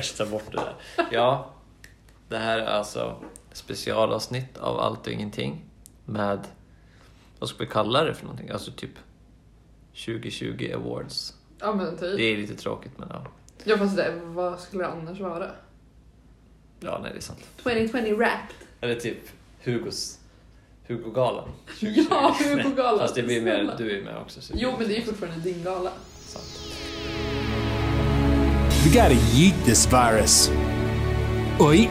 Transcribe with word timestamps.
kanske 0.00 0.16
tar 0.24 0.30
bort 0.30 0.44
det 0.52 0.56
där. 0.56 0.74
Ja, 1.10 1.50
det 2.28 2.38
här 2.38 2.58
är 2.58 2.66
alltså 2.66 3.16
specialavsnitt 3.52 4.58
av 4.58 4.80
Allt 4.80 5.06
och 5.06 5.12
Ingenting 5.12 5.64
med, 6.04 6.46
vad 7.38 7.48
ska 7.48 7.58
vi 7.58 7.66
kalla 7.70 8.04
det 8.04 8.14
för 8.14 8.24
någonting? 8.24 8.50
Alltså 8.50 8.70
typ 8.72 8.90
2020 10.06 10.72
awards. 10.74 11.34
Ja 11.60 11.74
men 11.74 11.84
Det 11.96 12.00
typ. 12.00 12.20
är 12.20 12.36
lite 12.36 12.54
tråkigt 12.54 12.92
men 12.98 13.08
ja. 13.12 13.26
Ja 13.64 13.78
fast 13.78 13.96
det, 13.96 14.20
vad 14.24 14.60
skulle 14.60 14.82
det 14.84 14.88
annars 14.90 15.20
vara? 15.20 15.50
Ja, 16.80 16.98
nej 17.02 17.10
det 17.12 17.18
är 17.18 17.22
sant. 17.22 17.48
2020 17.62 18.14
Wrapped. 18.16 18.54
Eller 18.80 18.94
typ 18.94 19.18
Hugos, 19.64 20.18
Hugo-galan. 20.86 21.48
Ja, 21.80 22.36
Hugo-galan. 22.44 22.98
Fast 22.98 23.14
det 23.14 23.22
blir 23.22 23.42
mer, 23.42 23.74
du 23.78 23.98
är 24.00 24.04
med 24.04 24.16
också. 24.16 24.40
Så 24.40 24.52
Jo 24.56 24.74
men 24.78 24.88
det 24.88 24.94
är 24.94 24.98
ju 24.98 25.02
fortfarande 25.04 25.40
din 25.40 25.64
gala. 25.64 25.90
Sant. 26.20 26.44
We 28.88 28.94
gotta 28.94 29.14
yeet 29.36 29.52
this 29.66 29.84
virus. 29.84 30.48
Oi. 31.60 31.90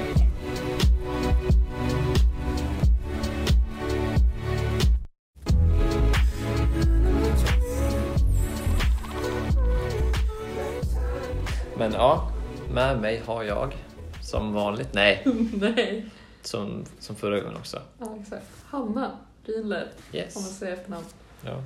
Men 11.78 11.92
ja, 11.94 12.32
med 12.74 13.00
mig 13.02 13.22
har 13.26 13.44
jag 13.44 13.76
som 14.22 14.54
vanligt, 14.54 14.94
nej, 14.94 15.24
Nej. 15.54 16.06
som, 16.42 16.86
som 17.00 17.16
förra 17.16 17.40
gången 17.40 17.58
också. 17.58 17.82
Ja 18.00 18.16
exakt. 18.22 18.46
Hanna 18.66 19.12
Rydler. 19.46 19.82
Om 19.82 19.88
man 20.14 20.22
Yes. 20.22 20.58
säger 20.60 20.74
efternamn. 20.74 21.06
Ja. 21.46 21.64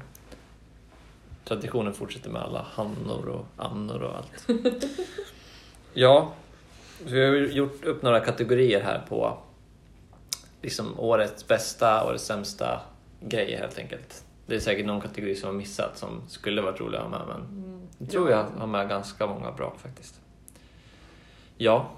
Traditionen 1.45 1.93
fortsätter 1.93 2.29
med 2.29 2.41
alla 2.41 2.65
Hannor 2.73 3.27
och 3.29 3.45
Annor 3.65 4.01
och 4.01 4.15
allt. 4.17 4.47
ja, 5.93 6.33
vi 7.05 7.25
har 7.25 7.33
ju 7.33 7.51
gjort 7.51 7.83
upp 7.85 8.01
några 8.01 8.19
kategorier 8.19 8.81
här 8.81 9.05
på 9.09 9.37
liksom 10.61 10.99
årets 10.99 11.47
bästa, 11.47 12.07
årets 12.07 12.23
sämsta 12.25 12.81
grejer 13.21 13.57
helt 13.59 13.77
enkelt. 13.79 14.23
Det 14.45 14.55
är 14.55 14.59
säkert 14.59 14.85
någon 14.85 15.01
kategori 15.01 15.35
som 15.35 15.47
har 15.49 15.53
missat 15.55 15.97
som 15.97 16.21
skulle 16.27 16.61
varit 16.61 16.79
rolig 16.79 16.97
att 16.97 17.03
ha 17.03 17.09
med 17.09 17.21
men 17.27 17.41
Mm. 17.41 17.87
jag 17.97 18.09
tror 18.09 18.31
jag 18.31 18.43
har 18.57 18.67
med 18.67 18.89
ganska 18.89 19.27
många 19.27 19.51
bra 19.51 19.73
faktiskt. 19.77 20.19
Ja, 21.57 21.89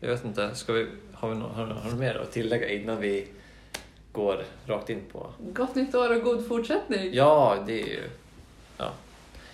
jag 0.00 0.08
vet 0.08 0.24
inte, 0.24 0.54
ska 0.54 0.72
vi, 0.72 0.88
har, 1.14 1.28
vi 1.28 1.34
nå- 1.34 1.48
har, 1.48 1.66
har 1.66 1.90
du 1.90 1.96
mer 1.96 2.14
att 2.14 2.32
tillägga 2.32 2.68
innan 2.68 3.00
vi 3.00 3.28
går 4.12 4.44
rakt 4.66 4.90
in 4.90 5.00
på 5.12 5.26
Gott 5.52 5.74
nytt 5.74 5.94
år 5.94 6.16
och 6.16 6.22
god 6.22 6.46
fortsättning. 6.48 7.14
Ja, 7.14 7.56
det 7.66 7.82
är 7.82 7.86
ju... 7.86 8.02
Ja, 8.82 8.92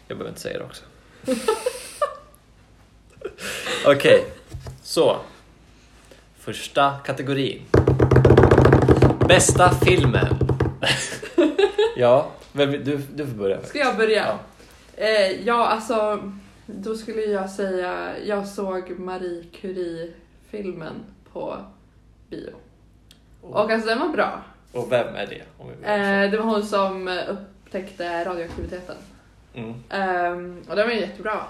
jag 0.06 0.18
behöver 0.18 0.30
inte 0.30 0.40
säga 0.40 0.58
det 0.58 0.64
också. 0.64 0.84
Okej, 3.86 4.24
så. 4.82 5.16
Första 6.38 6.98
kategorin. 7.04 7.62
Bästa 9.28 9.70
filmen. 9.70 10.36
ja, 11.96 12.30
vem, 12.52 12.70
du, 12.70 12.96
du 12.96 13.26
får 13.26 13.34
börja. 13.34 13.62
Ska 13.62 13.78
jag 13.78 13.96
börja? 13.96 14.26
Ja. 14.26 14.38
Eh, 15.04 15.46
ja, 15.46 15.66
alltså 15.66 16.32
då 16.66 16.94
skulle 16.94 17.22
jag 17.22 17.50
säga, 17.50 18.18
jag 18.24 18.48
såg 18.48 18.98
Marie 18.98 19.44
Curie-filmen 19.60 21.04
på 21.32 21.56
bio. 22.30 22.52
Och 23.42 23.70
alltså 23.70 23.88
den 23.88 23.98
var 23.98 24.08
bra. 24.08 24.42
Och 24.72 24.92
vem 24.92 25.14
är 25.14 25.26
det? 25.26 25.42
Om 25.58 25.68
vi 25.68 25.72
Eh, 25.86 26.30
det 26.30 26.36
var 26.36 26.44
hon 26.44 26.62
som 26.66 27.08
upptäckte 27.28 28.24
radioaktiviteten. 28.24 28.96
Mm. 29.54 29.74
Ehm, 29.88 30.62
och 30.68 30.76
den 30.76 30.86
var 30.88 30.94
jättebra, 30.94 31.44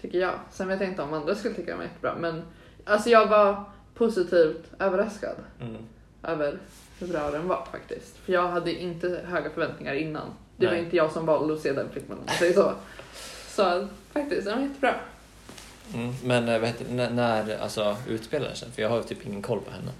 tycker 0.00 0.18
jag. 0.18 0.34
Sen 0.50 0.68
vet 0.68 0.80
jag 0.80 0.88
inte 0.88 1.02
om 1.02 1.12
andra 1.12 1.34
skulle 1.34 1.54
tycka 1.54 1.70
den 1.70 1.78
var 1.78 1.84
jättebra, 1.84 2.14
men 2.18 2.42
alltså 2.84 3.10
jag 3.10 3.26
var 3.26 3.64
positivt 3.94 4.62
överraskad 4.78 5.36
Mm. 5.60 5.76
över 6.22 6.58
hur 6.98 7.06
bra 7.06 7.30
den 7.30 7.48
var 7.48 7.66
faktiskt. 7.72 8.16
För 8.16 8.32
jag 8.32 8.48
hade 8.48 8.72
inte 8.72 9.20
höga 9.26 9.50
förväntningar 9.50 9.94
innan. 9.94 10.26
Det 10.56 10.66
var 10.66 10.72
Nej. 10.72 10.84
inte 10.84 10.96
jag 10.96 11.12
som 11.12 11.26
valde 11.26 11.54
att 11.54 11.60
se 11.60 11.72
den 11.72 11.88
filmen, 11.92 12.18
om 12.18 12.24
man 12.26 12.34
säger 12.34 12.52
så. 12.52 12.72
Så 13.48 13.88
faktiskt, 14.12 14.44
den 14.46 14.58
var 14.58 14.66
jättebra. 14.66 14.94
Mm. 15.94 16.14
Men 16.24 16.48
eh, 16.48 16.60
det, 16.60 16.74
när, 16.94 17.10
när 17.10 17.58
alltså, 17.62 17.96
utspelar 18.08 18.54
sig? 18.54 18.70
För 18.70 18.82
jag 18.82 18.88
har 18.88 19.02
typ 19.02 19.26
ingen 19.26 19.42
koll 19.42 19.60
på 19.60 19.70
henne. 19.70 19.90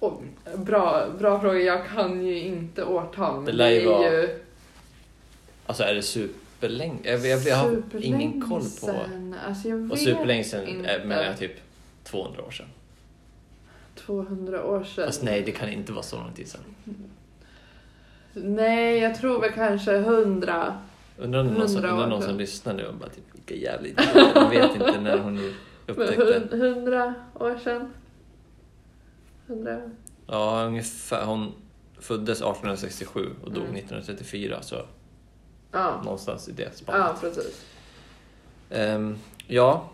Och, 0.00 0.22
bra, 0.56 1.06
bra 1.18 1.40
fråga, 1.40 1.58
jag 1.58 1.86
kan 1.86 2.26
ju 2.26 2.42
inte 2.42 2.84
årtal, 2.84 3.44
Det 3.44 3.52
det, 3.52 3.70
ju 3.70 3.92
är 3.92 4.12
ju 4.12 4.40
Alltså 5.68 5.82
är 5.84 5.94
det 5.94 6.02
superlänge? 6.02 6.98
Jag, 7.04 7.26
jag, 7.26 7.40
jag 7.42 7.56
har 7.56 7.82
ingen 8.00 8.40
koll 8.48 8.62
på... 8.80 9.00
Alltså 9.46 9.68
jag 9.68 9.92
Och 9.92 9.98
superlänge 9.98 10.42
inte. 10.42 10.90
eh, 10.94 11.04
menar 11.06 11.22
jag 11.22 11.38
typ 11.38 11.52
200 12.04 12.42
år 12.42 12.50
sedan. 12.50 12.66
200 13.96 14.64
år 14.64 14.84
sedan. 14.84 15.06
Fast 15.06 15.22
nej, 15.22 15.42
det 15.42 15.52
kan 15.52 15.68
inte 15.68 15.92
vara 15.92 16.02
så 16.02 16.16
lång 16.16 16.32
tid 16.32 16.48
sedan. 16.48 16.60
Nej, 18.32 18.98
jag 18.98 19.14
tror 19.18 19.40
väl 19.40 19.52
kanske 19.52 19.92
100. 19.96 20.78
Undrar 21.18 21.40
om 21.40 21.46
någon 21.46 21.68
som, 21.68 21.76
100 21.76 21.88
år 21.88 21.92
undrar 21.94 22.08
någon 22.08 22.22
som 22.22 22.38
lyssnar 22.38 22.74
nu 22.74 22.86
och 22.86 22.94
bara 22.94 23.08
typ, 23.08 23.24
vilka 23.32 23.54
jävla 23.54 23.88
idioter. 23.88 24.32
Jag 24.34 24.50
vet 24.50 24.74
inte 24.76 25.00
när 25.00 25.18
hon 25.18 25.54
upptäckte. 25.86 26.48
hun- 26.50 26.60
100 26.60 27.14
år 27.34 27.58
sedan. 27.64 27.92
100. 29.46 29.80
Ja, 30.26 30.64
ungefär. 30.66 31.24
Hon 31.24 31.52
föddes 32.00 32.38
1867 32.38 33.26
och 33.44 33.52
dog 33.52 33.64
Mm. 33.64 33.76
1934, 33.76 34.62
så 34.62 34.76
Ja, 35.72 36.00
någonstans 36.04 36.48
i 36.48 36.52
det 36.52 36.62
ja 36.62 36.68
spannet. 36.74 37.20
precis. 37.20 37.64
Ehm, 38.70 39.18
ja, 39.46 39.90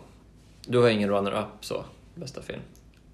du 0.67 0.77
har 0.77 0.89
ingen 0.89 1.09
runner-up 1.09 1.47
så, 1.65 1.85
bästa 2.15 2.41
film. 2.41 2.61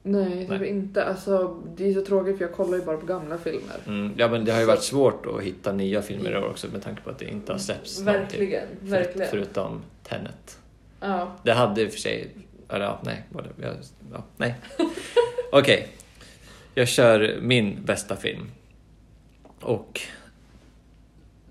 Nej, 0.04 0.48
typ 0.48 0.60
Nej. 0.60 0.70
inte. 0.70 1.06
Alltså, 1.06 1.62
det 1.76 1.90
är 1.90 1.94
så 1.94 2.06
tråkigt 2.06 2.38
för 2.38 2.46
jag 2.46 2.54
kollar 2.54 2.78
ju 2.78 2.84
bara 2.86 2.98
på 2.98 3.06
gamla 3.06 3.38
filmer. 3.38 3.76
Mm, 3.88 4.14
ja, 4.18 4.28
men 4.28 4.46
det 4.46 4.52
har 4.52 4.60
ju 4.60 4.66
varit 4.66 4.84
svårt 4.84 5.26
att 5.26 5.42
hitta 5.42 5.72
nya 5.72 6.02
filmer 6.02 6.32
i 6.32 6.38
år 6.38 6.50
också 6.50 6.68
med 6.72 6.84
tanke 6.84 7.02
på 7.02 7.10
att 7.10 7.20
det 7.20 7.26
inte 7.26 7.52
har 7.52 7.60
släppts 7.60 8.00
någonting. 8.00 8.22
Verkligen, 8.40 8.68
För, 8.80 8.86
verkligen. 8.88 9.30
förutom 9.30 9.82
Tenet. 10.04 10.60
Ja. 11.00 11.32
Det 11.44 11.54
hade 11.54 11.82
i 11.82 11.88
och 11.88 11.92
för 11.92 12.00
sig... 12.00 12.30
Eller 12.70 12.86
ja, 12.86 13.00
nej. 13.04 13.24
Ja, 14.12 14.24
nej. 14.38 14.56
Okej. 15.52 15.88
Jag 16.76 16.88
kör 16.88 17.40
min 17.42 17.86
bästa 17.86 18.16
film. 18.16 18.52
Och 19.62 20.02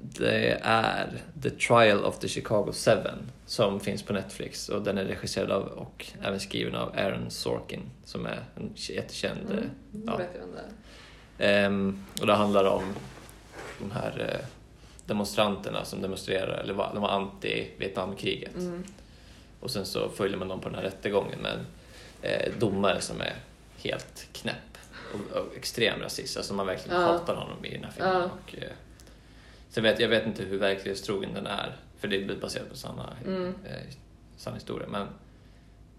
det 0.02 0.58
är 0.62 1.18
The 1.42 1.50
Trial 1.50 2.04
of 2.04 2.18
the 2.18 2.28
Chicago 2.28 2.72
Seven 2.72 3.30
som 3.46 3.80
finns 3.80 4.02
på 4.02 4.12
Netflix 4.12 4.68
och 4.68 4.82
den 4.82 4.98
är 4.98 5.04
regisserad 5.04 5.50
av 5.50 5.62
och 5.62 6.06
även 6.22 6.40
skriven 6.40 6.74
av 6.74 6.88
Aaron 6.96 7.30
Sorkin 7.30 7.80
som 8.04 8.26
är 8.26 8.44
en 8.56 8.72
jättekänd 8.74 9.40
Mm. 9.50 9.58
eh, 9.58 9.64
ja. 10.06 10.20
Ehm, 11.38 12.04
och 12.20 12.26
det 12.26 12.34
handlar 12.34 12.64
om 12.64 12.82
de 13.78 13.90
här 13.90 14.30
eh, 14.40 14.46
demonstranterna 15.06 15.84
som 15.84 16.02
demonstrerar, 16.02 16.58
eller 16.58 16.74
var, 16.74 16.90
de 16.94 17.02
var 17.02 17.08
anti-Vietnamkriget. 17.10 18.54
Mm. 18.56 18.84
Och 19.60 19.70
sen 19.70 19.86
så 19.86 20.08
följer 20.08 20.36
man 20.38 20.48
dem 20.48 20.60
på 20.60 20.68
den 20.68 20.74
här 20.78 20.82
rättegången 20.84 21.38
med 21.38 21.52
en 21.52 21.66
eh, 22.30 22.52
domare 22.58 23.00
som 23.00 23.20
är 23.20 23.34
helt 23.78 24.28
knäpp 24.32 24.54
och, 25.14 25.36
och 25.36 25.56
extrem 25.56 26.00
rasist. 26.00 26.36
Alltså 26.36 26.54
man 26.54 26.66
verkligen 26.66 27.00
Ja. 27.00 27.06
hatar 27.06 27.34
honom 27.34 27.64
i 27.64 27.74
den 27.74 27.84
här 27.84 27.90
filmen. 27.90 28.12
Ja. 28.12 28.24
Och, 28.24 28.54
eh, 28.62 28.70
sen 29.70 29.82
vet, 29.82 30.00
jag 30.00 30.08
vet 30.08 30.26
inte 30.26 30.42
hur 30.42 30.58
verklighetstrogen 30.58 31.34
den 31.34 31.46
är, 31.46 31.76
för 31.98 32.08
det 32.08 32.16
är 32.24 32.40
baserat 32.40 32.68
på 32.70 32.76
sanna, 32.76 33.12
Mm. 33.26 33.46
eh, 33.64 33.72
sann 34.36 34.54
historia, 34.54 34.88
men 34.90 35.06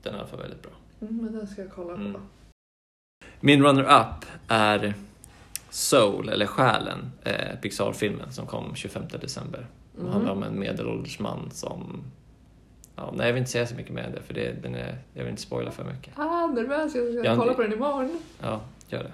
den 0.03 0.13
är 0.13 0.17
i 0.17 0.19
alla 0.19 0.29
fall 0.29 0.39
väldigt 0.39 0.61
bra. 0.61 0.71
Mm, 1.01 1.17
men 1.17 1.33
den 1.33 1.47
ska 1.47 1.61
jag 1.61 1.71
kolla 1.71 1.93
på. 1.95 2.01
Mm. 2.01 2.21
Min 3.39 3.63
runner-up 3.63 4.25
är 4.47 4.93
Soul, 5.69 6.29
eller 6.29 6.45
Själen, 6.45 7.11
eh, 7.23 7.59
Pixar-filmen 7.61 8.33
som 8.33 8.47
kom 8.47 8.75
25 8.75 9.03
december. 9.21 9.67
Det 9.95 10.01
Mhm. 10.03 10.11
handlar 10.11 10.31
om 10.31 10.43
en 10.43 10.59
medelålders 10.59 11.19
man 11.19 11.51
som... 11.51 12.03
Ja, 12.95 13.13
nej, 13.15 13.25
jag 13.27 13.33
vill 13.33 13.39
inte 13.39 13.51
säga 13.51 13.67
så 13.67 13.75
mycket 13.75 13.93
mer 13.93 14.03
än 14.03 14.11
det, 14.11 14.21
för 14.21 14.33
det, 14.33 14.63
den 14.63 14.75
är, 14.75 14.97
jag 15.13 15.23
vill 15.23 15.29
inte 15.29 15.41
spoila 15.41 15.71
för 15.71 15.83
mycket. 15.83 16.13
Ah, 16.19 16.47
nervös. 16.47 16.95
Jag 16.95 17.13
ska 17.13 17.23
Jag- 17.25 17.37
kolla 17.37 17.53
på 17.53 17.61
den 17.61 17.73
imorgon. 17.73 18.19
Ja, 18.41 18.61
gör 18.89 19.03
det. 19.03 19.11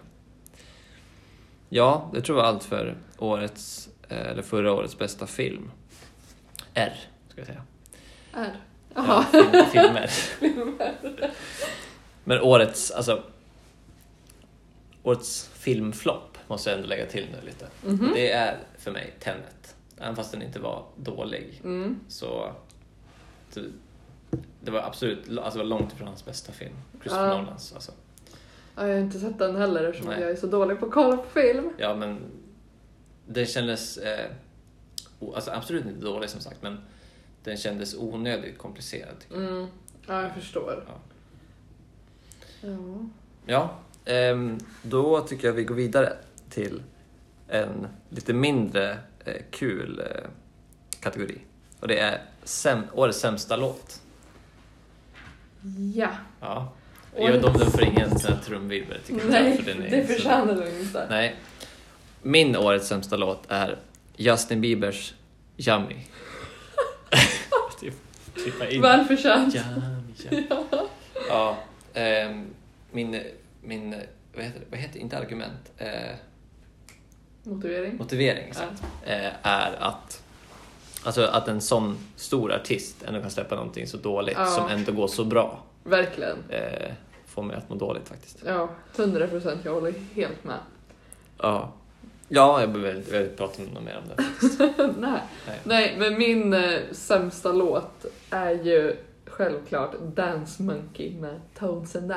Ja, 1.69 2.09
det 2.13 2.21
tror 2.21 2.37
jag 2.37 2.43
var 2.43 2.49
allt 2.51 2.63
för 2.63 2.95
årets, 3.17 3.89
eller 4.09 4.41
förra 4.41 4.73
årets 4.73 4.97
bästa 4.97 5.27
film. 5.27 5.71
R, 6.73 6.93
ska 7.29 7.39
jag 7.41 7.47
säga. 7.47 7.61
Ja, 8.33 8.45
Jaha. 8.95 9.23
film, 9.23 9.65
filmer. 9.71 10.09
Men 12.23 12.41
årets, 12.41 12.91
alltså... 12.91 13.23
Årets 15.03 15.47
filmflopp 15.53 16.37
måste 16.47 16.69
jag 16.69 16.77
ändå 16.77 16.89
lägga 16.89 17.05
till 17.05 17.25
nu 17.31 17.45
lite. 17.47 17.67
Mhm. 17.85 18.11
Det 18.13 18.31
är 18.31 18.57
för 18.77 18.91
mig 18.91 19.13
Tenet. 19.19 19.75
Även 19.97 20.15
fast 20.15 20.31
den 20.31 20.41
inte 20.41 20.59
var 20.59 20.85
dålig 20.95 21.61
Mm. 21.63 21.99
så... 22.07 22.51
så 23.49 23.59
det 24.61 24.71
var 24.71 24.79
absolut 24.79 25.19
alltså 25.37 25.51
det 25.59 25.63
var 25.63 25.69
långt 25.69 25.93
ifrån 25.93 26.07
hans 26.07 26.25
bästa 26.25 26.51
film. 26.51 26.75
Christopher 27.01 27.27
Ja. 27.27 27.37
Nolans. 27.41 27.73
Alltså. 27.73 27.91
Ja, 28.75 28.87
jag 28.87 28.93
har 28.95 29.01
inte 29.01 29.19
sett 29.19 29.39
den 29.39 29.55
heller 29.55 29.83
eftersom 29.83 30.09
Nej. 30.11 30.21
jag 30.21 30.31
är 30.31 30.35
så 30.35 30.47
dålig 30.47 30.79
på 30.79 30.85
att 30.85 30.91
kolla 30.91 31.17
på 31.17 31.29
film. 31.29 31.69
Ja, 31.77 31.95
men 31.95 32.19
det 33.27 33.45
kändes... 33.45 33.97
Eh, 33.97 34.29
alltså 35.35 35.51
absolut 35.51 35.85
inte 35.85 36.05
dålig 36.05 36.29
som 36.29 36.41
sagt, 36.41 36.61
men 36.61 36.79
den 37.43 37.57
kändes 37.57 37.95
onödigt 37.95 38.57
komplicerad. 38.57 39.15
jag. 39.29 39.37
Mm. 39.43 39.67
Ja, 40.07 40.21
jag 40.21 40.33
förstår. 40.33 40.83
Ja. 40.87 40.93
Ja. 42.61 43.05
Ja, 43.45 43.79
ehm, 44.13 44.57
då 44.83 45.21
tycker 45.21 45.47
jag 45.47 45.53
vi 45.53 45.63
går 45.63 45.75
vidare 45.75 46.13
till 46.49 46.83
en 47.47 47.87
lite 48.09 48.33
mindre 48.33 48.97
eh, 49.25 49.41
kul 49.51 49.99
eh, 49.99 50.29
kategori. 50.99 51.41
Och 51.79 51.87
det 51.87 51.99
är 51.99 52.21
säm- 52.45 52.87
årets 52.93 53.19
sämsta 53.19 53.55
låt. 53.55 54.01
Ja. 55.95 56.09
Ja. 56.39 56.73
Jag 57.15 57.27
vet 57.27 57.35
inte 57.35 57.47
om 57.47 57.57
den 57.57 57.71
får 57.71 57.83
ingen 57.83 58.09
trumvirvel 58.45 58.99
tycker 59.05 59.21
jag. 59.21 59.29
Nej, 59.31 59.57
för 59.57 59.63
den 59.73 59.83
är 59.83 59.89
det 59.89 60.07
förtjänar 60.07 60.55
du 60.55 60.79
inte. 60.79 61.07
Nej. 61.09 61.35
Min 62.21 62.55
årets 62.55 62.87
sämsta 62.87 63.15
låt 63.17 63.39
är 63.47 63.77
Justin 64.15 64.61
Biebers 64.61 65.13
Yummy. 65.57 65.95
typ, 67.79 67.93
in. 68.71 68.81
Välförtjänt. 68.81 69.55
Yummy, 69.55 70.13
yummy. 70.31 70.47
Ja, 71.29 71.57
ehm, 71.93 72.45
min, 72.91 73.23
min, 73.61 73.95
vad 74.35 74.43
heter 74.45 74.59
det, 74.59 74.65
vad 74.69 74.79
heter 74.79 74.99
inte 74.99 75.17
argument, 75.17 75.71
eh, 75.77 75.89
Motivering. 77.43 77.97
motivering 77.97 78.43
Ja. 78.43 78.47
exakt, 78.49 78.83
eh, 79.05 79.31
är 79.47 79.71
att, 79.79 80.23
alltså 81.03 81.21
att 81.23 81.47
en 81.47 81.61
sån 81.61 81.97
stor 82.15 82.53
artist 82.53 83.03
ändå 83.03 83.21
kan 83.21 83.31
släppa 83.31 83.55
någonting 83.55 83.87
så 83.87 83.97
dåligt 83.97 84.37
Ja. 84.37 84.45
som 84.45 84.67
ändå 84.69 84.91
går 84.91 85.07
så 85.07 85.25
bra, 85.25 85.63
Verkligen. 85.83 86.37
eh, 86.49 86.91
får 87.25 87.43
mig 87.43 87.55
att 87.57 87.69
må 87.69 87.75
dåligt 87.75 88.07
faktiskt. 88.09 88.37
Ja, 88.45 88.69
100 88.95 89.27
procent. 89.27 89.61
Jag 89.65 89.73
håller 89.73 89.93
helt 90.15 90.43
med. 90.43 90.59
Ja, 91.37 91.73
ja 92.29 92.59
jag 92.61 92.69
behöver 92.71 92.95
inte, 92.95 93.29
prata 93.37 93.61
något 93.73 93.83
mer 93.83 93.97
om 94.03 94.09
det. 94.15 94.23
faktiskt. 94.23 94.59
Nej. 94.99 95.21
Nej. 95.47 95.59
Nej, 95.63 95.95
men 95.99 96.17
min 96.17 96.53
eh, 96.53 96.79
sämsta 96.91 97.51
låt 97.51 98.05
är 98.29 98.51
ju 98.51 98.95
självklart 99.25 99.91
Dance 100.15 100.63
Monkey 100.63 101.19
med 101.19 101.39
Tones 101.59 101.95
and 101.95 102.11
I. 102.11 102.15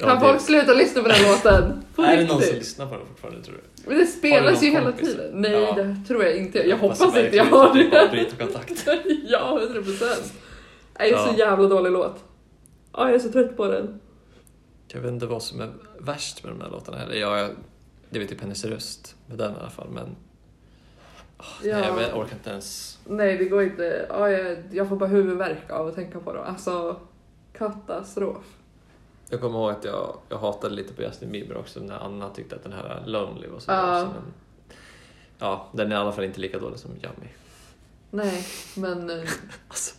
Kan 0.00 0.08
Ja, 0.08 0.14
det- 0.14 0.20
folk 0.20 0.40
sluta 0.40 0.74
lyssna 0.74 1.02
på 1.02 1.08
den 1.08 1.22
låten? 1.22 1.82
På 1.94 2.02
är 2.02 2.16
det 2.16 2.22
någon 2.22 2.28
som 2.28 2.38
riktigt. 2.40 2.58
lyssnar 2.58 2.86
på 2.86 2.94
det 2.94 3.04
fortfarande 3.06 3.42
tror 3.42 3.54
du? 3.54 3.88
Men 3.90 3.98
det 3.98 4.06
spelas 4.06 4.62
ju 4.62 4.66
någon 4.66 4.76
hela 4.76 4.90
kompis? 4.92 5.08
tiden. 5.08 5.30
Nej, 5.34 5.52
Ja. 5.52 5.72
det 5.72 5.96
tror 6.08 6.24
jag 6.24 6.36
inte. 6.36 6.58
Jag 6.68 6.76
hoppas 6.76 7.00
inte 7.02 7.36
jag 7.36 7.44
har 7.44 7.74
det. 7.74 8.08
bryter 8.10 8.36
kontakt. 8.36 8.86
ja, 9.28 9.58
100 9.62 9.82
procent. 9.82 10.32
Det 10.96 11.02
är 11.02 11.12
Ja. 11.12 11.26
så 11.32 11.38
jävla 11.38 11.68
dålig 11.68 11.90
låt. 11.92 12.24
Ja, 12.92 13.06
jag 13.06 13.14
är 13.14 13.18
så 13.18 13.32
trött 13.32 13.56
på 13.56 13.66
den. 13.66 14.00
Jag 14.88 15.00
vet 15.00 15.10
inte 15.12 15.26
vad 15.26 15.42
som 15.42 15.60
är 15.60 15.68
värst 16.00 16.44
med 16.44 16.52
de 16.52 16.60
här 16.60 16.70
låtarna 16.70 16.98
heller. 16.98 17.14
Jag, 17.14 17.50
det 18.10 18.16
är 18.16 18.20
väl 18.20 18.28
typ 18.28 18.40
hennes 18.40 18.64
röst 18.64 19.16
med 19.26 19.38
den 19.38 19.52
i 19.52 19.58
alla 19.58 19.70
fall 19.70 19.88
men 19.90 20.16
Åh, 21.38 21.44
Ja. 21.68 21.78
nej, 21.80 22.04
jag 22.10 22.18
orkar 22.18 22.32
inte 22.36 22.50
ens. 22.50 22.98
Nej, 23.06 23.38
det 23.38 23.44
går 23.44 23.62
inte. 23.62 24.06
Ja, 24.08 24.30
jag, 24.30 24.58
jag 24.70 24.88
får 24.88 24.96
bara 24.96 25.08
huvudvärk 25.08 25.70
av 25.70 25.86
att 25.88 25.94
tänka 25.94 26.20
på 26.20 26.32
det. 26.32 26.44
Alltså, 26.44 27.00
katastrof. 27.52 28.44
Jag 29.30 29.40
kommer 29.40 29.58
ihåg 29.58 29.70
att 29.70 29.84
jag, 29.84 30.16
jag 30.28 30.38
hatade 30.38 30.74
lite 30.74 30.92
på 30.94 31.02
Justin 31.02 31.32
Bieber 31.32 31.56
också 31.56 31.80
när 31.80 31.98
Anna 31.98 32.30
tyckte 32.30 32.56
att 32.56 32.62
den 32.62 32.72
här 32.72 33.02
Lonely 33.06 33.48
var 33.48 33.58
så 33.60 33.70
Ja. 33.70 33.82
bra. 33.86 34.00
Så 34.00 34.06
men, 34.06 34.22
ja, 35.38 35.68
den 35.72 35.92
är 35.92 35.96
i 35.96 35.98
alla 35.98 36.12
fall 36.12 36.24
inte 36.24 36.40
lika 36.40 36.58
dålig 36.58 36.78
som 36.78 36.90
Yummy. 36.90 37.28
Nej, 38.10 38.44
men 38.76 39.10
eh, 39.10 39.28
Alltså. 39.68 39.94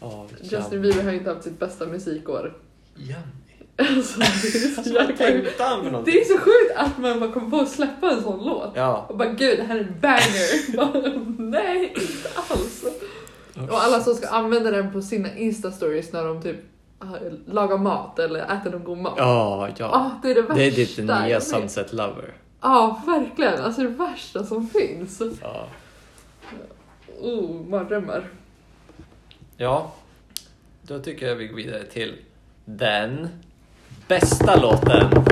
Oh, 0.00 0.26
Justin 0.40 0.82
Bieber 0.82 1.02
har 1.02 1.12
inte 1.12 1.30
haft 1.30 1.42
sitt 1.44 1.58
bästa 1.58 1.86
musikår. 1.86 2.56
Yummy. 2.96 3.12
Alltså, 3.76 4.18
det, 4.18 4.24
är 4.24 4.74
så 4.74 4.80
Alltså, 4.80 5.16
tänkte 5.16 5.64
han 5.64 5.84
för 5.84 6.02
det 6.04 6.20
är 6.20 6.24
så 6.24 6.38
sjukt 6.38 6.76
att 6.76 6.98
man 6.98 7.20
bara 7.20 7.32
kommer 7.32 7.50
på 7.50 7.56
att 7.56 7.68
släppa 7.68 8.10
en 8.10 8.22
sån 8.22 8.44
låt. 8.44 8.72
Ja. 8.74 9.06
Och 9.08 9.16
bara 9.16 9.28
gud, 9.28 9.58
det 9.58 9.64
här 9.64 9.76
är 9.76 9.80
en 9.80 10.00
banger. 10.00 10.76
Bara, 10.76 11.22
Nej, 11.38 11.88
inte 11.88 12.28
alls. 12.48 12.84
Och 13.70 13.82
alla 13.82 14.00
som 14.00 14.14
ska 14.14 14.28
använda 14.28 14.70
den 14.70 14.92
på 14.92 15.02
sina 15.02 15.28
Insta-stories 15.28 16.12
när 16.12 16.24
de 16.24 16.42
typ 16.42 16.56
ah, 16.98 17.04
lagar 17.46 17.78
mat 17.78 18.18
eller 18.18 18.40
äter 18.40 18.70
någon 18.70 18.84
god 18.84 18.98
mat. 18.98 19.14
Ja, 19.16 19.68
ja. 19.76 19.86
Ah, 19.86 20.10
det 20.22 20.30
är 20.30 20.34
det 20.34 20.42
värsta. 20.42 20.54
det 20.54 20.66
är 20.66 20.70
ditt 20.70 20.98
jag 20.98 21.24
nya. 21.26 21.40
Sunset 21.40 21.92
Lover. 21.92 22.34
Ja, 22.60 23.02
verkligen. 23.06 23.60
Alltså 23.60 23.80
det 23.82 23.88
värsta 23.88 24.44
som 24.44 24.68
finns. 24.68 25.22
Ja. 25.42 25.66
Oh, 27.20 27.66
mardrömmar. 27.68 28.28
ja, 29.56 29.92
då 30.82 30.98
tycker 30.98 31.26
jag 31.28 31.36
vi 31.36 31.46
går 31.46 31.56
vidare 31.56 31.84
till 31.84 32.14
den 32.64 33.28
bästa 34.08 34.56
låten. 34.56 35.24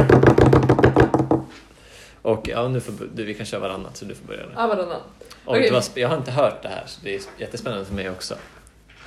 Och 2.22 2.48
ja, 2.48 2.69
nu 2.69 2.80
får 2.80 2.92
du, 3.14 3.24
vi 3.24 3.34
kan 3.34 3.46
köra 3.46 3.60
varannat 3.60 3.96
så 3.96 4.04
du 4.04 4.14
får 4.14 4.26
börja 4.26 4.46
nu. 4.46 4.52
Ja, 4.56 4.66
varannan. 4.66 5.00
Och 5.44 5.52
Okej. 5.52 5.62
det 5.62 5.70
var, 5.70 5.82
jag 5.94 6.08
har 6.08 6.16
inte 6.16 6.30
hört 6.30 6.62
det 6.62 6.69
här 6.69 6.82
så 6.86 7.00
det 7.04 7.14
är 7.14 7.20
jättespännande 7.38 7.84
för 7.84 7.94
mig 7.94 8.10
också. 8.10 8.34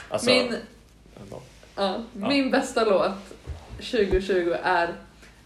Alltså, 0.09 0.29
Min, 0.29 0.55
ja, 1.75 2.03
min 2.13 2.51
bästa 2.51 2.85
låt 2.85 3.11
2020 3.77 4.55
är 4.63 4.93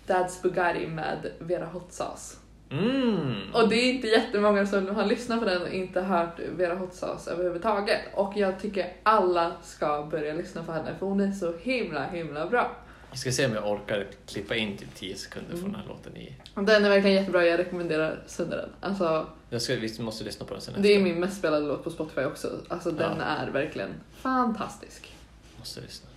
Dad's 0.07 0.41
Bugatti 0.41 0.87
med 0.87 1.31
Vera 1.39 1.65
Hot 1.65 1.93
Sauce. 1.93 2.37
Mm. 2.71 3.53
Och 3.53 3.69
det 3.69 3.75
är 3.75 3.93
inte 3.93 4.07
jättemånga 4.07 4.65
som 4.65 4.95
har 4.95 5.05
lyssnat 5.05 5.39
på 5.39 5.45
den 5.45 5.61
och 5.61 5.69
inte 5.69 6.01
hört 6.01 6.39
Vera 6.57 6.75
Hot 6.75 6.93
Sauce 6.93 7.31
överhuvudtaget. 7.31 7.99
Och 8.13 8.33
jag 8.35 8.59
tycker 8.59 8.93
alla 9.03 9.51
ska 9.63 10.07
börja 10.11 10.33
lyssna 10.33 10.63
på 10.63 10.71
henne 10.71 10.95
för 10.99 11.05
hon 11.05 11.19
är 11.19 11.31
så 11.31 11.53
himla 11.57 12.05
himla 12.05 12.47
bra. 12.47 12.71
Jag 13.09 13.17
ska 13.19 13.31
se 13.31 13.45
om 13.45 13.53
jag 13.53 13.71
orkar 13.71 14.07
klippa 14.25 14.55
in 14.55 14.77
typ 14.77 14.95
10 14.95 15.15
sekunder 15.15 15.49
Mm. 15.51 15.61
från 15.61 15.71
den 15.71 15.81
här 15.81 15.87
låten 15.87 16.17
i... 16.17 16.35
Den 16.55 16.85
är 16.85 16.89
verkligen 16.89 17.15
jättebra, 17.15 17.45
jag 17.45 17.59
rekommenderar 17.59 18.23
sönder 18.27 18.57
den. 18.57 18.69
Alltså, 18.81 19.29
Jag 19.49 19.61
ska, 19.61 19.75
vi 19.75 19.99
måste 19.99 20.23
lyssna 20.23 20.45
på 20.45 20.53
den 20.53 20.61
sen 20.61 20.81
det 20.81 20.95
är 20.95 20.99
min 21.01 21.19
mest 21.19 21.37
spelade 21.37 21.65
låt 21.67 21.83
på 21.83 21.89
Spotify 21.89 22.21
också. 22.23 22.59
Alltså 22.67 22.91
den 22.91 23.17
Ja. 23.17 23.23
är 23.23 23.47
verkligen 23.51 23.89
fantastisk. 24.13 25.15
Måste 25.57 25.81
lyssna. 25.81 26.09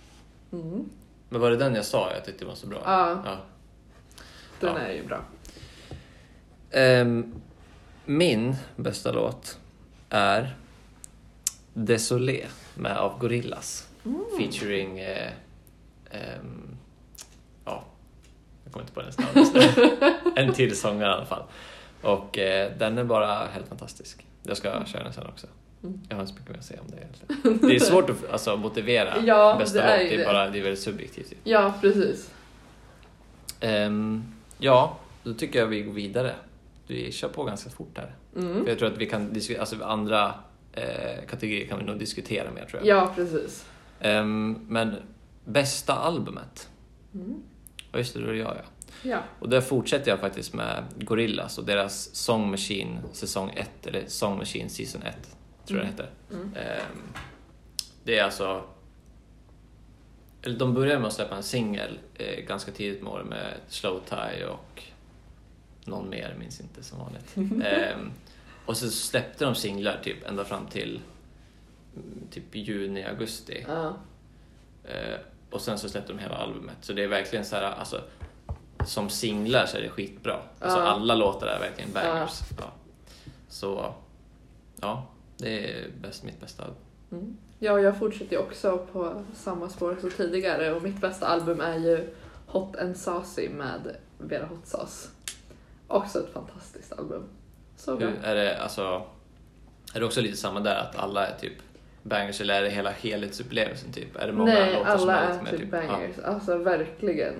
Mm. 0.51 0.89
Men 1.29 1.41
var 1.41 1.49
det 1.51 1.57
den 1.57 1.75
jag 1.75 1.85
sa 1.85 2.11
jag 2.13 2.25
tyckte 2.25 2.45
var 2.45 2.55
så 2.55 2.67
bra? 2.67 2.81
Ja, 2.85 3.21
ja. 3.25 3.37
den 4.59 4.73
Ja. 4.75 4.79
är 4.79 4.93
ju 4.93 5.05
bra. 5.07 5.25
Ehm, 6.71 7.33
min 8.05 8.55
bästa 8.75 9.11
låt 9.11 9.57
är 10.09 10.55
Désolé 11.73 12.45
med 12.75 12.97
av 12.97 13.19
Gorillaz. 13.19 13.87
Mm. 14.05 14.23
Featuring... 14.37 14.99
Eh, 14.99 15.31
jag 16.11 16.19
kommer 18.73 18.83
inte 18.83 18.93
på 18.93 19.01
just 19.35 19.53
nu. 19.53 20.11
En 20.35 20.53
till 20.53 20.77
sångare 20.77 21.09
i 21.09 21.13
alla 21.13 21.25
fall. 21.25 21.43
Och 22.01 22.37
eh, 22.37 22.71
den 22.77 22.97
är 22.97 23.03
bara 23.03 23.47
helt 23.47 23.67
fantastisk. 23.67 24.25
Jag 24.43 24.57
ska 24.57 24.85
köra 24.85 25.03
den 25.03 25.13
sen 25.13 25.27
också. 25.27 25.47
Mm. 25.83 25.99
Jag 26.09 26.15
har 26.15 26.21
inte 26.21 26.33
så 26.33 26.39
mycket 26.39 26.51
mer 26.51 26.59
att 26.59 26.65
säga 26.65 26.81
om 26.81 26.87
det 26.91 26.97
egentligen. 26.97 27.69
Det 27.69 27.75
är 27.75 27.79
svårt 27.79 28.09
att 28.09 28.31
alltså, 28.31 28.57
motivera 28.57 29.13
Ja, 29.25 29.55
bästa 29.59 29.79
det 29.79 29.85
är 29.85 29.99
låt. 29.99 30.09
Det 30.09 30.15
är, 30.15 30.17
det. 30.17 30.25
bara, 30.25 30.49
det 30.49 30.59
är 30.59 30.63
väldigt 30.63 30.83
subjektivt. 30.83 31.31
ju. 31.31 31.51
Ja, 31.51 31.73
precis. 31.81 32.31
Ehm, 33.59 34.23
ja, 34.57 34.97
då 35.23 35.33
tycker 35.33 35.59
jag 35.59 35.67
vi 35.67 35.81
går 35.81 35.93
vidare. 35.93 36.35
Vi 36.87 37.11
kör 37.11 37.29
på 37.29 37.43
ganska 37.43 37.69
fort 37.69 37.97
här. 37.97 38.15
Mm. 38.35 38.63
För 38.63 38.69
jag 38.69 38.79
tror 38.79 38.91
att 38.91 38.97
vi 38.97 39.05
kan 39.05 39.33
diskutera, 39.33 39.61
alltså 39.61 39.83
andra 39.83 40.33
eh, 40.73 41.25
kategorier 41.29 41.67
kan 41.67 41.79
vi 41.79 41.85
nog 41.85 41.99
diskutera 41.99 42.51
mer 42.51 42.65
tror 42.65 42.85
jag. 42.85 42.97
Ja, 42.97 43.11
precis. 43.15 43.65
Ehm, 43.99 44.65
men 44.69 44.95
bästa 45.45 45.93
albumet? 45.93 46.69
Mm. 47.13 47.43
Ja 47.93 47.99
just 47.99 48.13
det, 48.13 48.19
då 48.19 48.27
är 48.27 48.33
det 48.33 48.39
jag 48.39 48.55
ja. 48.55 48.63
Ja. 49.03 49.23
Och 49.39 49.49
där 49.49 49.61
fortsätter 49.61 50.11
jag 50.11 50.19
faktiskt 50.19 50.53
med 50.53 50.83
Gorillaz 50.97 51.57
och 51.57 51.65
deras 51.65 52.15
Song 52.15 52.51
Machine 52.51 52.99
säsong 53.13 53.51
1, 53.55 53.87
eller 53.87 54.03
Song 54.07 54.37
Machine 54.37 54.69
season 54.69 55.01
1, 55.03 55.15
tror 55.65 55.79
jag 55.79 55.87
det 55.87 55.91
heter. 55.91 56.09
Mm. 56.31 56.53
Ehm, 56.55 57.13
det 58.03 58.17
är 58.17 58.23
alltså... 58.23 58.63
Eller 60.41 60.59
de 60.59 60.73
började 60.73 60.99
med 60.99 61.07
att 61.07 61.13
släppa 61.13 61.35
en 61.35 61.43
singel 61.43 61.99
eh, 62.15 62.45
ganska 62.45 62.71
tidigt 62.71 63.03
med 63.03 63.13
året 63.13 63.25
med 63.25 63.53
Slow 63.67 64.01
Tie 64.09 64.45
och 64.45 64.83
någon 65.85 66.09
mer, 66.09 66.35
minns 66.39 66.61
inte 66.61 66.83
som 66.83 66.99
vanligt. 66.99 67.35
Ehm, 67.65 68.11
och 68.65 68.77
så 68.77 68.89
släppte 68.89 69.45
de 69.45 69.55
singlar 69.55 69.99
typ 70.03 70.27
ända 70.27 70.45
fram 70.45 70.67
till 70.67 71.01
mm, 71.95 72.27
typ 72.31 72.55
juni, 72.55 73.03
augusti. 73.03 73.65
Ja. 73.67 73.97
Eh, 74.83 75.19
och 75.53 75.61
sen 75.61 75.77
så 75.79 75.89
släppte 75.89 76.13
de 76.13 76.19
hela 76.19 76.35
albumet. 76.35 76.77
Så 76.81 76.93
det 76.93 77.03
är 77.03 77.07
verkligen 77.07 77.45
så 77.45 77.55
här, 77.55 77.63
alltså 77.63 78.01
som 78.85 79.09
singlar 79.09 79.65
så 79.65 79.77
är 79.77 79.81
det 79.81 79.89
skitbra. 79.89 80.39
Alltså 80.59 80.79
Ja. 80.79 80.83
alla 80.83 81.15
låtar 81.15 81.47
är 81.47 81.59
verkligen 81.59 81.91
bangers. 81.93 82.39
Ja. 82.59 82.71
Så 83.49 83.93
ja, 84.81 85.07
det 85.37 85.71
är 85.71 85.89
bäst, 86.01 86.23
mitt 86.23 86.41
bästa 86.41 86.63
album. 86.63 86.77
Mm. 87.11 87.37
Ja, 87.59 87.79
jag 87.79 87.97
fortsätter 87.97 88.31
ju 88.31 88.37
också 88.37 88.85
på 88.91 89.23
samma 89.35 89.69
spår 89.69 89.97
som 90.01 90.11
tidigare 90.11 90.73
och 90.73 90.83
mitt 90.83 91.01
bästa 91.01 91.27
album 91.27 91.61
är 91.61 91.77
ju 91.77 92.13
Hot 92.47 92.75
and 92.75 92.97
Saucy 92.97 93.49
med 93.49 93.95
Vera 94.17 94.45
Hot 94.45 94.67
Sauce. 94.67 95.09
Också 95.87 96.19
ett 96.19 96.33
fantastiskt 96.33 96.93
album. 96.93 97.23
Så 97.77 97.95
bra. 97.95 98.07
Hur, 98.07 98.23
är 98.23 98.35
det 98.35 98.57
alltså, 98.57 99.05
är 99.93 99.99
det 99.99 100.05
också 100.05 100.21
lite 100.21 100.37
samma 100.37 100.59
där 100.59 100.75
att 100.75 100.95
alla 100.95 101.27
är 101.27 101.39
typ 101.39 101.53
bangers 102.03 102.41
eller 102.41 102.53
är 102.53 102.61
det 102.61 102.69
hela 102.69 102.91
helhetsupplevelsen 102.91 103.91
typ? 103.91 104.15
Är 104.15 104.27
det 104.27 104.33
många 104.33 104.53
Nej, 104.53 104.73
låtar 104.73 104.97
som 104.97 105.09
alla 105.09 105.19
är 105.19 105.29
är 105.29 105.31
lite 105.33 105.43
mer 105.51 105.57
typ 105.57 105.71
bangers. 105.71 106.19
Alltså 106.19 106.57
verkligen. 106.57 107.33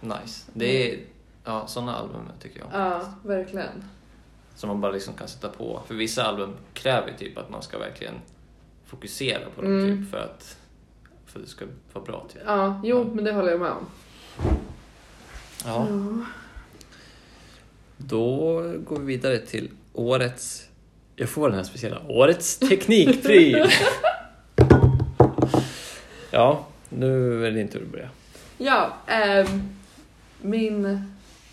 Ja, 0.00 0.18
nice. 0.22 0.50
Det 0.54 0.92
är, 0.92 0.98
ja 1.44 1.66
sådana 1.66 1.94
album 1.96 2.20
tycker 2.40 2.58
jag. 2.60 2.68
Ja, 2.72 3.12
verkligen. 3.24 3.84
Som 4.54 4.68
man 4.68 4.80
bara 4.80 4.92
liksom 4.92 5.14
kan 5.14 5.28
sätta 5.28 5.48
på. 5.48 5.82
För 5.86 5.94
vissa 5.94 6.22
album 6.24 6.56
kräver 6.74 7.12
typ 7.18 7.38
att 7.38 7.50
man 7.50 7.62
ska 7.62 7.78
verkligen 7.78 8.14
fokusera 8.86 9.50
på 9.56 9.62
dem 9.62 9.78
Mm. 9.80 10.02
typ 10.02 10.10
för 10.10 10.18
att 10.18 10.56
för 11.26 11.38
att 11.38 11.44
det 11.44 11.50
ska 11.50 11.64
vara 11.92 12.04
bra. 12.04 12.26
Typ. 12.32 12.42
Ja, 12.46 12.80
jo, 12.84 13.10
men 13.14 13.24
det 13.24 13.32
håller 13.32 13.50
jag 13.50 13.60
med 13.60 13.70
om. 13.70 13.86
Ja. 15.64 15.86
Då 17.96 18.52
går 18.84 18.98
vi 18.98 19.04
vidare 19.04 19.38
till 19.38 19.70
årets... 19.92 20.65
Jag 21.18 21.28
får 21.28 21.48
den 21.48 21.56
här 21.56 21.64
speciella. 21.64 22.02
Årets 22.08 22.58
teknikpryl! 22.58 23.64
ja, 26.30 26.66
nu 26.88 27.40
är 27.46 27.50
det 27.50 27.56
din 27.56 27.68
tur 27.68 27.82
att 27.82 27.88
börja. 27.92 28.08
Ja, 28.58 28.96
ehm, 29.06 29.46
min 30.42 31.02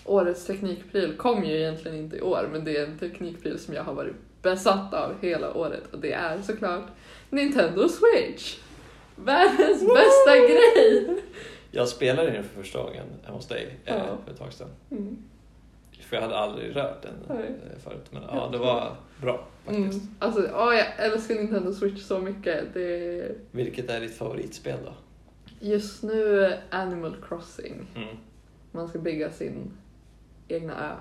årets 0.05 0.45
teknikpryl 0.45 1.13
kom 1.17 1.43
ju 1.43 1.57
egentligen 1.57 1.97
inte 1.97 2.15
i 2.17 2.21
år, 2.21 2.49
men 2.51 2.63
det 2.63 2.77
är 2.77 2.83
en 2.83 2.97
teknikpryl 2.97 3.59
som 3.59 3.73
jag 3.73 3.83
har 3.83 3.93
varit 3.93 4.13
besatt 4.41 4.93
av 4.93 5.11
hela 5.21 5.53
året 5.53 5.83
och 5.91 5.99
det 5.99 6.11
är 6.13 6.41
såklart 6.41 6.85
Nintendo 7.29 7.89
Switch! 7.89 8.57
Världens 9.15 9.79
bästa 9.81 10.37
grej! 10.37 11.17
Jag 11.71 11.87
spelade 11.87 12.31
den 12.31 12.43
för 12.43 12.61
första 12.61 12.79
gången 12.83 13.05
hemma 13.23 13.37
hos 13.37 13.47
dig 13.47 13.77
eh, 13.85 13.95
Ja. 13.95 14.17
för 14.25 14.31
ett 14.31 14.39
tag 14.39 14.53
sedan. 14.53 14.67
Mm. 14.91 15.17
För 16.13 16.17
jag 16.17 16.27
hade 16.27 16.37
aldrig 16.37 16.75
rört 16.75 17.01
den 17.01 17.13
Nej. 17.37 17.45
eh, 17.73 17.79
förut. 17.83 18.05
Men 18.11 18.21
ja, 18.31 18.49
det 18.51 18.57
var 18.57 18.95
bra 19.21 19.47
faktiskt. 19.65 20.01
Mm. 20.03 20.15
Alltså, 20.19 20.41
åh, 20.55 20.75
jag 20.75 20.85
älskar 20.97 21.35
Nintendo 21.35 21.73
Switch 21.73 22.01
så 22.03 22.19
mycket. 22.19 22.73
Det 22.73 23.31
Vilket 23.51 23.89
är 23.89 23.99
ditt 24.01 24.17
favoritspel 24.17 24.77
då? 24.85 24.93
just 25.59 26.03
nu 26.03 26.53
Animal 26.69 27.15
Crossing. 27.27 27.87
Mm. 27.95 28.17
Man 28.71 28.87
ska 28.87 28.99
bygga 28.99 29.31
sin 29.31 29.71
egna 30.47 30.73
ö. 30.73 30.93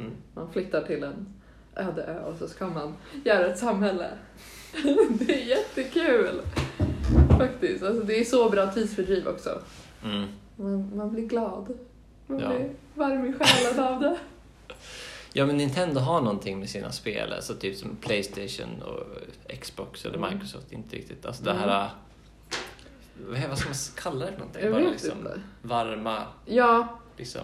Mm. 0.00 0.12
Man 0.34 0.52
flyttar 0.52 0.82
till 0.82 1.02
en 1.02 1.26
öde 1.76 2.02
ö 2.02 2.24
och 2.24 2.36
så 2.38 2.48
ska 2.48 2.66
man 2.66 2.94
göra 3.24 3.46
ett 3.46 3.58
samhälle. 3.58 4.10
det 5.10 5.42
är 5.42 5.46
jättekul! 5.46 6.40
Faktiskt. 7.38 7.82
Alltså, 7.84 8.02
det 8.02 8.20
är 8.20 8.24
så 8.24 8.50
bra 8.50 8.66
tidsfördriv 8.66 9.28
också. 9.28 9.62
Mm. 10.04 10.24
Man, 10.56 10.96
man 10.96 11.10
blir 11.12 11.26
glad. 11.26 11.78
Man 12.26 12.38
Ja. 12.38 12.48
blir 12.48 12.70
varm 12.94 13.26
i 13.26 13.32
själen 13.32 13.84
av 13.86 14.00
det. 14.00 14.16
Ja 15.32 15.46
men 15.46 15.56
Nintendo 15.56 16.00
har 16.00 16.20
någonting 16.20 16.58
med 16.58 16.68
sina 16.70 16.92
spel, 16.92 17.32
alltså 17.32 17.54
typ 17.54 17.76
som 17.76 17.96
Playstation 17.96 18.82
och 18.82 19.06
Xbox 19.60 20.04
eller 20.04 20.16
Mm. 20.18 20.34
Microsoft, 20.34 20.72
inte 20.72 20.96
riktigt. 20.96 21.26
Alltså 21.26 21.44
det 21.44 21.50
Mm. 21.50 21.62
här... 21.62 21.90
Vad 23.28 23.48
vad 23.48 23.58
ska 23.58 23.68
man 23.68 23.74
kalla 23.96 24.26
det 24.26 24.32
för 24.32 24.38
någonting? 24.38 24.62
Jag 24.64 24.72
Bara 24.72 24.82
liksom 24.90 25.18
inte. 25.18 25.40
varma, 25.62 26.22
Ja, 26.46 26.98
liksom 27.16 27.40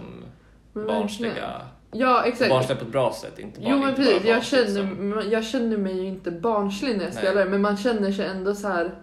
men 0.73 0.87
barnsliga... 0.87 1.33
verkligen. 1.33 1.61
Ja, 1.93 2.25
exakt. 2.25 2.51
Barnsliga 2.51 2.79
på 2.79 2.85
ett 2.85 2.93
bra 2.93 3.13
sätt, 3.13 3.39
inte 3.39 3.61
bara 3.61 3.71
Jo 3.71 3.79
men 3.79 3.95
precis, 3.95 4.25
jag 4.25 4.45
känner, 4.45 4.67
som- 4.67 5.31
jag 5.31 5.45
känner 5.45 5.77
mig 5.77 5.97
ju 5.97 6.07
inte 6.07 6.31
barnslig 6.31 6.97
när 6.97 7.05
jag 7.05 7.15
Nej. 7.15 7.23
spelar 7.25 7.47
men 7.47 7.61
man 7.63 7.77
känner 7.77 8.13
sig 8.13 8.27
ändå 8.27 8.55
så 8.55 8.69
här. 8.69 8.95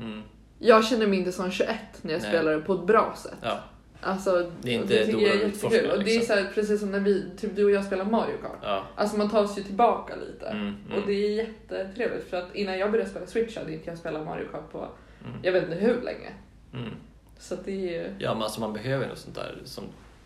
Mm. 0.00 0.22
Jag 0.58 0.84
känner 0.84 1.06
mig 1.06 1.18
inte 1.18 1.32
som 1.32 1.50
21 1.50 1.68
när 2.02 2.12
jag 2.12 2.22
Nej. 2.22 2.30
spelar 2.30 2.52
det 2.52 2.60
på 2.60 2.74
ett 2.74 2.86
bra 2.86 3.14
sätt. 3.22 3.34
Ja, 3.42 3.58
Alltså, 4.04 4.50
Det 4.62 4.70
är 4.70 4.74
inte 4.74 4.88
tycker 5.06 5.12
Dora 5.12 5.22
jag 5.26 5.36
är 5.36 5.46
jättekul. 5.46 5.90
Och 5.90 5.98
det 5.98 6.02
är 6.02 6.04
liksom. 6.04 6.36
så 6.36 6.42
här, 6.42 6.50
precis 6.54 6.80
som 6.80 6.90
när 6.90 7.00
vi, 7.00 7.30
typ 7.36 7.56
du 7.56 7.64
och 7.64 7.70
jag 7.70 7.84
spelar 7.84 8.04
Mario 8.04 8.36
Kart. 8.42 8.58
ja. 8.62 8.86
Alltså 8.94 9.16
man 9.16 9.30
tar 9.30 9.46
sig 9.46 9.58
ju 9.62 9.64
tillbaka 9.66 10.14
lite. 10.16 10.46
Mm, 10.46 10.66
mm. 10.88 10.98
Och 10.98 11.06
det 11.06 11.12
är 11.12 11.30
jättetrevligt 11.30 12.30
för 12.30 12.36
att 12.36 12.54
innan 12.54 12.78
jag 12.78 12.90
började 12.90 13.10
spela 13.10 13.26
Switch 13.26 13.56
hade 13.56 13.72
inte 13.72 13.90
jag 13.90 13.98
spelat 13.98 14.24
Mario 14.26 14.48
Kart 14.52 14.72
på 14.72 14.88
Mm. 15.26 15.36
jag 15.42 15.52
vet 15.52 15.62
inte 15.64 15.76
hur 15.76 16.00
länge. 16.02 16.30
Mm. 16.74 16.90
Så 17.38 17.54
det 17.64 17.96
är 17.96 18.14
Ja, 18.18 18.34
men 18.34 18.42
alltså 18.42 18.60
man 18.60 18.72
behöver 18.72 19.08
något 19.08 19.18
sånt 19.18 19.34
där 19.34 19.58
som 19.64 19.84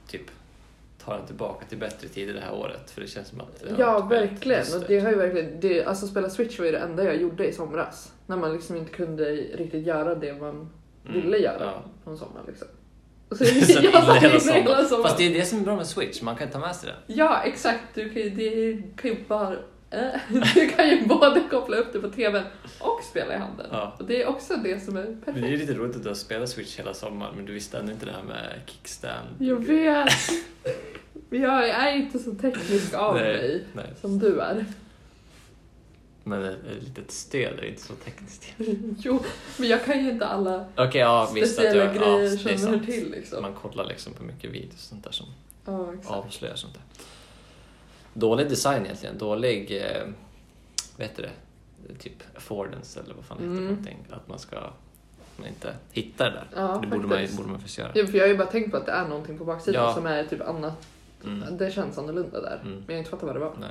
typ 0.09 0.23
tar 1.05 1.19
en 1.19 1.27
tillbaka 1.27 1.67
till 1.67 1.79
bättre 1.79 2.09
tider 2.09 2.35
det 2.35 2.41
här 2.41 2.55
året. 2.55 2.91
För 2.91 3.01
det 3.01 3.07
känns 3.07 3.29
som 3.29 3.41
att... 3.41 3.61
det 3.61 3.75
Ja, 3.79 4.01
verkligen. 4.01 4.65
Och 4.77 4.85
det 4.89 5.01
har 5.01 5.11
ju 5.11 5.17
verkligen 5.17 5.61
det, 5.61 5.85
alltså 5.85 6.07
spela 6.07 6.31
Switch 6.31 6.59
var 6.59 6.67
ju 6.67 6.73
det 6.73 6.79
enda 6.79 7.05
jag 7.05 7.17
gjorde 7.17 7.47
i 7.49 7.53
somras. 7.53 8.13
När 8.27 8.37
man 8.37 8.53
liksom 8.53 8.77
inte 8.77 8.93
kunde 8.93 9.25
riktigt 9.35 9.87
göra 9.87 10.15
det 10.15 10.33
man 10.33 10.71
Mm, 11.09 11.21
ville 11.23 11.39
göra 11.39 11.65
ja. 11.65 11.83
på 12.05 12.11
en 12.11 12.17
sommar 12.19 12.43
liksom. 12.47 12.69
Så 13.31 13.37
Sen 13.37 13.85
jag 13.85 13.93
satt 14.05 14.23
inne 14.23 14.29
hela 14.29 14.41
sommaren. 14.41 15.03
Fast 15.03 15.19
det 15.19 15.27
är 15.27 15.35
det 15.35 15.45
som 15.45 15.59
är 15.59 15.63
bra 15.65 15.77
med 15.77 15.87
Switch, 15.87 16.23
man 16.23 16.37
kan 16.37 16.51
ta 16.51 16.59
med 16.59 16.77
sig 16.77 16.91
den. 16.91 17.17
Ja, 17.17 17.43
exakt. 17.45 17.83
Du 17.95 18.11
kan 18.11 18.23
ju, 18.23 18.31
det 18.31 18.83
kan 18.97 19.11
ju 19.11 19.17
bara... 19.29 19.57
Du 20.55 20.69
kan 20.69 20.89
ju 20.89 21.07
både 21.07 21.43
koppla 21.51 21.77
upp 21.77 21.93
det 21.93 21.99
på 22.01 22.09
tvn 22.09 22.43
och 22.79 23.01
spela 23.11 23.35
i 23.35 23.39
handen. 23.39 23.67
Ja. 23.71 23.97
Och 23.99 24.05
det 24.05 24.23
är 24.23 24.27
också 24.29 24.57
det 24.57 24.81
som 24.85 24.97
är 24.97 25.03
Men 25.03 25.21
perfekt. 25.21 25.47
det 25.47 25.53
är 25.53 25.57
lite 25.57 25.75
roligt 25.75 25.97
att 25.97 26.03
du 26.03 26.09
har 26.09 26.15
spelat 26.15 26.49
Switch 26.49 26.79
hela 26.79 26.95
sommaren, 26.95 27.33
men 27.37 27.45
du 27.47 27.53
visste 27.53 27.79
ännu 27.79 27.93
inte 27.93 28.07
det 28.07 28.13
här 28.13 28.23
med 28.23 28.61
kickstand. 28.67 29.29
Jag 29.39 29.67
vet. 29.67 30.13
Men 31.31 31.41
jag 31.41 31.69
är 31.69 31.97
inte 31.97 32.19
så 32.19 32.35
teknisk 32.35 32.95
av 32.95 33.15
Nej, 33.15 33.25
mig 33.25 33.65
nej. 33.73 33.87
som 34.01 34.19
du 34.19 34.41
är. 34.41 34.65
Men 36.29 36.45
ett, 36.45 36.57
litet 36.81 37.11
stöd 37.11 37.59
är 37.59 37.65
inte 37.65 37.83
så 37.83 37.95
tekniskt. 37.95 38.47
Jo, 38.99 39.21
men 39.59 39.69
jag 39.69 39.85
kan 39.85 40.05
ju 40.05 40.11
inte 40.11 40.27
alla 40.27 40.65
Okej, 40.77 41.01
ja 41.01 41.27
speciella 41.31 41.85
jag... 41.85 41.97
Ja, 41.97 42.01
grejer 42.01 42.19
det 42.45 42.53
är 42.53 42.57
som 42.57 42.69
hör 42.73 42.79
till 42.87 43.11
liksom. 43.11 43.43
Man 43.43 43.55
kollar 43.55 43.85
liksom 43.85 44.13
på 44.13 44.23
mycket 44.23 44.51
videos 44.51 44.75
och 44.75 44.81
sånt 44.81 45.05
där 45.05 45.11
som 45.11 45.27
Ja, 45.65 45.93
exakt. 45.93 46.11
avslöjar 46.11 46.57
sånt 46.57 46.75
där. 46.75 46.83
Dålig 48.15 48.49
design 48.49 48.85
egentligen, 48.85 49.19
dålig... 49.19 49.77
Eh, 49.83 50.09
vet 50.97 51.17
du 51.17 51.23
det? 51.23 51.31
Typ 51.99 52.13
affordance 52.37 53.01
eller 53.01 53.15
vad 53.15 53.25
fan 53.25 53.37
heter 53.39 53.51
det 53.51 53.57
Mm. 53.59 53.69
någonting. 53.69 53.99
Att 54.11 54.29
man 54.29 54.39
ska... 54.39 54.57
Man 55.37 55.49
inte 55.49 55.75
hittar 55.93 56.25
det 56.25 56.33
där. 56.33 56.47
Ja, 56.55 56.79
det 56.83 56.87
borde 56.87 57.07
man, 57.09 57.27
borde 57.37 57.49
man 57.49 57.59
faktiskt 57.59 57.79
göra. 57.79 57.93
Jo, 57.95 58.07
för 58.07 58.19
jag 58.19 58.25
har 58.25 58.29
ju 58.29 58.37
bara 58.37 58.47
tänkt 58.49 58.71
på 58.71 58.77
att 58.77 58.87
det 58.87 58.93
är 58.93 59.09
någonting 59.09 59.39
på 59.39 59.45
baksidan 59.45 59.85
Ja. 59.85 59.95
som 59.95 60.07
är 60.07 60.25
typ 60.25 60.41
annat. 60.41 60.87
Mm. 61.25 61.57
Det 61.59 61.71
känns 61.71 61.99
annorlunda 61.99 62.41
där. 62.41 62.61
Mm. 62.65 62.73
Men 62.77 62.85
jag 62.87 62.95
har 62.95 62.99
inte 62.99 63.11
fattat 63.11 63.27
vad 63.27 63.37
det 63.37 63.41
var. 63.41 63.53
Nej. 63.61 63.71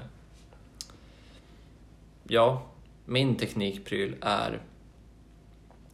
Ja, 2.27 2.65
min 3.05 3.35
teknikpryl 3.35 4.15
är 4.21 4.61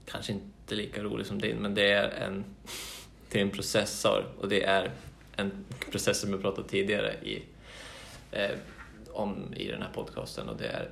kanske 0.06 0.32
inte 0.32 0.76
lika 0.76 1.04
rolig 1.04 1.26
som 1.26 1.42
din, 1.42 1.58
men 1.58 1.76
det 1.76 1.92
är 1.92 2.10
en, 2.10 2.44
det 3.32 3.38
är 3.40 3.42
en 3.44 3.50
processor 3.52 4.26
och 4.40 4.50
det 4.50 4.64
är 4.64 4.92
en 5.36 5.52
processor 5.92 6.14
som 6.28 6.32
jag 6.32 6.42
pratat 6.42 6.68
tidigare 6.70 7.14
i, 7.14 7.44
eh, 8.32 8.50
om 9.12 9.54
i 9.54 9.68
den 9.68 9.82
här 9.82 9.90
podcasten 9.94 10.50
och 10.50 10.58
det 10.58 10.68
är 10.68 10.90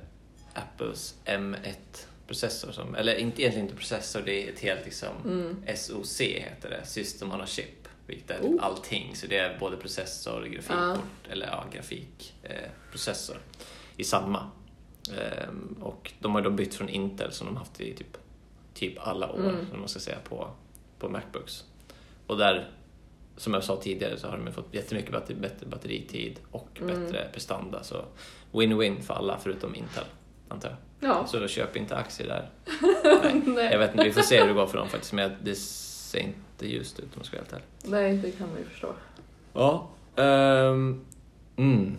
Apples 0.54 1.14
M1-processor. 1.24 2.72
Som, 2.72 2.94
eller 2.94 3.14
inte, 3.14 3.42
egentligen 3.42 3.66
inte 3.66 3.76
processor, 3.78 4.22
det 4.24 4.48
är 4.48 4.52
ett 4.52 4.60
helt 4.60 4.84
liksom 4.84 5.08
Mm. 5.24 5.76
SoC 5.76 6.20
heter 6.20 6.70
det, 6.70 6.86
System 6.86 7.32
on 7.32 7.40
a 7.40 7.46
Chip, 7.46 7.88
vilket 8.06 8.30
är 8.30 8.38
typ 8.38 8.44
Oh. 8.50 8.64
allting. 8.64 9.16
Så 9.16 9.26
det 9.26 9.38
är 9.38 9.58
både 9.58 9.76
processor, 9.76 10.44
grafikkort, 10.44 11.28
eller 11.30 11.46
ja, 11.46 11.64
grafikprocessor 11.72 12.42
eh, 12.64 12.70
processor 12.90 13.36
i 13.96 14.04
samma. 14.04 14.50
Ehm, 15.18 15.76
och 15.82 16.12
de 16.20 16.34
har 16.34 16.42
då 16.42 16.50
bytt 16.50 16.74
från 16.74 16.88
Intel 16.88 17.32
som 17.32 17.46
de 17.46 17.56
haft 17.56 17.80
i 17.80 17.94
typ, 17.94 18.16
typ 18.74 18.98
alla 19.08 19.32
år, 19.32 19.38
Mm. 19.38 19.66
man 19.78 19.88
ska 19.88 20.00
säga, 20.00 20.18
på, 20.28 20.48
på 20.98 21.08
Macbooks. 21.08 21.64
Och 22.26 22.36
där, 22.38 22.68
som 23.36 23.54
jag 23.54 23.64
sa 23.64 23.76
tidigare, 23.76 24.18
så 24.18 24.28
har 24.28 24.38
de 24.44 24.52
fått 24.52 24.74
jättemycket 24.74 25.12
batter, 25.12 25.34
bättre 25.34 25.66
batteritid 25.66 26.40
och 26.50 26.68
Mm. 26.80 27.00
bättre 27.04 27.28
prestanda. 27.32 27.82
Så 27.82 28.04
win-win 28.52 29.00
för 29.00 29.14
alla 29.14 29.38
förutom 29.38 29.74
Intel, 29.74 30.04
antar 30.48 30.68
jag. 30.68 31.10
Ja. 31.10 31.26
Så 31.26 31.38
då 31.38 31.48
köp 31.48 31.76
inte 31.76 31.96
aktier 31.96 32.26
där. 32.28 32.50
Nej. 33.44 33.68
Jag 33.72 33.78
vet 33.78 33.90
inte, 33.90 34.04
vi 34.04 34.12
får 34.12 34.22
se 34.22 34.40
hur 34.40 34.48
det 34.48 34.54
går 34.54 34.66
för 34.66 34.78
dem 34.78 34.88
faktiskt, 34.88 35.12
men 35.12 35.30
det 35.42 35.54
ser 35.54 36.18
inte 36.18 36.68
ljust 36.68 36.98
ut 36.98 37.04
om 37.04 37.10
jag 37.16 37.26
ska 37.26 37.36
vara 37.36 37.44
helt 37.50 37.52
ärlig. 37.52 37.90
Nej, 37.90 38.16
det 38.16 38.30
kan 38.38 38.48
man 38.48 38.58
ju 38.58 38.64
förstå. 38.64 38.92
Ja. 39.52 39.88
ehm, 40.16 41.04
mm. 41.56 41.96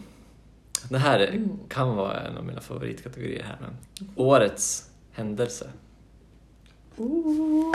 Det 0.90 0.98
här 0.98 1.20
är- 1.20 1.28
Mm. 1.28 1.60
kan 1.70 1.96
vara 1.96 2.20
en 2.20 2.38
av 2.38 2.46
mina 2.46 2.62
favoritkategorier 2.62 3.44
här, 3.44 3.58
men 3.62 3.76
årets 4.16 4.90
händelse. 5.12 5.70
Ooh. 6.98 7.72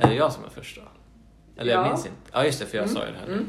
Är 0.00 0.08
det 0.08 0.14
jag 0.14 0.32
som 0.32 0.44
är 0.44 0.48
först 0.48 0.76
då? 0.76 0.82
Eller 1.62 1.72
jag 1.72 1.84
Ja. 1.86 1.88
minns 1.88 2.06
inte. 2.06 2.18
Ja, 2.32 2.44
just 2.44 2.58
det, 2.60 2.66
för 2.66 2.76
jag 2.78 2.84
Mm. 2.84 2.96
sa 2.96 3.06
ju 3.06 3.12
det 3.12 3.18
här. 3.18 3.26
Mm. 3.26 3.48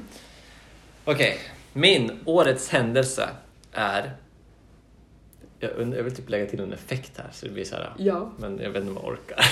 Okej, 1.06 1.38
min 1.74 2.20
årets 2.26 2.70
händelse 2.70 3.30
är... 3.72 4.16
Jag, 5.60 5.72
jag 5.98 6.04
vill 6.04 6.16
typ 6.16 6.30
lägga 6.30 6.46
till 6.46 6.60
en 6.60 6.74
effekt 6.74 7.18
här 7.18 7.30
så 7.32 7.46
det 7.46 7.52
blir 7.52 7.66
så 7.66 7.76
här. 7.76 7.94
Ja. 7.98 8.32
Men 8.38 8.60
jag 8.60 8.70
vet 8.70 8.84
inte 8.84 9.00
om 9.00 9.00
jag 9.04 9.14
orkar. 9.14 9.46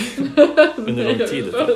Under 0.78 1.04
lång 1.18 1.28
tid 1.28 1.50
jag. 1.54 1.70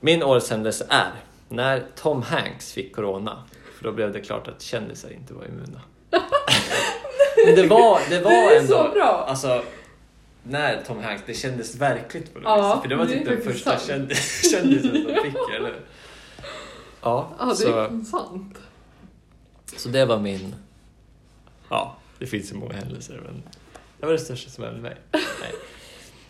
Min 0.00 0.22
årets 0.22 0.50
händelse 0.50 0.86
är 0.90 1.12
när 1.48 1.84
Tom 1.96 2.22
Hanks 2.22 2.72
fick 2.72 2.94
corona. 2.96 3.42
För 3.76 3.84
då 3.84 3.92
blev 3.92 4.12
det 4.12 4.20
klart 4.20 4.48
att 4.48 4.62
kändisar 4.62 5.10
inte 5.10 5.34
var 5.34 5.44
immuna. 5.44 5.80
Men 7.46 7.54
det 7.54 7.66
var, 7.66 8.00
det 8.10 8.20
var 8.20 8.30
Det 8.30 8.36
är 8.56 8.60
ändå... 8.60 8.72
så 8.84 8.90
bra. 8.94 9.24
Alltså, 9.28 9.62
när 10.42 10.82
Tom 10.86 10.98
Hanks, 11.02 11.22
det 11.26 11.34
kändes 11.34 11.76
verkligt 11.76 12.34
på 12.34 12.40
något 12.40 12.48
Ja, 12.48 12.74
vis. 12.74 12.82
För 12.82 12.88
det 12.88 12.96
var 12.96 13.06
typ 13.06 13.24
den 13.24 13.40
första 13.42 13.78
kändis, 13.78 14.50
kändisen 14.52 14.90
som 14.90 15.14
fick 15.24 15.54
eller? 15.56 15.74
Ja, 17.02 17.30
Ja, 17.38 17.44
det 17.44 17.56
så, 17.56 17.78
är 17.80 18.04
sant. 18.04 18.58
så 19.76 19.88
det 19.88 20.04
var 20.04 20.18
min... 20.18 20.54
Ja, 21.68 21.96
det 22.18 22.26
finns 22.26 22.52
ju 22.52 22.56
många 22.56 22.74
händelser 22.74 23.20
men 23.24 23.42
det 24.00 24.06
var 24.06 24.12
det 24.12 24.18
största 24.18 24.50
som 24.50 24.64
hände 24.64 24.80
mig. 24.80 24.96
Nej. 25.12 25.52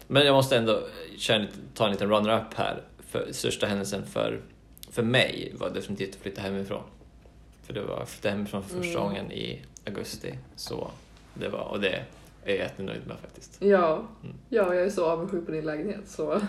Men 0.07 0.27
jag 0.27 0.33
måste 0.35 0.57
ändå 0.57 0.83
en 1.29 1.49
ta 1.75 1.85
en 1.87 1.93
liten 1.93 2.11
runner-up 2.11 2.55
här. 2.55 2.83
För 3.11 3.33
största 3.33 3.67
händelsen 3.67 4.07
för, 4.07 4.41
för 4.91 5.03
mig 5.03 5.53
var 5.59 5.71
definitivt 5.71 6.15
att 6.15 6.23
flytta 6.23 6.41
hemifrån. 6.41 6.83
För 7.67 7.73
det 7.73 7.83
var 7.83 8.01
att 8.03 8.09
flytta 8.11 8.31
hemifrån 8.31 8.63
för 8.63 8.77
första 8.77 8.99
Mm. 8.99 9.03
gången 9.03 9.33
i 9.33 9.63
augusti. 9.87 10.35
Så 10.57 10.91
det 11.35 11.49
var, 11.49 11.65
och 11.65 11.81
det 11.81 11.89
är 11.91 12.05
jag 12.45 12.57
jättenöjd 12.57 13.07
med 13.07 13.17
faktiskt. 13.19 13.57
Ja, 13.63 13.95
Mm. 14.23 14.37
ja 14.49 14.75
jag 14.75 14.85
är 14.87 14.91
så 14.91 15.07
avundsjuk 15.07 15.47
på 15.47 15.53
din 15.53 15.65
lägenhet 15.65 16.09
så... 16.09 16.41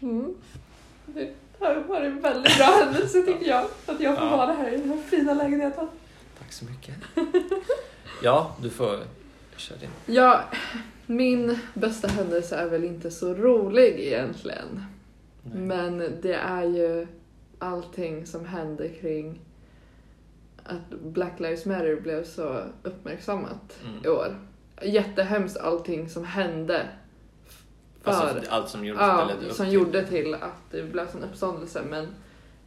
Mm. 0.00 0.34
Det 1.06 1.32
har 1.58 1.74
varit 1.74 2.06
en 2.06 2.20
väldigt 2.20 2.56
bra 2.56 2.66
händelse 2.84 3.22
tycker 3.22 3.46
jag. 3.48 3.64
Att 3.86 4.00
jag 4.00 4.18
får 4.18 4.26
Ja. 4.28 4.36
vara 4.36 4.52
här 4.52 4.68
i 4.74 4.76
den 4.76 4.88
här 4.88 4.96
fina 5.02 5.34
lägenheten. 5.34 5.88
Tack 6.38 6.52
så 6.52 6.64
mycket. 6.64 6.94
Ja, 8.22 8.56
du 8.62 8.70
får 8.70 8.98
köra 9.56 9.78
din. 9.78 10.14
Ja, 10.16 10.40
min 11.06 11.58
bästa 11.74 12.08
händelse 12.08 12.56
är 12.56 12.68
väl 12.68 12.84
inte 12.84 13.10
så 13.10 13.34
rolig 13.34 13.94
egentligen. 14.00 14.84
Nej. 15.42 15.58
Men 15.62 15.98
det 16.22 16.34
är 16.34 16.64
ju 16.64 17.06
allting 17.58 18.26
som 18.26 18.44
hände 18.46 18.88
kring 18.88 19.40
att 20.68 21.00
Black 21.00 21.40
Lives 21.40 21.66
Matter 21.66 22.00
blev 22.00 22.24
så 22.24 22.60
uppmärksammat 22.82 23.78
Mm. 23.84 24.04
i 24.04 24.08
år. 24.08 24.36
Jättehemskt 24.82 25.56
allting 25.56 26.08
som 26.08 26.24
hände. 26.24 26.86
För, 28.02 28.10
Alltså, 28.10 28.50
allt 28.50 28.68
som 28.68 28.84
gjordes 28.84 29.02
ja, 29.02 29.30
som 29.50 29.66
till- 29.66 29.74
gjorde 29.74 30.06
till 30.06 30.34
att 30.34 30.70
det 30.70 30.82
blev 30.82 31.10
sån 31.10 31.24
uppståndelse. 31.24 31.82
Men 31.90 32.06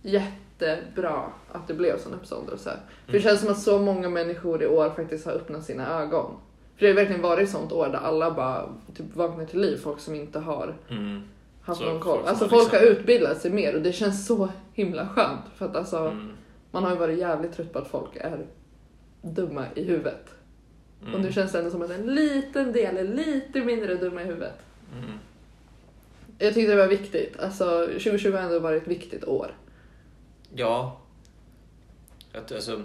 jättebra 0.02 1.24
att 1.52 1.68
det 1.68 1.74
blev 1.74 2.00
sån 2.00 2.14
uppståndelse. 2.14 2.70
För 3.06 3.12
det 3.12 3.18
Mm. 3.18 3.22
känns 3.30 3.42
som 3.42 3.50
att 3.52 3.60
så 3.62 3.80
många 3.80 4.10
människor 4.10 4.64
i 4.64 4.68
år 4.68 4.90
faktiskt 4.90 5.26
har 5.26 5.32
öppnat 5.34 5.64
sina 5.66 6.02
ögon. 6.02 6.32
För 6.78 6.86
det 6.86 6.88
har 6.88 6.96
verkligen 6.96 7.22
varit 7.22 7.44
ett 7.44 7.50
sånt 7.52 7.72
år 7.72 7.88
där 7.88 7.98
alla 8.00 8.32
bara 8.32 8.70
typ 8.96 9.16
vaknar 9.16 9.46
till 9.46 9.60
liv. 9.62 9.78
Folk 9.78 10.00
som 10.00 10.16
inte 10.16 10.40
har 10.40 10.76
Mm. 10.90 11.24
haft 11.62 11.80
Så 11.82 11.86
någon 11.86 12.00
koll. 12.00 12.14
folk 12.14 12.22
som 12.22 12.30
Alltså 12.30 12.46
har 12.46 12.50
folk 12.50 12.72
har 12.74 12.80
liksom- 12.80 12.98
utbildat 13.00 13.42
sig 13.42 13.52
mer 13.52 13.76
och 13.76 13.82
det 13.82 13.92
känns 13.94 14.28
så 14.28 14.50
himla 14.74 15.08
skönt. 15.08 15.42
För 15.56 15.66
att 15.66 15.76
alltså, 15.76 15.98
Mm. 15.98 16.32
Man 16.72 16.84
har 16.84 16.92
ju 16.92 16.98
varit 16.98 17.20
jävligt 17.20 17.54
trött 17.54 17.74
på 17.74 17.80
att 17.80 17.88
folk 17.88 18.16
är 18.16 18.46
dumma 19.22 19.66
i 19.76 19.84
huvudet. 19.84 20.34
Mm. 21.02 21.14
Och 21.14 21.22
nu 21.22 21.32
känns 21.32 21.52
det 21.52 21.58
ändå 21.58 21.72
som 21.72 21.82
att 21.82 21.92
en 21.92 22.16
liten 22.16 22.72
del 22.72 22.98
är 22.98 23.04
lite 23.04 23.62
mindre 23.62 23.96
dumma 23.96 24.22
i 24.22 24.26
huvudet. 24.26 24.60
Mm. 24.94 25.20
Jag 26.38 26.54
tyckte 26.54 26.72
det 26.72 26.82
var 26.82 26.88
viktigt. 26.88 27.40
Alltså 27.40 27.86
2020 27.86 28.32
har 28.32 28.40
ändå 28.40 28.60
varit 28.60 28.82
ett 28.82 28.88
viktigt 28.88 29.24
år. 29.24 29.56
Ja. 30.56 31.02
Att, 32.34 32.52
alltså, 32.52 32.82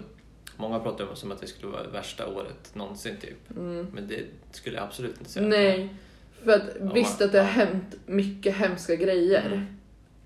många 0.57 0.79
pratar 0.79 1.09
om 1.09 1.15
som 1.15 1.31
att 1.31 1.41
det 1.41 1.47
skulle 1.47 1.71
vara 1.71 1.83
det 1.83 1.89
värsta 1.89 2.27
året 2.27 2.75
någonsin 2.75 3.17
typ. 3.21 3.57
Mm. 3.57 3.87
Men 3.93 4.07
det 4.07 4.25
skulle 4.51 4.75
jag 4.75 4.83
absolut 4.83 5.17
inte 5.17 5.31
säga. 5.31 5.47
Nej, 5.47 5.95
för 6.43 6.51
att 6.51 6.95
visst 6.95 7.21
att 7.21 7.31
det 7.31 7.39
har 7.39 7.47
hänt 7.47 7.95
mycket 8.05 8.55
hemska 8.55 8.95
grejer. 8.95 9.45
Mm. 9.45 9.74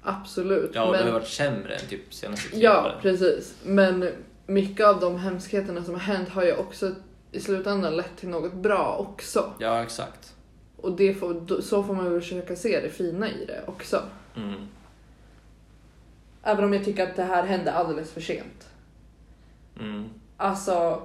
Absolut. 0.03 0.71
Ja, 0.73 0.83
och 0.83 0.93
det 0.93 0.99
men... 0.99 1.07
har 1.07 1.19
varit 1.19 1.27
sämre 1.29 1.75
än 1.75 1.87
typ 1.89 2.13
senaste 2.13 2.49
tio 2.49 2.63
Ja, 2.63 2.83
åren. 2.85 2.95
precis. 3.01 3.55
Men 3.63 4.09
mycket 4.45 4.85
av 4.85 4.99
de 4.99 5.15
hemskheterna 5.19 5.83
som 5.83 5.93
har 5.93 6.01
hänt 6.01 6.29
har 6.29 6.43
ju 6.43 6.55
också 6.55 6.91
i 7.31 7.39
slutändan 7.39 7.95
lett 7.95 8.17
till 8.17 8.29
något 8.29 8.53
bra 8.53 8.95
också. 8.99 9.53
Ja, 9.59 9.83
exakt. 9.83 10.33
Och 10.77 10.91
det 10.91 11.13
får, 11.13 11.61
så 11.61 11.83
får 11.83 11.93
man 11.93 12.11
väl 12.11 12.21
försöka 12.21 12.55
se 12.55 12.79
det 12.81 12.89
fina 12.89 13.29
i 13.29 13.45
det 13.45 13.61
också. 13.67 14.01
Mm. 14.35 14.67
Även 16.43 16.63
om 16.63 16.73
jag 16.73 16.85
tycker 16.85 17.03
att 17.03 17.15
det 17.15 17.23
här 17.23 17.43
hände 17.43 17.71
alldeles 17.71 18.11
för 18.11 18.21
sent. 18.21 18.67
Mm. 19.79 20.09
Alltså, 20.37 21.01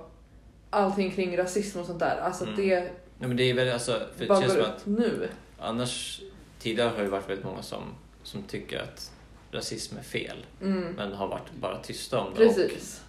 allting 0.70 1.10
kring 1.10 1.36
rasism 1.38 1.78
och 1.80 1.86
sånt 1.86 1.98
där. 1.98 2.16
Alltså 2.16 2.44
Mm. 2.44 2.56
det 2.56 2.80
Nej, 3.18 3.28
men 3.28 3.36
det 3.36 3.42
är 3.50 3.54
väl 3.54 3.72
alltså, 3.72 3.92
för 4.16 4.26
det 4.26 4.40
känns 4.40 4.52
som 4.52 4.62
att 4.62 4.86
nu. 4.86 5.28
annars, 5.58 6.20
tidigare 6.58 6.88
har 6.96 7.02
det 7.02 7.08
varit 7.08 7.28
väldigt 7.28 7.44
många 7.44 7.62
som, 7.62 7.82
som 8.25 8.43
tycker 8.43 8.78
att 8.83 9.12
rasism 9.52 9.99
är 9.99 10.02
fel, 10.02 10.47
Mm. 10.62 10.83
men 10.97 11.12
har 11.12 11.28
varit 11.28 11.52
bara 11.61 11.78
tysta 11.83 12.19
om 12.21 12.35
det. 12.37 12.47
Och 12.47 12.54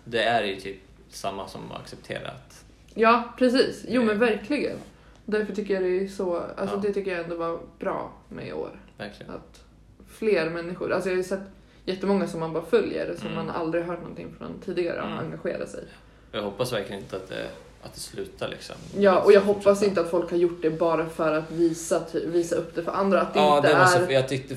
det 0.05 0.23
är 0.23 0.43
ju 0.43 0.55
typ 0.59 0.77
samma 1.09 1.47
som 1.47 1.71
att 1.71 1.81
acceptera 1.81 2.27
att, 2.27 2.63
Ja, 2.97 3.33
precis. 3.37 3.85
Jo 3.87 4.03
men 4.03 4.19
verkligen. 4.19 4.77
Därför 5.25 5.55
tycker 5.55 5.73
jag 5.73 5.83
det 5.83 6.03
är 6.03 6.07
så, 6.07 6.37
alltså 6.57 6.75
Ja. 6.75 6.81
det 6.81 6.93
tycker 6.93 7.11
jag 7.11 7.19
ändå 7.23 7.35
var 7.35 7.59
bra 7.79 8.11
med 8.29 8.47
i 8.47 8.53
år. 8.53 8.79
verkligen. 8.97 9.31
Att 9.33 9.63
fler 10.07 10.49
människor, 10.49 10.91
alltså 10.93 11.09
jag 11.09 11.13
har 11.15 11.17
ju 11.17 11.23
sett 11.23 11.39
jättemånga 11.85 12.27
som 12.27 12.39
man 12.39 12.53
bara 12.53 12.65
följer 12.65 13.15
som 13.19 13.27
Mm. 13.27 13.45
man 13.45 13.55
aldrig 13.55 13.83
hört 13.83 13.99
någonting 13.99 14.35
från 14.37 14.59
tidigare 14.65 14.99
Mm. 15.01 15.17
engagerat 15.19 15.69
sig. 15.69 15.83
Jag 16.31 16.41
hoppas 16.41 16.73
verkligen 16.73 17.01
inte 17.01 17.15
att 17.15 17.29
det, 17.29 17.47
att 17.83 17.93
det 17.93 17.99
slutar 17.99 18.47
liksom. 18.49 18.75
Ja, 18.97 19.21
och 19.21 19.31
jag 19.31 19.41
hoppas 19.41 19.83
inte 19.83 20.01
att 20.01 20.09
folk 20.09 20.29
har 20.31 20.37
gjort 20.37 20.61
det 20.61 20.69
bara 20.69 21.09
för 21.09 21.33
att 21.37 21.51
visa, 21.51 22.01
visa 22.25 22.55
upp 22.55 22.75
det 22.75 22.83
för 22.83 22.91
andra. 22.91 23.21
Att 23.21 23.33
det 23.33 23.39
Ja, 23.39 23.57
inte 23.57 23.69
det 23.69 23.73
var 23.75 23.81
är... 23.81 24.05
så, 24.05 24.11
jag 24.11 24.29
tyckte... 24.29 24.55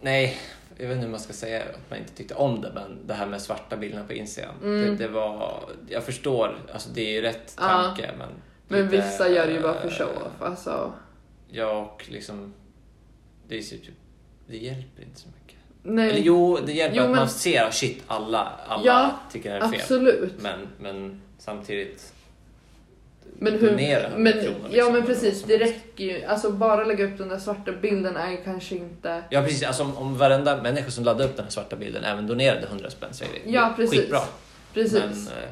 Nej, 0.00 0.38
jag 0.76 0.86
vet 0.88 0.94
inte 0.94 1.04
hur 1.04 1.10
man 1.10 1.20
ska 1.20 1.32
säga 1.32 1.62
att 1.62 1.90
man 1.90 1.98
inte 1.98 2.12
tyckte 2.12 2.34
om 2.34 2.60
det, 2.60 2.72
men 2.74 3.06
det 3.06 3.14
här 3.14 3.26
med 3.26 3.42
svarta 3.42 3.76
bilderna 3.76 4.04
på 4.04 4.12
Instagram. 4.12 4.54
Mm. 4.62 4.80
Det, 4.82 4.94
det 5.04 5.08
var... 5.08 5.60
Jag 5.88 6.04
förstår, 6.04 6.58
alltså 6.72 6.90
det 6.94 7.00
är 7.00 7.12
ju 7.12 7.20
rätt 7.22 7.54
Ja. 7.56 7.62
tanke, 7.68 8.10
men... 8.18 8.28
Men 8.68 8.84
lite, 8.84 8.96
vissa 8.96 9.28
gör 9.28 9.46
det 9.46 9.52
ju 9.52 9.60
bara 9.60 9.74
för 9.80 9.88
eh, 9.88 9.92
show-off. 9.94 10.32
Alltså, 10.42 10.92
Ja, 11.50 11.72
och 11.78 12.04
liksom... 12.08 12.54
Det 13.48 13.58
är 13.58 13.62
typ... 13.62 13.94
Det 14.46 14.56
hjälper 14.56 15.02
inte 15.02 15.20
så 15.20 15.28
mycket. 15.28 15.58
nej. 15.82 16.10
Eller 16.10 16.20
jo, 16.20 16.58
det 16.66 16.72
hjälper 16.72 16.96
Jo, 16.96 17.02
att 17.02 17.08
men- 17.10 17.16
man 17.18 17.28
ser 17.28 17.64
att 17.64 17.74
shit, 17.74 18.02
alla, 18.06 18.52
alla 18.66 18.82
Ja, 18.86 19.18
tycker 19.32 19.50
det 19.50 19.56
är 19.56 19.60
fel. 19.68 19.80
Absolut. 19.80 20.32
Men, 20.42 20.68
men 20.80 21.22
samtidigt... 21.38 22.12
Men 23.40 23.52
hur, 23.52 23.70
donera 23.70 24.06
100 24.06 24.18
men, 24.18 24.32
kronor, 24.32 24.56
ja 24.62 24.68
liksom, 24.70 24.92
men 24.92 25.02
precis, 25.06 25.42
det 25.42 25.58
räcker 25.58 26.04
ju. 26.04 26.24
Alltså 26.24 26.50
bara 26.50 26.84
lägga 26.84 27.04
upp 27.04 27.18
den 27.18 27.28
där 27.28 27.38
svarta 27.38 27.72
bilden 27.72 28.16
är 28.16 28.30
ju 28.30 28.36
kanske 28.44 28.74
inte... 28.74 29.22
Ja 29.30 29.42
precis, 29.42 29.62
alltså 29.62 29.82
om, 29.82 29.96
om 29.96 30.18
varenda 30.18 30.62
människa 30.62 30.90
som 30.90 31.04
laddade 31.04 31.24
upp 31.24 31.36
den 31.36 31.44
här 31.44 31.50
svarta 31.52 31.76
bilden 31.76 32.04
även 32.04 32.26
donerade 32.26 32.66
100 32.66 32.90
spänn 32.90 33.08
så 33.14 33.24
är 33.24 33.28
det 33.44 33.50
Ja, 33.50 33.72
precis. 33.76 34.00
skitbra. 34.00 34.20
Precis. 34.74 34.92
Men 34.94 35.10
eh, 35.12 35.48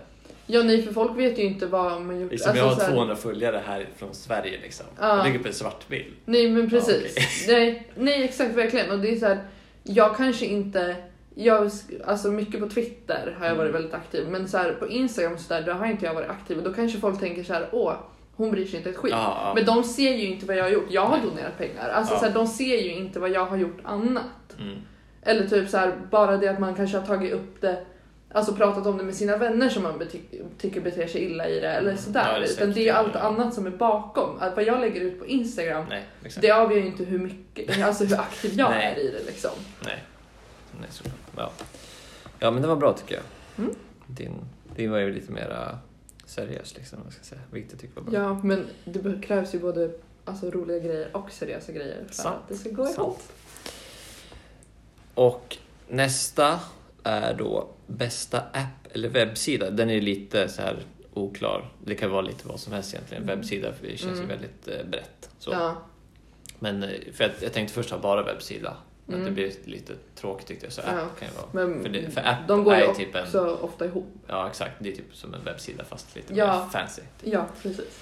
Ja 0.47 0.63
nej 0.63 0.83
för 0.83 0.93
folk 0.93 1.19
vet 1.19 1.39
ju 1.39 1.43
inte 1.43 1.67
vad 1.67 2.03
man 2.03 2.21
gjort. 2.21 2.31
liksom, 2.33 2.51
Alltså, 2.51 2.65
jag 2.65 2.71
har 2.75 2.81
här- 2.83 2.91
200 2.93 3.17
följare 3.17 3.63
här 3.67 3.87
från 3.97 4.15
Sverige 4.15 4.59
liksom. 4.63 4.87
Ja. 5.01 5.17
Jag 5.17 5.25
lägger 5.27 5.39
upp 5.41 5.47
en 5.47 5.53
svart 5.53 5.89
bild. 5.89 6.15
Nej 6.25 6.51
men 6.51 6.71
precis. 6.71 7.17
Ja, 7.49 7.53
nej, 7.55 7.89
nej 7.95 8.25
exakt 8.25 8.55
verkligen. 8.55 8.91
Och 8.91 8.99
det 8.99 9.09
är 9.11 9.17
så 9.17 9.27
här, 9.27 9.39
jag 9.83 10.17
kanske 10.17 10.47
inte, 10.47 10.97
jag, 11.39 11.71
alltså 12.05 12.29
mycket 12.29 12.61
på 12.61 12.69
Twitter 12.69 13.37
har 13.39 13.47
jag 13.47 13.55
varit 13.55 13.69
Mm. 13.71 13.73
väldigt 13.83 13.95
aktiv. 13.95 14.29
Men 14.29 14.49
så 14.49 14.59
här, 14.59 14.73
på 14.73 14.89
Instagram 14.89 15.39
så 15.39 15.55
där, 15.55 15.63
då 15.63 15.73
har 15.73 15.87
inte 15.87 16.05
jag 16.07 16.15
varit 16.15 16.31
aktiv. 16.31 16.59
Och 16.59 16.65
då 16.65 16.73
kanske 16.73 16.99
folk 16.99 17.21
tänker 17.21 17.45
så 17.45 17.53
här, 17.53 17.69
åh, 17.73 17.95
hon 18.37 18.51
bryr 18.51 18.67
sig 18.67 18.77
inte 18.77 18.91
ett 18.91 18.97
skit. 18.97 19.13
Ja, 19.13 19.39
ja. 19.45 19.53
Men 19.55 19.65
de 19.65 19.85
ser 19.85 20.13
ju 20.15 20.27
inte 20.27 20.47
vad 20.47 20.57
jag 20.57 20.63
har 20.65 20.71
gjort. 20.71 20.87
Jag 20.91 21.07
har 21.07 21.17
Nej. 21.19 21.27
donerat 21.31 21.59
pengar. 21.59 21.89
Alltså 21.89 22.15
Ja. 22.15 22.19
så 22.21 22.27
här, 22.27 22.33
de 22.35 22.47
ser 22.47 22.77
ju 22.83 22.95
inte 22.95 23.21
vad 23.21 23.31
jag 23.31 23.47
har 23.47 23.57
gjort 23.57 23.79
annat. 23.83 24.57
Mm. 24.61 24.77
Eller 25.23 25.47
typ 25.49 25.69
så 25.69 25.77
här, 25.77 25.93
bara 26.11 26.37
det 26.37 26.49
att 26.49 26.59
man 26.61 26.75
kanske 26.75 26.99
har 26.99 27.07
tagit 27.07 27.33
upp 27.33 27.61
det 27.61 27.85
Alltså 28.33 28.53
pratat 28.55 28.87
om 28.87 28.99
det 28.99 29.05
med 29.05 29.15
sina 29.15 29.37
vänner 29.37 29.69
som 29.69 29.83
man 29.83 29.99
bety- 30.01 30.45
tycker 30.59 30.81
beter 30.81 31.07
sig 31.07 31.23
illa 31.25 31.49
i 31.49 31.61
det 31.61 31.69
eller 31.69 31.91
Mm. 31.91 32.03
sådär. 32.03 32.29
Ja, 32.33 32.39
det 32.39 32.45
är 32.47 32.51
Utan 32.51 32.73
det 32.73 32.81
är 32.89 32.95
säkert, 32.95 32.95
allt 32.97 33.15
ja. 33.15 33.21
annat 33.21 33.55
som 33.55 33.67
är 33.67 33.71
bakom. 33.71 34.37
Att 34.41 34.57
vad 34.57 34.65
jag 34.65 34.81
lägger 34.81 35.01
ut 35.01 35.19
på 35.19 35.27
Instagram, 35.27 35.85
Nej, 35.89 36.05
det 36.41 36.51
avgör 36.51 36.79
ju 36.81 36.87
inte 36.87 37.05
hur 37.05 37.19
mycket, 37.19 37.83
alltså 37.87 38.05
hur 38.05 38.21
aktiv 38.21 38.53
jag 38.55 38.83
är 38.83 38.99
i 38.99 39.11
det 39.11 39.27
liksom. 39.27 39.51
Nej. 39.85 40.05
Nej, 40.81 40.89
såklart. 40.91 41.15
Ja. 41.37 41.51
ja, 42.39 42.51
men 42.51 42.63
det 42.63 42.69
var 42.69 42.77
bra 42.77 42.93
tycker 42.93 43.15
jag. 43.15 43.25
Mm. 43.65 43.77
Din, 44.07 44.33
din 44.77 44.91
var 44.91 44.99
ju 44.99 45.13
lite 45.15 45.33
mer 45.33 45.79
seriös 46.25 46.75
liksom, 46.77 46.99
vad 47.05 47.13
ska 47.13 47.21
jag 47.21 47.27
säga. 47.27 47.41
Vilket 47.51 47.73
jag 47.73 47.81
tycker 47.81 48.01
var 48.01 48.11
bra. 48.11 48.21
Ja, 48.21 48.41
men 48.45 48.67
det 48.85 49.23
krävs 49.23 49.55
ju 49.55 49.59
både 49.59 49.91
alltså, 50.25 50.51
roliga 50.51 50.79
grejer 50.79 51.17
och 51.17 51.31
seriösa 51.31 51.73
grejer 51.73 52.05
för 52.07 52.15
Sant. 52.15 52.37
att 52.43 52.49
det 52.49 52.55
ska 52.57 52.71
gå 52.71 52.85
Sant. 52.87 52.99
ihop. 52.99 53.23
Och 55.15 55.57
nästa 55.89 56.61
är 57.03 57.35
då 57.35 57.69
bästa 57.87 58.39
app 58.39 58.87
eller 58.93 59.09
webbsida. 59.09 59.71
Den 59.71 59.91
är 59.91 60.01
lite 60.01 60.49
så 60.49 60.63
här 60.63 60.83
oklar. 61.15 61.73
Det 61.85 61.95
kan 61.95 62.11
vara 62.11 62.21
lite 62.23 62.49
vad 62.49 62.61
som 62.61 62.73
helst 62.73 62.95
egentligen. 62.95 63.23
Mm. 63.23 63.37
Webbsida 63.37 63.73
för 63.73 63.87
det 63.87 63.97
känns 63.97 64.19
ju 64.19 64.25
Mm. 64.25 64.29
väldigt 64.29 64.69
eh, 64.69 64.87
brett. 64.91 65.31
Så. 65.39 65.51
Ja, 65.51 65.77
Men 66.59 66.83
eh, 66.83 66.91
för 67.13 67.25
att 67.25 67.43
jag 67.43 67.53
tänkte 67.53 67.75
först 67.75 67.91
ha 67.91 67.99
bara 67.99 68.23
webbsida. 68.23 68.77
Men 69.09 69.15
Mm. 69.21 69.25
det 69.27 69.31
blir 69.35 69.53
lite 69.65 69.93
tråkigt 70.15 70.47
tyckte 70.47 70.67
jag. 70.67 70.73
Så 70.73 70.81
Ja. 70.87 70.93
app 70.93 71.19
kan 71.21 71.29
ju 71.29 71.35
vara. 71.35 71.47
men 71.67 71.83
För, 71.83 71.89
det, 71.89 72.11
för 72.11 72.21
app 72.21 72.39
de 72.49 72.65
går 72.65 72.75
ju 72.77 72.83
är 72.83 72.89
också 72.89 73.01
typ 73.03 73.15
en... 73.15 73.49
ofta 73.49 73.85
ihop. 73.87 74.07
Ja 74.27 74.49
exakt, 74.49 74.73
det 74.79 74.89
är 74.93 74.97
typ 74.97 75.17
som 75.17 75.35
en 75.35 75.45
webbsida 75.45 75.85
fast 75.85 76.17
lite 76.17 76.35
Ja. 76.35 76.47
mer 76.65 76.71
fancy. 76.81 77.03
Ja, 77.23 77.47
precis. 77.63 78.01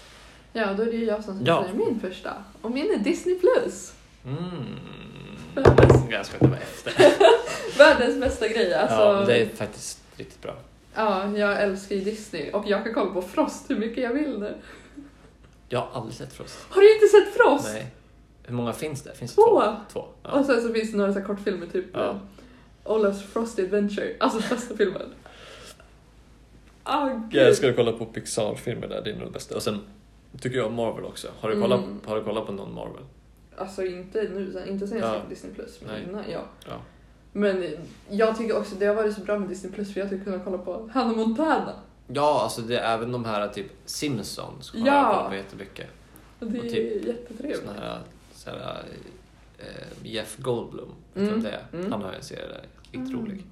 Ja, 0.53 0.73
då 0.73 0.83
är 0.83 0.87
det 0.87 0.97
ju 0.97 1.05
jag 1.05 1.25
som 1.25 1.43
Ja. 1.47 1.63
säga 1.63 1.75
min 1.75 2.01
första. 2.01 2.45
Och 2.63 2.71
min 2.71 2.91
är 2.91 2.97
Disney+. 2.99 3.39
Plus. 3.39 3.93
Mm. 4.25 4.39
Världens- 5.55 6.11
Jag 6.13 6.27
ska 6.27 6.35
inte 6.37 6.47
vara 6.47 6.61
efter. 6.61 6.93
Världens 7.79 8.21
bästa 8.21 8.49
grej. 8.49 8.75
Alltså, 8.75 8.97
Ja, 8.97 9.25
det 9.27 9.37
är 9.43 9.49
faktiskt 9.49 9.99
riktigt 10.17 10.43
bra. 10.43 10.55
ja, 10.95 11.37
jag 11.37 11.63
älskar 11.63 11.95
ju 11.97 12.01
Disney 12.05 12.51
och 12.51 12.65
jag 12.67 12.85
kan 12.85 12.95
kolla 12.95 13.11
på 13.13 13.23
Frost 13.23 13.71
hur 13.71 13.77
mycket 13.79 14.05
jag 14.05 14.13
vill 14.13 14.39
nu. 14.39 14.55
Jag 15.69 15.81
har 15.81 15.89
aldrig 16.01 16.15
sett 16.17 16.33
Frost. 16.33 16.57
Har 16.71 16.81
du 16.81 16.95
inte 16.95 17.07
sett 17.07 17.35
Frost? 17.35 17.69
Nej. 17.75 17.87
Hur 18.47 18.55
många 18.55 18.73
finns 18.73 19.03
det? 19.03 19.15
Finns 19.15 19.35
det 19.35 19.43
Två. 19.43 19.61
två? 19.61 19.73
Två. 19.93 20.05
Ja. 20.23 20.31
Och 20.39 20.47
sen 20.47 20.63
så 20.63 20.73
finns 20.73 20.91
det 20.93 20.97
några 20.99 21.13
så 21.13 21.19
här 21.19 21.27
kortfilmer, 21.27 21.67
typ 21.67 21.87
Ja. 21.93 22.11
eh, 22.11 22.17
Olafs 22.93 23.23
Frosty 23.23 23.63
Adventure. 23.63 24.13
Alltså 24.21 24.55
bästa 24.55 24.77
filmen. 24.77 25.03
Ah, 26.83 27.09
gud. 27.09 27.35
Jag 27.41 27.47
älskar 27.49 27.69
att 27.71 27.77
kolla 27.77 27.93
på 27.93 28.07
Pixar-filmer 28.07 28.89
där, 28.89 29.03
det 29.05 29.11
är 29.11 29.15
nog 29.17 29.29
det 29.29 29.33
bästa. 29.33 29.57
Och 29.57 29.63
sen 29.63 29.81
tycker 30.41 30.57
jag 30.57 30.67
om 30.67 30.75
Marvel 30.75 31.05
också. 31.05 31.29
Har 31.41 31.51
du 31.51 31.61
kollat, 31.61 31.81
Mm. 31.85 32.01
har 32.05 32.17
du 32.17 32.25
kollat 32.25 32.47
på 32.47 32.53
någon 32.53 32.75
Marvel? 32.75 33.03
Alltså 33.57 33.85
inte 33.85 34.23
nu, 34.23 34.53
sen- 34.53 34.69
inte 34.69 34.87
sen 34.87 34.99
jag 34.99 35.09
Ja. 35.15 35.21
Disney 35.29 35.55
Plus, 35.55 35.81
men 35.81 35.91
Nej. 35.95 36.03
innan 36.09 36.25
ja. 36.33 36.41
Ja. 36.69 36.73
Men 37.33 37.63
eh, 37.63 37.71
jag 38.11 38.37
tycker 38.39 38.59
också 38.59 38.75
det 38.79 38.87
har 38.87 38.95
varit 38.95 39.15
så 39.15 39.21
bra 39.21 39.39
med 39.39 39.49
Disney 39.49 39.73
Plus 39.73 39.93
för 39.93 40.01
jag 40.01 40.11
tycker 40.11 40.25
kunna 40.25 40.39
kolla 40.45 40.59
på 40.59 40.91
Hannah 40.95 41.17
Montana. 41.17 41.73
Ja, 42.09 42.41
alltså 42.43 42.61
det 42.63 42.79
är 42.79 42.95
även 42.95 43.13
de 43.13 43.25
här 43.25 43.49
typ 43.49 43.67
Simpsons 43.85 44.73
har 44.73 44.87
Ja. 44.87 45.21
jag 45.23 45.29
på 45.31 45.35
jättemycket. 45.37 45.87
Det 46.39 46.47
är 46.47 46.63
Och 46.63 46.63
typ 46.71 47.07
jättetrevligt. 47.07 47.71
Här, 47.81 48.01
så 48.45 48.51
här 48.51 48.85
eh, 49.59 49.65
Jeff 50.03 50.37
Goldblum, 50.37 50.89
vet 51.15 51.23
Mm, 51.23 51.35
vem 51.35 51.43
det 51.43 51.51
är? 51.51 51.63
mm. 51.79 51.93
Han 51.93 52.03
har 52.03 52.13
en 52.13 52.23
serie 52.23 52.49
där, 52.49 52.65
skitrolig. 52.93 53.45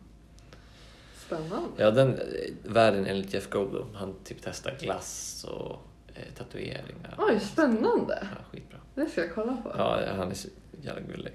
Spännande. 1.26 1.68
Ja, 1.76 1.90
den 1.90 2.08
eh, 2.14 2.18
världen 2.64 3.06
enligt 3.06 3.34
Jeff 3.34 3.50
Goldblum. 3.50 3.86
Han 3.94 4.14
typ 4.24 4.36
testar 4.42 4.76
glass 4.80 5.44
och 5.48 5.82
eh, 6.14 6.34
tatueringar. 6.38 7.14
Oj, 7.18 7.40
spännande. 7.40 8.18
Ja, 8.36 8.44
skitbra. 8.52 8.78
Det 8.94 9.06
ska 9.06 9.20
jag 9.20 9.34
kolla 9.34 9.56
på. 9.56 9.72
Ja, 9.78 10.00
han 10.16 10.30
är 10.30 10.34
så 10.34 10.48
jävla 10.82 11.00
gullig. 11.00 11.32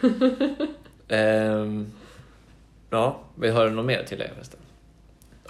Ehm, 1.08 1.92
ja, 2.90 3.20
vi 3.34 3.48
har 3.48 3.64
du 3.64 3.70
något 3.70 3.84
mer 3.84 4.00
att 4.00 4.06
tillägga 4.06 4.34
förresten? 4.34 4.60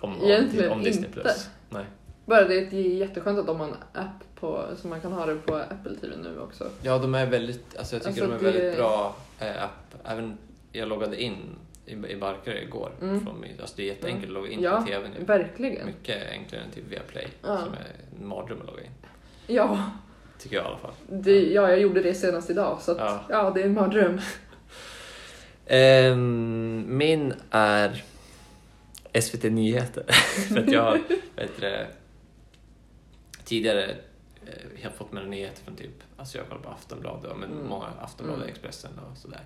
Om, 0.00 0.20
om, 0.20 0.70
om 0.70 0.82
Disney. 0.82 1.10
Plus? 1.10 1.50
Nej. 1.70 1.84
Bara 2.26 2.44
det 2.48 2.54
är 2.54 2.72
jätteskönt 2.74 3.38
att 3.38 3.46
de 3.46 3.60
har 3.60 3.66
en 3.68 3.74
app 3.92 4.22
på, 4.40 4.64
så 4.76 4.88
man 4.88 5.00
kan 5.00 5.12
ha 5.12 5.26
det 5.26 5.34
på 5.34 5.54
Apple 5.56 5.96
TV 6.00 6.16
nu 6.22 6.40
också. 6.40 6.70
Ja, 6.82 6.98
de 6.98 7.14
är 7.14 7.26
väldigt, 7.26 7.76
alltså 7.76 7.96
jag 7.96 8.02
tycker 8.02 8.22
Alltså, 8.22 8.38
de 8.38 8.46
är 8.48 8.52
det- 8.52 8.58
väldigt 8.58 8.78
bra 8.78 9.16
eh, 9.38 9.64
app. 9.64 9.94
Även 10.04 10.38
jag 10.72 10.88
loggade 10.88 11.22
in 11.22 11.36
i, 11.86 11.92
i 11.92 12.16
Barkarö 12.16 12.58
igår. 12.58 12.92
Mm. 13.02 13.20
Från 13.24 13.44
alltså 13.60 13.76
det 13.76 13.82
är 13.82 13.86
jätteenkelt 13.86 14.24
att 14.26 14.30
logga 14.32 14.50
in 14.50 14.62
Ja, 14.62 14.84
på 14.86 15.08
nu. 15.18 15.24
verkligen. 15.24 15.86
Mycket 15.86 16.30
enklare 16.30 16.62
än 16.62 16.70
typ 16.70 16.84
Viaplay 16.88 17.28
Ja. 17.42 17.58
som 17.58 17.72
är 17.72 17.86
en 18.20 18.26
mardröm 18.28 18.60
att 18.60 18.66
logga 18.66 18.82
in. 18.82 18.90
Ja, 19.46 19.90
Tycker 20.38 20.56
jag 20.56 20.64
i 20.64 20.68
alla 20.68 20.78
fall. 20.78 20.92
det, 21.08 21.52
ja, 21.52 21.68
jag 21.68 21.80
gjorde 21.80 22.02
det 22.02 22.14
senast 22.14 22.50
idag 22.50 22.78
så 22.80 22.92
att, 22.92 22.98
Ja. 22.98 23.20
ja. 23.28 23.50
det 23.54 23.60
är 23.60 23.64
en 23.66 23.74
mardröm. 23.74 24.20
Ehm, 25.66 26.84
min 26.88 27.34
är 27.50 28.04
SVT 29.20 29.42
Nyheter. 29.50 30.04
För 30.48 30.58
att 30.58 30.72
jag 30.72 30.98
vet 31.36 31.60
det, 31.60 31.86
tidigare 33.44 33.80
har 33.80 33.94
fått 34.96 35.12
mina 35.12 35.26
nyheter 35.26 35.64
från 35.64 35.76
typ, 35.76 36.02
alltså 36.16 36.38
jag 36.38 36.48
kollar 36.48 36.62
på 36.62 36.68
Aftonbladet, 36.68 37.36
men 37.36 37.52
Mm. 37.52 37.66
många 37.66 37.86
Aftonbladet, 38.00 38.42
Mm. 38.42 38.52
Expressen 38.52 38.90
och 39.12 39.16
sådär. 39.18 39.40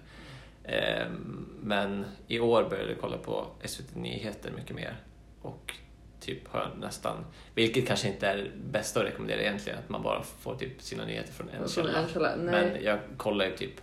Ehm, 0.64 1.48
men 1.62 2.04
i 2.28 2.40
år 2.40 2.64
började 2.70 2.88
jag 2.90 3.00
kolla 3.00 3.16
på 3.18 3.46
SVT 3.64 3.94
Nyheter 3.94 4.50
mycket 4.56 4.76
mer. 4.76 4.96
Och 5.42 5.74
typ 6.20 6.48
har 6.48 6.70
nästan, 6.80 7.24
vilket 7.54 7.86
kanske 7.88 8.08
inte 8.08 8.26
är 8.26 8.36
det 8.36 8.50
bästa 8.72 9.00
att 9.00 9.06
rekommendera 9.06 9.40
egentligen, 9.40 9.78
att 9.78 9.88
man 9.88 10.02
bara 10.02 10.22
får 10.22 10.54
typ 10.54 10.82
sina 10.82 11.04
nyheter 11.04 11.32
från 11.32 11.48
en 11.48 11.68
källa. 11.68 12.36
Men 12.36 12.82
jag 12.84 12.98
kollar 13.16 13.44
ju 13.44 13.56
typ 13.56 13.80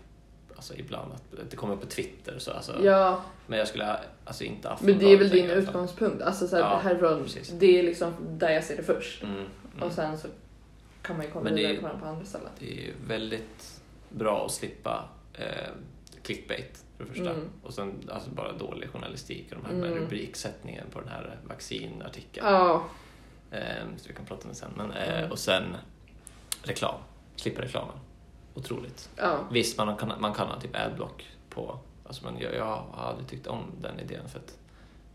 alltså 0.55 0.73
ibland 0.75 1.13
att 1.13 1.23
det 1.51 1.55
kommer 1.57 1.75
på 1.75 1.85
Twitter 1.85 2.39
så. 2.39 2.51
Alltså, 2.51 2.83
Ja, 2.83 3.21
Men 3.47 3.59
jag 3.59 3.67
skulle 3.67 3.97
alltså 4.25 4.43
inte 4.43 4.69
men 4.81 4.99
det 4.99 5.05
är 5.05 5.17
väl 5.17 5.25
Aftonbladet 5.27 5.31
din 5.31 5.49
utgångspunkt. 5.49 6.21
Alltså 6.21 6.47
så 6.47 6.55
här, 6.55 6.63
Ja, 6.63 6.79
härifrån, 6.83 7.23
precis. 7.23 7.49
det 7.49 7.79
är 7.79 7.83
liksom 7.83 8.13
där 8.37 8.49
jag 8.49 8.63
ser 8.63 8.77
det 8.77 8.83
först. 8.83 9.23
Mm, 9.23 9.35
mm. 9.35 9.47
Och 9.83 9.91
sen 9.91 10.17
så 10.17 10.27
kan 11.01 11.17
man 11.17 11.25
ju 11.25 11.31
Men 11.33 11.43
det 11.43 11.51
vidare 11.61 11.77
på 11.81 11.87
den 11.87 11.99
på 11.99 12.05
andra 12.05 12.25
ställen. 12.25 12.49
Det 12.59 12.87
är 12.89 12.93
väldigt 13.07 13.81
bra 14.09 14.45
att 14.45 14.51
slippa 14.51 15.09
eh, 15.33 15.69
clickbait 16.23 16.83
för 16.97 17.03
det 17.03 17.09
första. 17.09 17.29
Mm. 17.29 17.49
Och 17.63 17.73
sen 17.73 18.09
alltså 18.11 18.29
bara 18.29 18.53
dålig 18.53 18.89
journalistik 18.89 19.51
och 19.51 19.57
de 19.63 19.65
här 19.65 19.73
Mm. 19.87 19.97
rubriksättningen 19.99 20.85
på 20.91 20.99
den 20.99 21.09
här 21.09 21.37
vaccinartikeln. 21.47 22.47
Ja, 22.47 22.83
Eh, 23.51 23.83
så 23.97 24.07
vi 24.07 24.13
kan 24.13 24.25
prata 24.25 24.43
om 24.43 24.49
det 24.49 24.55
sen. 24.55 24.71
Men, 24.77 24.91
eh, 24.91 25.17
Mm. 25.19 25.31
Och 25.31 25.39
sen 25.39 25.63
reklam. 26.63 26.95
Slippa 27.35 27.61
reklamen. 27.61 27.95
Otroligt. 28.53 29.09
ja. 29.15 29.39
Visst, 29.51 29.77
man 29.77 29.97
kan, 29.97 30.13
man 30.21 30.33
kan 30.33 30.47
ha 30.47 30.59
typ 30.61 30.75
adblock 30.75 31.27
på. 31.49 31.79
Alltså, 32.07 32.25
men 32.25 32.39
jag, 32.39 32.55
jag 32.55 32.65
har 32.65 33.03
aldrig 33.09 33.27
tyckt 33.27 33.47
om 33.47 33.63
den 33.81 33.99
idén 33.99 34.29
för 34.29 34.39
att 34.39 34.57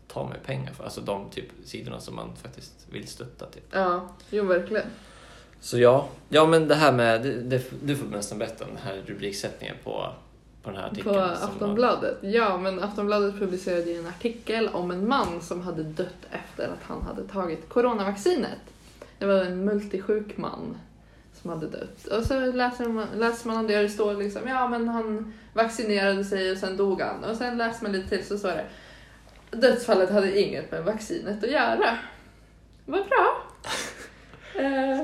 ta 0.07 0.27
mig 0.29 0.39
pengar 0.45 0.73
för. 0.73 0.83
Alltså 0.83 1.01
de 1.01 1.29
typ 1.29 1.45
sidorna 1.65 1.99
som 1.99 2.15
man 2.15 2.35
faktiskt 2.35 2.87
vill 2.89 3.07
stötta. 3.07 3.45
Typ. 3.45 3.63
Ja, 3.71 4.09
jo 4.29 4.45
verkligen. 4.45 4.87
Så 5.59 5.79
ja, 5.79 6.07
ja 6.29 6.45
men 6.45 6.67
det 6.67 6.75
här 6.75 6.91
med, 6.91 7.23
det, 7.23 7.33
det, 7.33 7.63
du 7.83 7.95
får 7.95 8.05
nästan 8.05 8.37
berätta 8.37 8.63
om 8.65 8.69
den 8.69 8.83
här 8.83 9.01
rubriksättningen 9.05 9.75
på, 9.83 10.09
på 10.63 10.69
den 10.69 10.79
här 10.79 10.87
artikeln. 10.87 11.13
På 11.13 11.19
Aftonbladet? 11.19 12.17
Ja, 12.21 12.57
men 12.57 12.83
Aftonbladet 12.83 13.39
publicerade 13.39 13.91
ju 13.91 13.99
en 13.99 14.07
artikel 14.07 14.69
om 14.73 14.91
en 14.91 15.07
man 15.07 15.41
som 15.41 15.61
hade 15.61 15.83
dött 15.83 16.27
efter 16.31 16.63
att 16.67 16.83
han 16.83 17.01
hade 17.01 17.27
tagit 17.27 17.69
coronavaccinet. 17.69 18.59
Det 19.19 19.25
var 19.25 19.41
en 19.41 19.65
multisjuk 19.65 20.37
man 20.37 20.77
som 21.41 21.49
hade 21.49 21.67
dött. 21.67 22.07
Och 22.07 22.23
så 22.25 22.39
läser 22.39 22.85
man, 22.85 23.07
läser 23.15 23.47
man 23.47 23.57
om 23.57 23.67
det 23.67 23.77
och 23.77 23.83
det 23.83 23.89
står 23.89 24.13
liksom, 24.13 24.47
ja 24.47 24.67
men 24.67 24.87
han 24.87 25.33
vaccinerade 25.53 26.23
sig 26.23 26.51
och 26.51 26.57
sen 26.57 26.77
dog 26.77 27.01
han. 27.01 27.23
Och 27.23 27.35
sen 27.35 27.57
läser 27.57 27.83
man 27.83 27.91
lite 27.91 28.09
till 28.09 28.25
så 28.25 28.37
står 28.37 28.49
det, 28.49 28.65
dödsfallet 29.51 30.09
hade 30.09 30.39
inget 30.39 30.71
med 30.71 30.83
vaccinet 30.83 31.43
att 31.43 31.51
göra. 31.51 31.97
Vad 32.85 33.03
bra! 33.05 33.43
eh, 34.61 35.01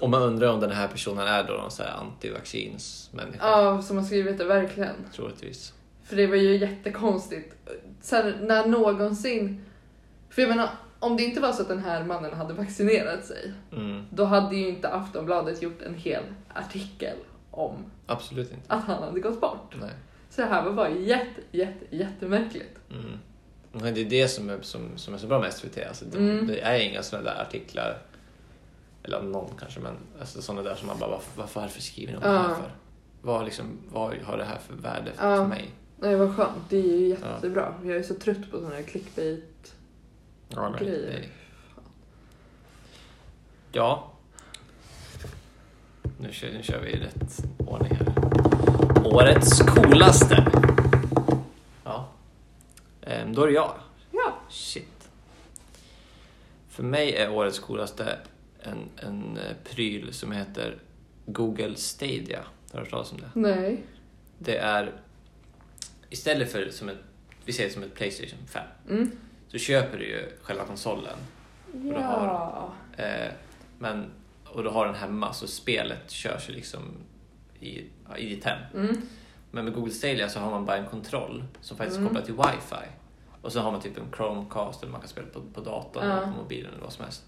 Och 0.00 0.10
man 0.10 0.22
undrar 0.22 0.48
om 0.48 0.60
den 0.60 0.70
här 0.70 0.88
personen 0.88 1.26
är 1.26 1.44
då 1.44 1.52
någon 1.52 1.70
så 1.70 1.82
här 1.82 1.90
antivaccinsmänniska. 1.90 3.38
ja, 3.50 3.82
som 3.82 3.96
har 3.96 4.04
skrivit 4.04 4.38
det 4.38 4.44
verkligen. 4.44 4.94
Troligtvis. 5.14 5.72
För 6.04 6.16
det 6.16 6.26
var 6.26 6.36
ju 6.36 6.56
jättekonstigt. 6.56 7.54
Sen 8.00 8.34
när 8.40 8.66
någonsin... 8.66 9.64
För 10.30 10.42
jag 10.42 10.48
menar, 10.48 10.68
om 10.98 11.16
det 11.16 11.22
inte 11.22 11.40
var 11.40 11.52
så 11.52 11.62
att 11.62 11.68
den 11.68 11.78
här 11.78 12.04
mannen 12.04 12.34
hade 12.34 12.54
vaccinerat 12.54 13.24
sig, 13.24 13.52
Mm, 13.72 14.04
då 14.10 14.24
hade 14.24 14.56
ju 14.56 14.68
inte 14.68 14.88
Aftonbladet 14.88 15.62
gjort 15.62 15.82
en 15.82 15.94
hel 15.94 16.22
artikel 16.54 17.16
om 17.50 17.84
absolut 18.06 18.52
inte. 18.52 18.74
att 18.74 18.84
han 18.84 19.02
hade 19.02 19.20
gått 19.20 19.40
bort. 19.40 19.74
Nej. 19.80 19.90
Så 20.30 20.40
det 20.40 20.46
här 20.46 20.64
var 20.64 20.72
bara 20.72 20.90
jätte, 20.90 21.40
jätte, 21.50 21.96
jättemärkligt. 21.96 22.78
Mm. 22.90 23.18
Det 23.94 24.00
är 24.00 24.04
det 24.04 24.28
som 24.28 24.50
är, 24.50 24.58
som, 24.62 24.80
som 24.96 25.14
är 25.14 25.18
så 25.18 25.26
bra 25.26 25.38
med 25.40 25.52
SVT. 25.52 25.78
Alltså, 25.88 26.04
det, 26.04 26.18
Mm. 26.18 26.46
det 26.46 26.60
är 26.60 26.80
inga 26.80 27.02
sådana 27.02 27.30
där 27.30 27.42
artiklar, 27.42 27.98
eller 29.04 29.22
någon 29.22 29.50
kanske, 29.58 29.80
men 29.80 29.94
alltså, 30.20 30.42
sådana 30.42 30.62
där 30.62 30.74
som 30.74 30.86
man 30.86 30.98
bara, 30.98 31.10
varför, 31.10 31.42
varför 31.60 31.80
skriver 31.80 32.12
ni 32.12 32.16
om 32.16 32.22
det 32.22 32.28
här 32.38 32.48
Ja. 32.48 32.54
för? 32.54 32.70
Vad, 33.22 33.44
liksom, 33.44 33.78
vad 33.92 34.16
har 34.18 34.36
det 34.38 34.44
här 34.44 34.58
för 34.58 34.74
värde 34.74 35.12
för, 35.14 35.30
Ja. 35.30 35.36
för 35.36 35.46
mig? 35.46 35.70
Nej, 35.98 36.16
vad 36.16 36.36
skönt. 36.36 36.58
Det 36.68 36.76
är 36.76 36.82
ju 36.98 37.08
jättebra. 37.08 37.74
Jag 37.84 37.96
är 37.96 38.02
så 38.02 38.14
trött 38.14 38.50
på 38.50 38.56
sådana 38.58 38.74
här 38.74 38.82
clickbait. 38.82 39.74
Ja, 40.48 40.68
nej, 40.68 40.80
Grejer. 40.80 41.00
det- 41.20 41.28
Ja. 43.72 44.08
Nu 46.18 46.32
kör, 46.32 46.48
nu 46.52 46.62
kör 46.62 46.80
vi 46.80 46.90
i 46.90 47.00
rätt 47.00 47.44
ordning 47.58 47.94
här. 47.94 48.12
Årets 49.06 49.60
coolaste. 49.60 50.46
Ja. 51.84 52.08
Ehm, 53.02 53.34
då 53.34 53.42
är 53.42 53.46
det 53.46 53.52
jag. 53.52 53.74
Ja. 54.10 54.32
Shit. 54.50 55.08
För 56.68 56.82
mig 56.82 57.14
är 57.16 57.30
årets 57.32 57.58
coolaste 57.58 58.18
en, 58.62 58.88
en 59.06 59.38
eh, 59.38 59.56
pryl 59.64 60.12
som 60.12 60.32
heter 60.32 60.78
Google 61.26 61.76
Stadia. 61.76 62.38
Har 62.72 62.78
du 62.78 62.78
hört 62.78 62.90
talas 62.90 63.12
om 63.12 63.18
det? 63.20 63.30
Nej. 63.34 63.82
Det 64.38 64.56
är 64.58 64.92
istället 66.10 66.52
för 66.52 66.70
som 66.70 66.88
ett, 66.88 66.98
vi 67.44 67.52
säger 67.52 67.70
som 67.70 67.82
ett 67.82 67.94
Playstation 67.94 68.38
5, 68.48 68.62
Mm. 68.90 69.10
så 69.48 69.58
köper 69.58 69.98
du 69.98 70.04
ju 70.04 70.28
själva 70.42 70.64
konsolen 70.64 71.16
du 71.74 71.88
Ja. 71.88 72.00
har- 72.00 72.72
Eh, 72.96 73.30
men, 73.78 74.10
och 74.44 74.62
du 74.62 74.68
har 74.68 74.86
den 74.86 74.94
hemma 74.94 75.32
så 75.32 75.46
spelet 75.46 76.10
körs 76.10 76.48
ju 76.48 76.52
liksom 76.52 76.82
i, 77.60 77.78
i 78.18 78.28
ditt 78.28 78.44
hem. 78.44 78.58
Mm. 78.74 78.96
Men 79.50 79.64
med 79.64 79.74
Google 79.74 79.92
Stadia 79.92 80.28
så 80.28 80.38
har 80.40 80.50
man 80.50 80.64
bara 80.66 80.76
en 80.76 80.86
kontroll 80.86 81.44
som 81.60 81.76
faktiskt 81.76 81.98
Mm. 81.98 82.08
kopplar 82.08 82.24
till 82.26 82.34
wifi. 82.34 82.86
Och 83.42 83.52
så 83.52 83.60
har 83.60 83.72
man 83.72 83.80
typ 83.80 83.98
en 83.98 84.12
Chromecast 84.16 84.82
eller 84.82 84.92
man 84.92 85.00
kan 85.00 85.08
spela 85.08 85.26
på, 85.26 85.40
på 85.54 85.60
datorn 85.60 86.06
Ja. 86.08 86.12
eller 86.12 86.26
på 86.32 86.38
mobilen 86.42 86.72
eller 86.72 86.82
vad 86.82 86.92
som 86.92 87.04
helst. 87.04 87.22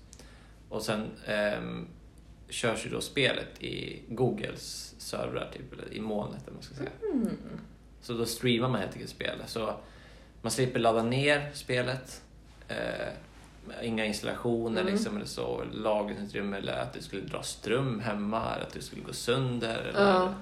Och 0.68 0.82
sen 0.82 1.10
ehm, 1.26 1.86
körs 2.48 2.86
ju 2.86 2.90
då 2.90 3.00
spelet 3.00 3.62
i 3.62 4.02
Googles 4.08 4.94
servrar, 4.98 5.50
typ, 5.52 5.72
eller 5.72 5.92
i 5.94 6.00
molnet 6.00 6.42
eller 6.42 6.54
man 6.54 6.62
ska 6.62 6.74
säga. 6.74 6.90
Mm. 7.12 7.36
Så 8.00 8.12
då 8.12 8.26
streamar 8.26 8.68
man 8.68 8.80
helt 8.80 8.92
enkelt 8.92 9.10
spelet. 9.10 9.48
Så 9.48 9.74
man 10.42 10.50
slipper 10.50 10.80
ladda 10.80 11.02
ner 11.02 11.50
spelet. 11.54 12.22
Eh, 12.68 13.08
inga 13.82 14.04
installationer 14.04 14.80
Mm. 14.80 14.92
liksom, 14.94 15.16
eller 15.16 15.26
så. 15.26 15.64
Lagringsutrymme 15.72 16.56
eller 16.56 16.76
att 16.80 16.92
det 16.92 17.02
skulle 17.02 17.22
dra 17.22 17.42
ström 17.42 18.00
hemma. 18.00 18.54
Eller 18.54 18.66
att 18.66 18.72
det 18.72 18.82
skulle 18.82 19.02
gå 19.02 19.12
sönder. 19.12 19.78
Eller, 19.78 20.00
Ja. 20.04 20.34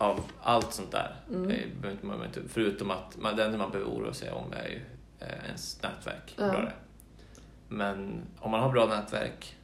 Av 0.00 0.20
allt 0.42 0.72
sånt 0.72 0.90
där. 0.92 1.14
Mm. 1.30 1.50
Eh, 1.50 2.38
Förutom 2.48 2.90
att 2.90 3.16
man, 3.16 3.36
det 3.36 3.44
enda 3.44 3.58
man 3.58 3.70
behöver 3.70 3.90
oroa 3.90 4.12
sig 4.12 4.30
om 4.30 4.52
är 4.52 4.68
ju 4.68 4.80
eh, 5.20 5.44
ens 5.46 5.82
nätverk. 5.82 6.34
Ja. 6.36 6.50
bra 6.50 6.60
det. 6.62 6.72
Men 7.68 8.22
om 8.38 8.50
man 8.50 8.60
har 8.60 8.70
bra 8.72 8.86
nätverk. 8.86 9.56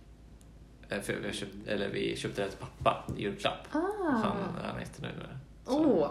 eh, 0.88 1.00
För 1.00 1.14
vi, 1.14 1.32
köpt, 1.32 1.54
eller 1.66 1.88
vi 1.88 2.16
köpte 2.16 2.42
det 2.44 2.48
till 2.50 2.58
pappa 2.58 3.04
i 3.16 3.22
julklapp. 3.22 3.66
Ah. 3.72 3.78
Han, 4.10 4.36
han 4.64 4.76
med 5.00 5.10
det. 5.18 5.38
Så- 5.64 5.84
Åh. 5.84 6.10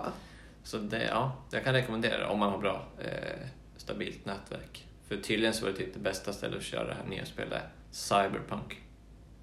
så 0.63 0.77
det, 0.77 1.03
ja, 1.03 1.35
jag 1.51 1.63
kan 1.63 1.73
rekommendera 1.73 2.17
det 2.17 2.25
om 2.25 2.39
man 2.39 2.49
har 2.51 2.57
bra 2.57 2.85
eh, 2.99 3.47
stabilt 3.77 4.25
nätverk. 4.25 4.87
För 5.07 5.17
tydligen 5.17 5.53
så 5.53 5.65
var 5.65 5.71
det 5.71 5.77
typ 5.77 5.93
det 5.93 5.99
bästa 5.99 6.33
stället 6.33 6.57
att 6.57 6.63
köra 6.63 6.87
det 6.87 6.93
här 6.93 7.09
nya 7.09 7.25
spelet 7.25 7.61
Cyberpunk 7.91 8.81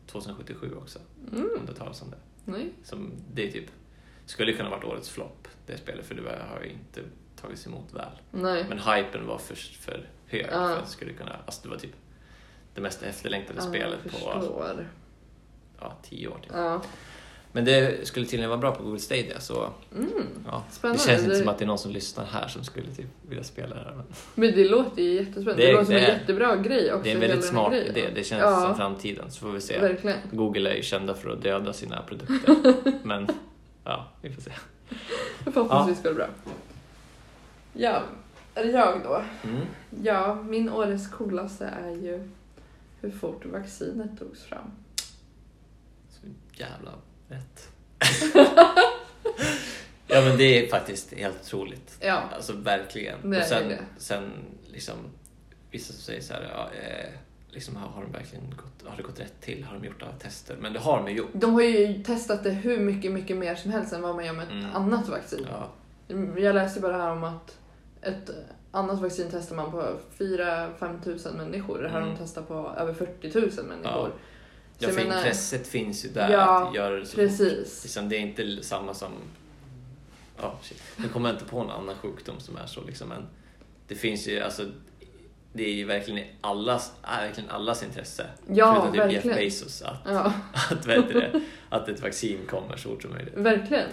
2077 0.07 0.75
också. 0.77 0.99
Mm. 1.33 1.49
Om 1.61 1.67
det 1.67 1.75
talas 1.75 2.03
om 2.03 2.11
det. 2.11 2.17
Nej. 2.45 2.73
Som 2.85 3.13
det 3.33 3.49
är 3.49 3.53
typ, 3.53 3.71
skulle 4.27 4.53
kunna 4.53 4.71
varit 4.71 4.85
årets 4.85 5.09
flopp 5.11 5.49
det 5.67 5.77
spelet 5.79 6.07
för 6.07 6.15
det 6.15 6.23
har 6.55 6.61
ju 6.63 6.71
inte 6.71 7.01
tagits 7.41 7.67
emot 7.67 7.95
väl. 7.95 8.13
Nej. 8.31 8.67
Men 8.69 8.79
hypen 8.79 9.27
var 9.27 9.39
för, 9.39 9.55
för 9.55 10.09
hög 10.27 10.47
Ja. 10.47 10.51
för 10.51 10.77
att 10.79 10.85
det 10.85 10.91
skulle 10.91 11.13
kunna, 11.13 11.37
alltså 11.47 11.63
det 11.63 11.69
var 11.69 11.77
typ 11.77 11.95
det 12.75 12.81
mest 12.81 13.03
efterlängtade 13.03 13.59
Ja, 13.63 13.69
spelet 13.69 13.99
på 14.05 14.19
ja, 15.81 15.93
tio 16.03 16.29
år. 16.29 16.39
Typ. 16.43 16.53
Ja. 16.55 16.83
Men 17.53 17.65
det 17.65 18.07
skulle 18.07 18.27
tydligen 18.27 18.49
vara 18.51 18.61
bra 18.61 18.75
på 18.75 18.83
Google 18.83 18.99
Stadia 19.01 19.41
så 19.41 19.69
Mm. 19.97 20.09
ja. 20.47 20.65
Det 20.83 20.89
känns 20.89 21.09
inte 21.09 21.29
Det- 21.29 21.37
som 21.37 21.49
att 21.49 21.59
det 21.59 21.65
är 21.65 21.67
någon 21.67 21.79
som 21.79 21.91
lyssnar 21.91 22.25
här 22.25 22.49
som 22.49 22.65
skulle 22.65 22.87
typ 22.87 23.07
vilja 23.29 23.45
spela 23.45 23.75
det 23.75 23.81
här. 23.81 23.95
Men 23.95 24.05
Men 24.35 24.53
det 24.55 24.69
låter 24.69 25.03
ju 25.03 25.13
jättespännande. 25.15 25.63
Det, 25.63 25.67
Det- 25.67 25.73
låter 25.73 25.85
som 25.85 25.95
det 25.95 26.01
en 26.01 26.19
jättebra 26.19 26.57
grej 26.57 26.93
också. 26.93 27.05
det 27.05 27.11
är 27.11 27.15
en 27.15 27.21
väldigt 27.21 27.45
smart 27.45 27.73
idé. 27.75 28.09
Det 28.15 28.25
känns 28.25 28.43
ja, 28.43 28.61
som 28.61 28.77
framtiden 28.77 29.31
så 29.31 29.41
får 29.41 29.51
vi 29.53 29.61
se. 29.61 29.79
Verkligen. 29.81 30.17
Google 30.33 30.71
är 30.71 30.75
ju 30.75 30.83
kända 30.83 31.15
för 31.15 31.31
att 31.31 31.43
döda 31.43 31.73
sina 31.73 32.03
produkter. 32.03 32.57
Men 33.07 33.29
ja, 33.85 34.07
vi 34.23 34.33
får 34.33 34.43
se. 34.43 34.51
Förhoppningsvis 35.45 36.03
går 36.03 36.11
det 36.11 36.17
bra. 36.17 36.27
Ja, 37.73 38.03
är 38.55 38.65
det 38.65 38.71
jag 38.71 39.01
då? 39.05 39.23
Mm. 39.45 39.61
Ja, 40.03 40.35
min 40.35 40.71
årets 40.71 41.09
coolaste 41.09 41.67
är 41.67 41.91
ju 41.91 42.29
hur 43.01 43.11
fort 43.11 43.45
vaccinet 43.45 44.19
togs 44.19 44.43
fram. 44.43 44.71
Så 46.11 46.21
jävla 46.53 46.91
rätt. 47.29 47.69
ja 50.07 50.21
men 50.21 50.39
det 50.39 50.45
är 50.65 50.71
faktiskt 50.71 51.13
helt 51.15 51.41
otroligt. 51.43 51.97
Ja, 52.01 52.23
Alltså 52.35 52.53
verkligen. 52.53 53.31
Det 53.31 53.39
och 53.39 53.45
sen, 53.45 53.69
det. 53.69 53.79
sen 53.97 54.31
liksom 54.67 54.95
vissa 55.71 55.93
som 55.93 56.03
säger 56.03 56.21
så 56.21 56.33
här, 56.35 56.43
ja, 56.43 56.71
eh, 56.83 57.11
liksom, 57.51 57.77
har, 57.77 57.89
har, 57.89 58.03
de 58.03 58.13
verkligen 58.13 58.51
gått, 58.51 58.89
har 58.91 58.97
det 58.97 59.03
gått 59.03 59.21
rätt 59.21 59.41
till? 59.41 59.65
Har 59.65 59.75
de 59.79 59.85
gjort 59.87 60.03
alla 60.03 60.13
tester? 60.13 60.57
Men 60.61 60.73
det 60.73 60.79
har 60.79 60.97
de 60.97 61.09
ju 61.09 61.17
gjort. 61.17 61.31
de 61.33 61.55
har 61.55 61.63
ju 61.63 62.03
testat 62.03 62.45
det 62.45 62.51
hur 62.51 62.79
mycket, 62.81 63.13
mycket 63.13 63.37
mer 63.37 63.55
som 63.55 63.71
helst 63.71 63.93
än 63.93 64.03
vad 64.03 64.15
man 64.17 64.27
gör 64.27 64.33
med 64.33 64.45
ett 64.45 64.51
Mm. 64.51 64.75
annat 64.77 65.09
vaccin. 65.09 65.47
Ja, 65.51 65.71
Jag 66.41 66.55
läste 66.55 66.81
bara 66.81 66.93
här 66.97 67.11
om 67.11 67.25
att 67.25 67.59
ett 68.03 68.31
annat 68.73 69.01
vaccin 69.01 69.29
testar 69.31 69.57
man 69.57 69.71
på 69.71 69.97
4-5 70.19 71.03
tusen 71.05 71.37
människor. 71.37 71.83
Det 71.83 71.89
här 71.89 71.95
har 71.95 72.03
Mm. 72.03 72.15
de 72.15 72.21
testat 72.25 72.49
på 72.49 72.75
över 72.79 72.93
40 72.95 73.41
000 73.41 73.51
människor. 73.67 74.13
Ja 74.79 74.89
för 74.89 74.95
menar- 74.97 75.17
intresset 75.17 75.67
finns 75.67 76.05
ju 76.05 76.09
där 76.09 76.31
Ja, 76.31 76.69
att 76.69 76.75
göra 76.75 76.97
det 76.97 77.07
så. 77.07 77.15
Precis. 77.17 77.83
Liksom, 77.83 78.09
det 78.09 78.17
är 78.17 78.21
inte 78.21 78.63
samma 78.63 78.95
som... 78.95 79.13
Shit. 80.63 80.83
Nu 80.97 81.09
kommer 81.09 81.29
jag 81.29 81.37
inte 81.37 81.45
på 81.51 81.57
någon 81.63 81.71
annan 81.71 81.95
sjukdom 81.95 82.41
som 82.41 82.57
är 82.57 82.67
så 82.67 82.85
liksom, 82.85 83.09
men 83.09 83.27
det 83.89 83.95
finns 83.95 84.29
ju 84.29 84.41
alltså 84.41 84.63
det 85.53 85.65
är 85.65 85.73
ju 85.73 85.85
verkligen 85.85 86.19
i 86.19 86.27
allas, 86.41 86.93
verkligen 87.03 87.51
allas 87.51 87.83
intresse. 87.83 88.27
Ja, 88.49 88.75
Förutom 88.75 88.93
typ 88.93 89.13
Jeff 89.13 89.25
verkligen. 89.25 89.37
Bezos 89.37 89.83
att, 89.83 89.97
Ja, 90.07 90.33
att, 90.71 90.87
vet 90.87 91.09
det, 91.09 91.41
att 91.69 91.89
ett 91.89 92.03
vaccin 92.03 92.39
kommer 92.51 92.77
så 92.77 92.89
fort 92.89 93.03
som 93.03 93.11
möjligt. 93.11 93.35
verkligen. 93.37 93.89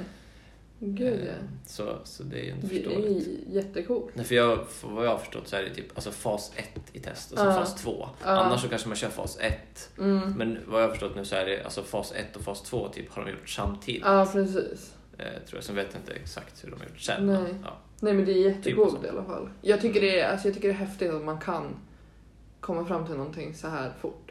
Gud 0.80 1.20
ja. 1.26 1.30
Eh, 1.32 1.36
Så, 1.66 1.98
så 2.04 2.24
det 2.24 2.40
är 2.40 2.44
ju 2.44 2.52
inte 2.52 2.68
Det 2.68 2.76
är 2.80 2.84
förståeligt. 2.84 3.28
jättecoolt. 3.50 4.16
Nej, 4.16 4.26
för 4.26 4.36
jag, 4.36 4.68
för 4.68 4.88
vad 4.88 5.06
jag 5.06 5.12
har 5.12 5.18
förstått 5.18 5.48
så 5.48 5.56
är 5.56 5.64
det 5.64 5.74
typ 5.76 5.86
alltså 5.96 6.12
fas 6.12 6.52
1 6.56 6.70
i 6.94 7.00
test 7.00 7.32
och 7.32 7.38
så 7.38 7.46
Ja. 7.46 7.54
fas 7.54 7.76
2. 7.82 8.10
Ja. 8.24 8.28
Annars 8.30 8.62
så 8.62 8.68
kanske 8.70 8.88
man 8.88 8.96
kör 8.98 9.10
fas 9.10 9.38
1. 9.42 9.90
Mm. 9.98 10.34
Men 10.34 10.58
vad 10.68 10.82
jag 10.82 10.86
har 10.88 10.92
förstått 10.92 11.16
nu 11.16 11.26
så 11.26 11.36
är 11.36 11.46
det 11.46 11.64
alltså 11.64 11.84
fas 11.84 12.12
1 12.16 12.36
och 12.36 12.42
fas 12.42 12.62
2 12.62 12.88
typ 12.90 13.12
har 13.12 13.26
de 13.26 13.32
gjort 13.32 13.50
samtidigt. 13.50 14.02
Ja, 14.06 14.30
precis. 14.34 14.94
Eh, 15.18 15.26
tror 15.26 15.58
jag. 15.58 15.64
Sen 15.64 15.76
vet 15.76 15.88
jag 15.94 16.02
inte 16.02 16.14
exakt 16.14 16.64
hur 16.66 16.72
de 16.72 16.80
har 16.80 16.88
gjort 16.88 17.00
sen. 17.00 17.28
Nej. 17.28 17.42
Men, 17.42 17.60
ja. 17.64 17.78
Nej 18.00 18.14
men 18.14 18.26
det 18.26 18.32
är 18.32 18.50
jättecoolt 18.50 18.96
Typ 18.96 19.06
i 19.06 19.10
alla 19.10 19.24
fall. 19.24 19.50
Jag 19.62 19.82
tycker, 19.82 20.02
det 20.02 20.20
är, 20.20 20.32
alltså, 20.32 20.48
jag 20.48 20.56
tycker 20.56 20.68
det 20.68 20.74
är 20.74 20.78
häftigt 20.78 21.12
att 21.14 21.24
man 21.24 21.40
kan 21.40 21.76
komma 22.60 22.86
fram 22.86 23.06
till 23.06 23.16
någonting 23.16 23.54
så 23.56 23.68
här 23.68 23.94
fort. 24.02 24.27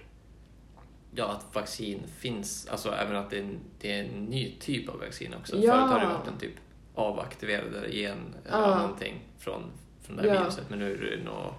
Ja, 1.17 1.25
att 1.29 1.55
vaccin 1.55 2.03
finns. 2.19 2.69
Alltså 2.71 2.93
även 2.93 3.17
att 3.17 3.31
det 3.31 3.37
är 3.39 3.43
en, 3.43 3.61
det 3.81 3.93
är 3.93 4.05
en 4.05 4.25
ny 4.25 4.55
typ 4.61 4.89
av 4.89 4.99
vaccin 5.01 5.35
också. 5.41 5.57
Ja. 5.57 5.73
Förut 5.73 5.91
har 5.91 6.01
det 6.01 6.07
varit 6.07 6.29
en 6.29 6.39
typ 6.39 6.55
avaktiverade 6.95 7.89
gen 7.89 8.35
eller 8.47 8.59
Ja. 8.69 8.79
någonting 8.83 9.21
från, 9.39 9.63
från 10.03 10.17
det 10.17 10.23
här 10.23 10.35
Ja. 10.35 10.41
viruset. 10.43 10.71
Men 10.71 10.79
nu 10.79 10.93
är 11.13 11.17
det 11.17 11.25
något 11.25 11.55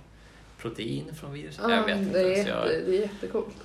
protein 0.57 1.15
från 1.15 1.33
viruset. 1.33 1.63
Ja, 1.63 1.71
jag 1.75 1.83
vet 1.83 1.97
inte. 1.97 2.13
det, 2.23 2.39
är 2.39 2.47
jag, 2.47 2.67
jätte, 2.67 2.81
det 2.85 2.97
är 2.97 3.01
jättecoolt. 3.01 3.55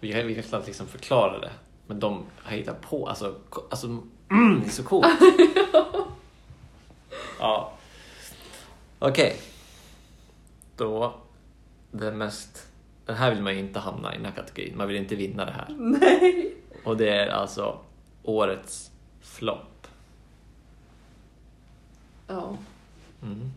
Vi 0.00 0.12
kan, 0.12 0.26
vi 0.26 0.34
kan 0.34 0.42
knappt 0.42 0.66
liksom 0.66 0.86
förklara 0.86 1.38
det. 1.38 1.50
Men 1.86 2.00
de 2.00 2.24
har 2.38 2.56
hittat 2.56 2.80
på, 2.80 3.08
alltså, 3.08 3.34
alltså 3.70 3.86
mm, 4.30 4.60
det 4.60 4.66
är 4.66 4.70
så 4.70 4.82
coolt. 4.82 5.06
ja. 7.38 7.72
Okej. 8.98 9.36
Då, 10.76 11.14
det 11.90 12.12
mest, 12.12 12.66
den 13.06 13.16
här 13.16 13.34
vill 13.34 13.42
man 13.42 13.52
ju 13.52 13.58
inte 13.58 13.78
hamna 13.78 14.14
i 14.14 14.16
den 14.16 14.26
här 14.26 14.32
kategorin. 14.32 14.76
Man 14.76 14.88
vill 14.88 14.96
inte 14.96 15.16
vinna 15.16 15.44
det 15.44 15.52
här. 15.52 15.66
Nej! 15.78 16.54
Och 16.84 16.96
det 16.96 17.08
är 17.08 17.28
alltså 17.28 17.78
årets 18.22 18.90
flopp. 19.20 19.86
Ja. 22.26 22.56
Mm. 23.22 23.50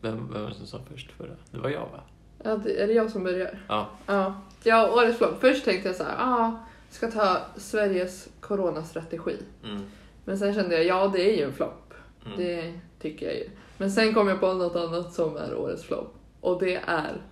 Vem, 0.00 0.32
vem 0.32 0.42
var 0.42 0.48
det 0.48 0.54
som 0.54 0.66
sa 0.66 0.80
först 0.92 1.12
förra? 1.12 1.36
Det 1.50 1.58
var 1.58 1.70
jag 1.70 1.80
va? 1.80 2.00
ja 2.42 2.56
det, 2.56 2.82
är 2.82 2.86
det 2.86 2.92
jag 2.92 3.10
som 3.10 3.24
börjar? 3.24 3.58
Ja. 3.68 3.88
Ja. 4.06 4.40
Ja, 4.62 4.92
årets 4.92 5.18
flopp. 5.18 5.40
Först 5.40 5.64
tänkte 5.64 5.88
jag 5.88 5.96
så 5.96 6.04
här, 6.04 6.16
ah, 6.18 6.52
ska 6.90 7.10
ta 7.10 7.38
Sveriges 7.56 8.28
coronastrategi. 8.40 9.36
Mm. 9.64 9.82
Men 10.24 10.38
sen 10.38 10.54
kände 10.54 10.74
jag, 10.74 10.84
ja 10.84 11.08
det 11.08 11.32
är 11.32 11.36
ju 11.36 11.44
en 11.44 11.52
flopp. 11.52 11.94
Mm. 12.26 12.38
Det 12.38 12.72
tycker 13.00 13.26
jag 13.26 13.34
ju. 13.34 13.50
Men 13.78 13.90
sen 13.90 14.14
kom 14.14 14.28
jag 14.28 14.40
på 14.40 14.52
något 14.52 14.76
annat 14.76 15.12
som 15.12 15.36
är 15.36 15.54
årets 15.54 15.84
flopp. 15.84 16.14
Och 16.40 16.60
det 16.60 16.76
är 16.76 17.22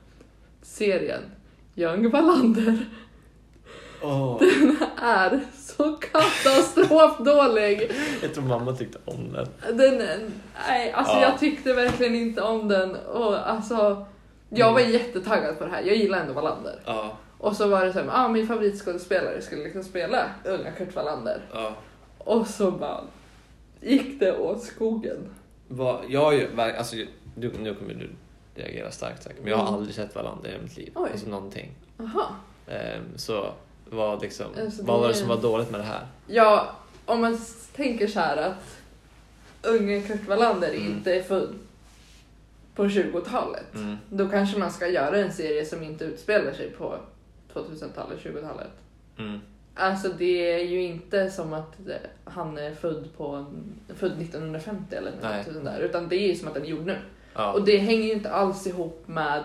serien 0.62 1.22
Young 1.76 2.10
Wallander. 2.10 2.78
Åh, 4.02 4.42
är 5.02 5.40
så 5.56 5.92
katastrofdålig. 5.92 7.90
jag 8.22 8.34
tror 8.34 8.44
mamma 8.44 8.72
tyckte 8.72 8.98
om 9.04 9.32
den. 9.32 9.76
Den, 9.76 9.98
nej, 10.68 10.92
alltså 10.92 11.14
Ja. 11.14 11.22
jag 11.22 11.38
tyckte 11.38 11.72
verkligen 11.72 12.14
inte 12.14 12.42
om 12.42 12.68
den. 12.68 12.96
Och 12.96 13.50
alltså, 13.50 14.06
jag 14.48 14.72
var 14.72 14.80
Mm. 14.80 14.92
jättetaggad 14.92 15.58
på 15.58 15.64
det 15.64 15.70
här. 15.70 15.82
Jag 15.82 15.96
gillar 15.96 16.18
ändå 16.20 16.32
Wallander. 16.32 16.80
Ja, 16.84 17.16
Och 17.38 17.56
så 17.56 17.68
var 17.68 17.84
det 17.84 17.92
så 17.92 17.98
här, 17.98 18.08
ah, 18.12 18.28
min 18.28 18.46
favoritskådespelare 18.46 19.42
skulle 19.42 19.62
liksom 19.64 19.82
spela 19.84 20.30
unga 20.44 20.70
Kurt 20.70 20.94
Wallander. 20.94 21.40
ja. 21.52 21.74
Och 22.18 22.46
så 22.46 22.70
bara 22.70 23.00
gick 23.80 24.20
det 24.20 24.38
åt 24.38 24.62
skogen. 24.62 25.34
Vad, 25.68 26.00
jag 26.08 26.20
har 26.20 26.32
ju, 26.32 26.60
alltså, 26.60 26.96
du, 27.34 27.52
nu 27.58 27.74
kommer 27.74 27.94
du 27.94 28.10
reagera 28.60 28.90
starkt 28.90 29.22
säkert, 29.22 29.38
men 29.42 29.50
jag 29.50 29.56
har 29.56 29.66
Mm. 29.68 29.74
aldrig 29.74 29.94
sett 29.94 30.14
Wallander 30.14 30.50
i 30.50 30.62
mitt 30.62 30.76
liv. 30.76 30.92
Oj. 30.94 31.08
Alltså 31.12 31.28
någonting. 31.28 31.70
Aha. 31.98 32.28
Ehm, 32.66 33.02
så 33.18 33.52
vad, 33.90 34.22
liksom, 34.22 34.46
Alltså, 34.60 34.82
vad 34.84 35.00
var 35.00 35.08
det 35.08 35.14
som 35.14 35.28
var 35.28 35.36
dåligt 35.36 35.70
med 35.70 35.80
det 35.80 35.84
här? 35.84 36.06
Ja, 36.26 36.70
om 37.06 37.20
man 37.20 37.38
tänker 37.76 38.06
så 38.06 38.20
här 38.20 38.36
att 38.36 38.76
unge 39.62 40.02
Kurt 40.02 40.26
Wallander 40.28 40.68
Mm. 40.74 40.86
inte 40.86 41.14
är 41.14 41.22
född 41.22 41.54
på 42.74 42.88
20-talet. 42.88 43.74
Mm. 43.74 43.96
Då 44.10 44.28
kanske 44.28 44.58
man 44.58 44.70
ska 44.70 44.88
göra 44.88 45.18
en 45.18 45.32
serie 45.32 45.64
som 45.64 45.82
inte 45.82 46.04
utspelar 46.04 46.52
sig 46.52 46.70
på 46.70 46.96
2000-talet, 47.54 48.18
20-talet. 48.22 48.70
Mm. 49.18 49.40
Alltså 49.74 50.08
det 50.08 50.52
är 50.52 50.64
ju 50.64 50.82
inte 50.82 51.30
som 51.30 51.52
att 51.52 51.88
eh, 51.88 51.94
han 52.24 52.58
är 52.58 52.74
född 52.74 53.08
på 53.16 53.46
född 53.96 54.12
1950 54.22 54.96
eller 54.96 55.10
något 55.10 55.44
sånt 55.54 55.64
där. 55.64 55.80
Utan 55.80 56.08
det 56.08 56.16
är 56.16 56.28
ju 56.28 56.34
som 56.34 56.48
att 56.48 56.54
den 56.54 56.62
är 56.62 56.66
gjord 56.68 56.86
nu. 56.86 56.98
Ja. 57.34 57.52
Och 57.52 57.64
det 57.64 57.76
hänger 57.78 58.02
ju 58.06 58.12
inte 58.12 58.30
alls 58.30 58.66
ihop 58.66 59.02
med, 59.06 59.42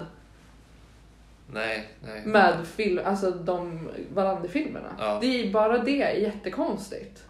Nej, 1.53 1.89
nej. 2.07 2.21
med 2.25 2.67
film, 2.67 2.99
alltså 3.05 3.31
de 3.31 3.89
Wallander-filmerna. 4.13 4.95
Ja. 4.99 5.17
Det 5.21 5.27
är 5.47 5.51
bara 5.51 5.77
det 5.77 6.01
är 6.01 6.15
jättekonstigt. 6.15 7.23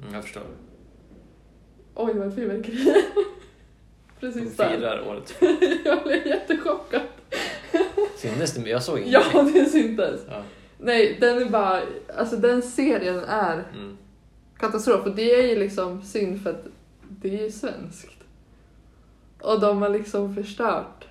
Mm, 0.00 0.14
jag 0.14 0.22
förstår. 0.24 0.42
Oj 1.94 2.14
vad 2.18 2.28
ett 2.28 2.34
fyrverkeri. 2.34 2.84
De 4.20 4.26
Precis 4.32 4.56
där. 4.56 4.76
firar 4.76 5.08
året. 5.08 5.34
Jag 5.84 6.02
blev 6.02 6.26
jättechockad. 6.26 7.02
Syntes 8.16 8.54
det? 8.54 8.70
Jag 8.70 8.82
såg 8.82 8.98
ingenting. 8.98 9.30
Ja, 9.34 9.42
det 9.54 9.64
syntes. 9.66 10.20
Ja. 10.30 10.42
Nej, 10.78 11.16
den 11.20 11.42
är 11.42 11.44
bara, 11.50 11.82
alltså 12.18 12.36
den 12.36 12.62
serien 12.62 13.18
är 13.24 13.64
Mm. 13.74 13.98
katastrof 14.58 15.06
och 15.06 15.14
det 15.16 15.34
är 15.34 15.46
ju 15.48 15.58
liksom 15.58 16.02
synd 16.02 16.42
för 16.42 16.50
att 16.50 16.64
det 17.08 17.28
är 17.38 17.42
ju 17.42 17.50
svenskt. 17.50 18.21
Och 19.42 19.60
de 19.60 19.82
har 19.82 19.88
liksom 19.88 20.34
förstört 20.34 21.04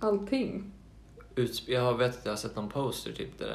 allting. 0.00 0.72
Utsp- 1.34 1.70
jag 1.70 1.98
vet 1.98 2.18
att 2.18 2.24
jag 2.24 2.32
har 2.32 2.36
sett 2.36 2.56
någon 2.56 2.68
poster, 2.68 3.12
typ 3.12 3.38
där 3.38 3.46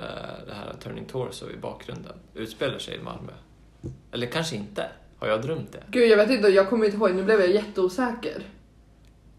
det 0.48 0.54
här 0.54 0.76
Turning 0.84 1.06
Torso 1.06 1.50
i 1.50 1.58
bakgrunden 1.58 2.14
utspelar 2.34 2.80
sig 2.80 2.96
i 2.96 3.02
Malmö. 3.04 3.32
Eller 4.12 4.28
kanske 4.28 4.56
inte. 4.56 4.86
Har 5.20 5.28
jag 5.28 5.42
drömt 5.42 5.72
det? 5.72 5.84
Gud, 5.90 6.10
jag 6.10 6.18
vet 6.18 6.30
inte, 6.30 6.48
jag 6.48 6.70
kommer 6.70 6.86
inte 6.86 6.98
ihåg, 6.98 7.16
nu 7.16 7.24
blev 7.24 7.40
jag 7.40 7.50
jätteosäker. 7.52 8.44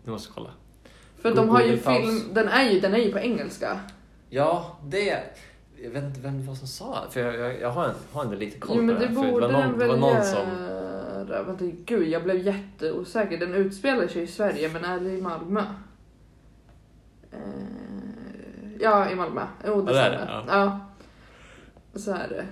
Du 0.04 0.10
måste 0.10 0.32
kolla. 0.34 0.50
För 1.18 1.30
Go- 1.30 1.36
de 1.36 1.48
har 1.48 1.62
ju 1.62 1.76
paus. 1.76 1.96
film, 1.98 2.20
den 2.34 2.48
är 2.48 2.70
ju, 2.70 2.80
den 2.80 2.94
är 2.94 2.98
ju 2.98 3.12
på 3.12 3.18
engelska. 3.18 3.80
Ja, 4.30 4.78
det... 4.84 5.22
Jag 5.82 5.90
vet 5.90 6.04
inte 6.04 6.20
vem 6.20 6.38
det 6.40 6.46
var 6.48 6.54
som 6.54 6.66
sa 6.68 7.04
det, 7.04 7.10
för 7.12 7.20
jag, 7.20 7.34
jag, 7.38 7.60
jag 7.60 7.70
har, 7.70 7.84
en, 7.84 7.94
har 8.12 8.24
ändå 8.24 8.36
lite 8.36 8.58
koll 8.58 8.76
Jo 8.76 8.82
men 8.82 8.94
på 8.96 9.00
det 9.00 9.06
det 9.08 9.14
här. 9.14 9.22
För 9.22 9.30
borde 9.32 9.46
det 9.46 9.52
var 9.52 9.66
någon, 9.66 9.78
det 9.78 9.86
var 9.86 9.96
någon 9.96 10.24
som... 10.24 10.46
göra. 11.34 11.42
Vänta, 11.42 11.64
gud 11.84 12.08
jag 12.08 12.22
blev 12.24 12.38
jätteosäker. 12.38 13.38
Den 13.38 13.54
utspelar 13.54 14.06
sig 14.06 14.22
i 14.22 14.26
Sverige 14.26 14.68
men 14.72 14.84
är 14.84 15.00
det 15.00 15.10
i 15.10 15.20
Malmö? 15.22 15.64
Eh, 17.32 17.38
ja, 18.80 19.10
i 19.10 19.14
Malmö. 19.14 19.46
Jo, 19.66 19.82
det 19.82 19.92
Ja, 19.92 19.98
det 19.98 20.00
är 20.00 20.16
stämmer. 20.16 20.42
det, 20.46 20.52
Ja. 20.52 20.80
Så 21.94 22.10
är 22.12 22.28
det. 22.28 22.46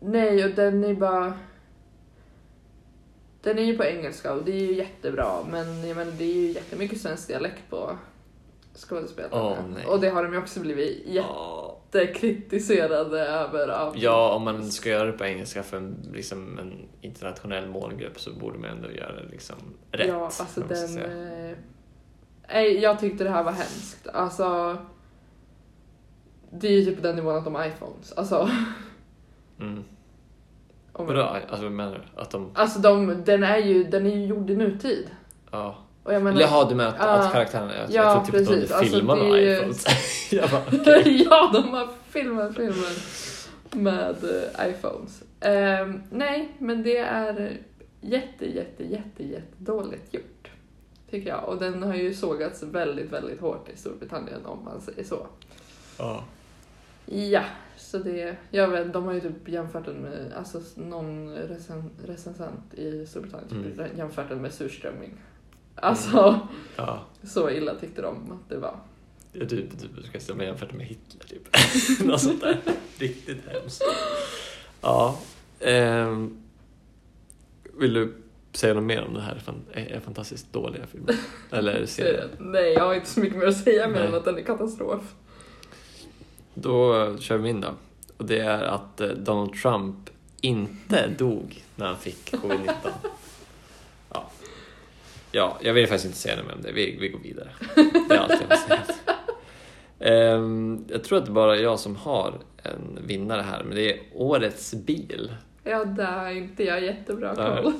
Nej, 0.00 0.44
och 0.44 0.50
den 0.50 0.84
är 0.84 0.94
bara... 0.94 1.32
Den 3.42 3.58
är 3.58 3.62
ju 3.62 3.76
på 3.76 3.84
engelska 3.84 4.32
och 4.34 4.44
det 4.44 4.52
är 4.52 4.66
ju 4.66 4.74
jättebra 4.74 5.32
men 5.50 5.88
jag 5.88 5.96
menar, 5.96 6.12
det 6.12 6.24
är 6.24 6.34
ju 6.34 6.52
jättemycket 6.52 7.00
svensk 7.00 7.28
dialekt 7.28 7.70
på 7.70 7.96
skådespelarna. 8.74 9.64
Nej. 9.74 9.86
och 9.86 10.00
det 10.00 10.08
har 10.08 10.22
de 10.22 10.32
ju 10.32 10.38
också 10.38 10.60
blivit 10.60 11.02
Ja. 11.06 11.75
Jättekritiserade 12.00 13.20
över 13.20 13.68
av 13.68 13.98
Ja, 13.98 14.34
om 14.34 14.42
man 14.42 14.70
ska 14.70 14.90
göra 14.90 15.04
det 15.06 15.12
på 15.12 15.24
engelska 15.24 15.62
för 15.62 15.76
en, 15.76 16.10
liksom 16.12 16.58
en 16.58 16.88
internationell 17.00 17.68
målgrupp 17.68 18.20
så 18.20 18.32
borde 18.32 18.58
man 18.58 18.70
ändå 18.70 18.90
göra 18.90 19.12
det 19.12 19.28
liksom 19.30 19.56
rätt. 19.90 20.08
Ja, 20.08 20.24
alltså 20.24 20.60
den... 20.60 20.98
eh, 20.98 21.56
Nej, 22.48 22.78
jag 22.78 22.98
tyckte 22.98 23.24
det 23.24 23.30
här 23.30 23.42
var 23.42 23.52
hemskt. 23.52 24.08
Alltså... 24.08 24.76
Det 26.50 26.68
är 26.68 26.72
ju 26.72 26.84
typ 26.84 27.02
den 27.02 27.16
nivån 27.16 27.36
att 27.36 27.44
de 27.44 27.54
har 27.54 27.66
iPhones. 27.66 28.12
Alltså... 28.12 28.50
Mm. 29.60 29.84
Vadå? 30.92 31.22
Alltså 31.22 31.62
vad 31.62 31.72
menar 31.72 31.92
du? 32.14 32.20
Att 32.20 32.30
de... 32.30 32.50
Alltså 32.54 32.78
de, 32.78 33.22
den, 33.24 33.42
är 33.42 33.58
ju, 33.58 33.84
den 33.84 34.06
är 34.06 34.16
ju 34.16 34.26
gjord 34.26 34.50
i 34.50 34.56
nutid. 34.56 35.10
Ja. 35.50 35.76
Och 36.06 36.14
jag 36.14 36.22
menar... 36.22 36.40
Eller 36.40 36.68
du 36.68 36.74
menar 36.74 36.90
att, 36.90 36.96
Ja. 36.98 37.06
att 37.06 37.32
karaktärerna... 37.32 37.74
Jag, 37.74 37.90
Ja, 37.90 38.02
jag 38.14 38.26
tror 38.26 38.38
typ 38.38 38.48
precis. 38.48 38.64
att 38.64 38.68
de 38.68 38.74
Alltså, 38.84 38.96
filmar 38.96 39.16
är 39.16 39.30
med 39.30 39.52
iPhones. 39.58 39.84
jag 40.32 40.50
bara, 40.50 40.62
ja, 41.04 41.50
de 41.52 41.68
har 41.68 41.88
filmat 42.10 42.56
filmen 42.56 42.94
med 43.72 44.16
eh, 44.24 44.68
iPhones. 44.70 45.22
Ehm, 45.40 46.02
nej, 46.10 46.48
men 46.58 46.82
det 46.82 46.96
är 46.98 47.52
jätte, 48.00 48.46
jätte, 48.46 48.84
jätte, 48.84 49.24
jätte 49.24 49.54
dåligt 49.56 50.14
gjort. 50.14 50.50
Tycker 51.10 51.28
jag. 51.28 51.44
Och 51.48 51.58
den 51.58 51.82
har 51.82 51.94
ju 51.94 52.14
sågats 52.14 52.62
väldigt, 52.62 53.12
väldigt 53.12 53.40
hårt 53.40 53.68
i 53.74 53.76
Storbritannien 53.76 54.46
om 54.46 54.64
man 54.64 54.80
säger 54.80 55.04
så. 55.04 55.26
Ja. 55.98 56.24
Ja, 57.06 57.42
så 57.76 57.98
det... 57.98 58.36
Jag 58.50 58.68
vet, 58.68 58.92
de 58.92 59.04
har 59.04 59.12
ju 59.12 59.20
typ 59.20 59.48
jämfört 59.48 59.84
den 59.84 59.94
med... 59.96 60.32
Alltså 60.38 60.60
någon 60.74 61.34
recen, 61.34 61.90
recensent 62.06 62.74
i 62.74 63.06
Storbritannien 63.06 63.62
typ 63.64 63.78
Mm. 63.80 63.96
jämfört 63.98 64.28
den 64.28 64.42
med 64.42 64.52
surströmming. 64.52 65.14
Alltså, 65.76 66.40
Ja. 66.76 67.02
så 67.24 67.50
illa 67.50 67.74
tyckte 67.74 68.02
de 68.02 68.32
att 68.32 68.48
det 68.48 68.56
var. 68.58 68.76
Du, 69.32 69.44
du, 69.44 69.68
du 69.96 70.02
ska 70.02 70.20
ställa 70.20 70.36
mig 70.36 70.46
jämfört 70.46 70.72
med 70.72 70.86
Hitler 70.86 71.24
typ. 71.28 71.48
Något 72.06 72.20
sånt 72.20 72.40
där. 72.40 72.58
Riktigt 72.98 73.38
hemskt. 73.48 73.82
Ja. 74.80 75.18
ehm, 75.60 76.42
vill 77.78 77.92
du 77.94 78.14
säga 78.52 78.74
något 78.74 78.82
mer 78.84 79.04
om 79.04 79.14
det 79.14 79.20
här 79.20 79.42
är, 79.72 79.86
är 79.86 80.00
fantastiskt 80.00 80.52
dåliga 80.52 80.86
filmen? 80.86 81.16
Eller 81.50 81.86
serien? 81.86 82.28
Nej, 82.38 82.72
jag 82.72 82.84
har 82.86 82.94
inte 82.94 83.06
så 83.10 83.20
mycket 83.20 83.38
mer 83.38 83.46
att 83.46 83.56
säga 83.64 83.88
mer 83.88 84.00
än 84.00 84.14
att 84.14 84.24
den 84.24 84.38
är 84.38 84.42
katastrof. 84.42 85.14
Då 86.54 87.16
kör 87.18 87.36
vi 87.38 87.48
in 87.50 87.60
då. 87.60 87.68
Och 88.16 88.24
det 88.24 88.38
är 88.40 88.62
att 88.62 89.00
eh, 89.00 89.08
Donald 89.08 89.54
Trump 89.62 90.10
inte 90.40 91.06
dog 91.06 91.64
när 91.76 91.86
han 91.86 91.96
fick 91.96 92.32
covid-19. 92.34 92.72
Ja. 95.36 95.56
ja, 95.60 95.66
jag 95.66 95.74
vill 95.74 95.86
faktiskt 95.86 96.04
inte 96.06 96.18
säga 96.18 96.36
något 96.36 96.46
mer 96.46 96.54
om 96.54 96.62
det. 96.62 96.72
Vi, 96.72 96.96
vi 97.00 97.08
går 97.08 97.18
vidare. 97.18 97.48
Det 98.08 98.14
är 98.14 98.18
allt 98.18 98.32
jag 98.40 98.48
vill 98.48 98.58
säga. 98.58 98.82
Ehm, 100.00 100.84
jag 100.88 101.04
tror 101.04 101.18
att 101.18 101.26
det 101.26 101.32
bara 101.32 101.56
är 101.56 101.62
jag 101.62 101.78
som 101.80 101.96
har 101.96 102.34
en 102.62 102.98
vinnare 103.06 103.42
här, 103.42 103.64
men 103.64 103.76
det 103.76 103.92
är 103.92 104.00
Årets 104.14 104.74
bil. 104.74 105.32
Ja, 105.64 105.84
där 105.84 106.12
har 106.18 106.30
inte 106.30 106.64
jag 106.64 106.82
jättebra 106.84 107.34
koll. 107.62 107.72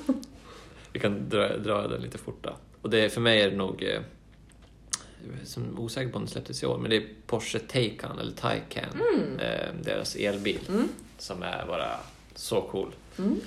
Vi 0.92 1.00
kan 1.00 1.28
dra, 1.28 1.56
dra 1.56 1.88
den 1.88 2.00
lite 2.02 2.18
fort 2.18 2.38
då. 2.44 2.56
Och 2.82 2.90
det, 2.90 3.08
för 3.12 3.20
mig 3.20 3.40
är 3.42 3.50
det 3.50 3.56
nog, 3.56 3.82
eh, 3.82 3.88
är 3.90 5.44
som 5.44 5.78
osäker 5.78 6.10
på 6.10 6.16
om 6.16 6.22
den 6.24 6.30
släpptes 6.30 6.62
i 6.62 6.66
år, 6.66 6.78
men 6.78 6.90
det 6.90 6.96
är 6.96 7.04
Porsche 7.26 7.58
Taycan, 7.58 8.18
eller 8.18 8.32
Taycan, 8.32 8.84
Mm. 9.14 9.38
eh, 9.40 9.74
deras 9.82 10.16
elbil, 10.16 10.60
Mm. 10.68 10.88
som 11.18 11.42
är 11.42 11.66
bara 11.66 11.88
så 12.34 12.60
cool. 12.60 12.94
Mm. 13.18 13.40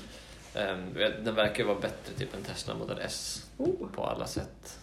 Eh, 0.53 0.75
vet, 0.93 1.25
den 1.25 1.35
verkar 1.35 1.63
vara 1.63 1.79
bättre 1.79 2.13
typ 2.17 2.33
än 2.35 2.43
Tesla 2.43 2.73
Model 2.75 2.99
S 3.01 3.45
Oh. 3.57 3.87
på 3.95 4.03
alla 4.05 4.27
sätt. 4.27 4.79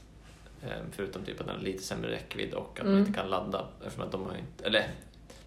Eh, 0.63 0.71
förutom 0.93 1.25
typ 1.25 1.41
att 1.41 1.47
den 1.47 1.57
har 1.57 1.63
lite 1.63 1.83
sämre 1.83 2.11
räckvidd 2.11 2.55
och 2.55 2.71
att 2.73 2.81
Mm. 2.81 2.93
man 2.93 3.01
inte 3.07 3.13
kan 3.21 3.29
ladda. 3.31 3.69
Eftersom 3.85 4.03
att 4.07 4.13
de 4.13 4.25
har 4.27 4.37
inte, 4.37 4.65
eller 4.67 4.91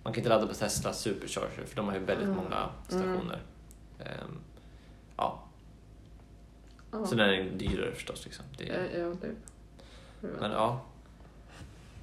man 0.04 0.14
kan 0.14 0.20
inte 0.22 0.30
ladda 0.30 0.48
på 0.48 0.54
Tesla 0.54 0.94
Supercharger 0.94 1.66
för 1.66 1.76
de 1.76 1.88
har 1.88 1.94
ju 1.94 2.00
väldigt 2.00 2.30
Ah. 2.30 2.34
många 2.34 2.70
stationer. 2.88 3.40
Ehm, 4.00 4.40
ja, 5.18 5.44
så 6.92 7.16
den 7.16 7.30
är 7.30 7.44
dyrare 7.58 7.92
förstås. 7.92 8.26
Liksom. 8.26 8.46
Det 8.58 8.70
är, 8.70 9.00
ja, 9.00 9.14
det. 9.22 9.32
men 10.40 10.52
ja, 10.52 10.86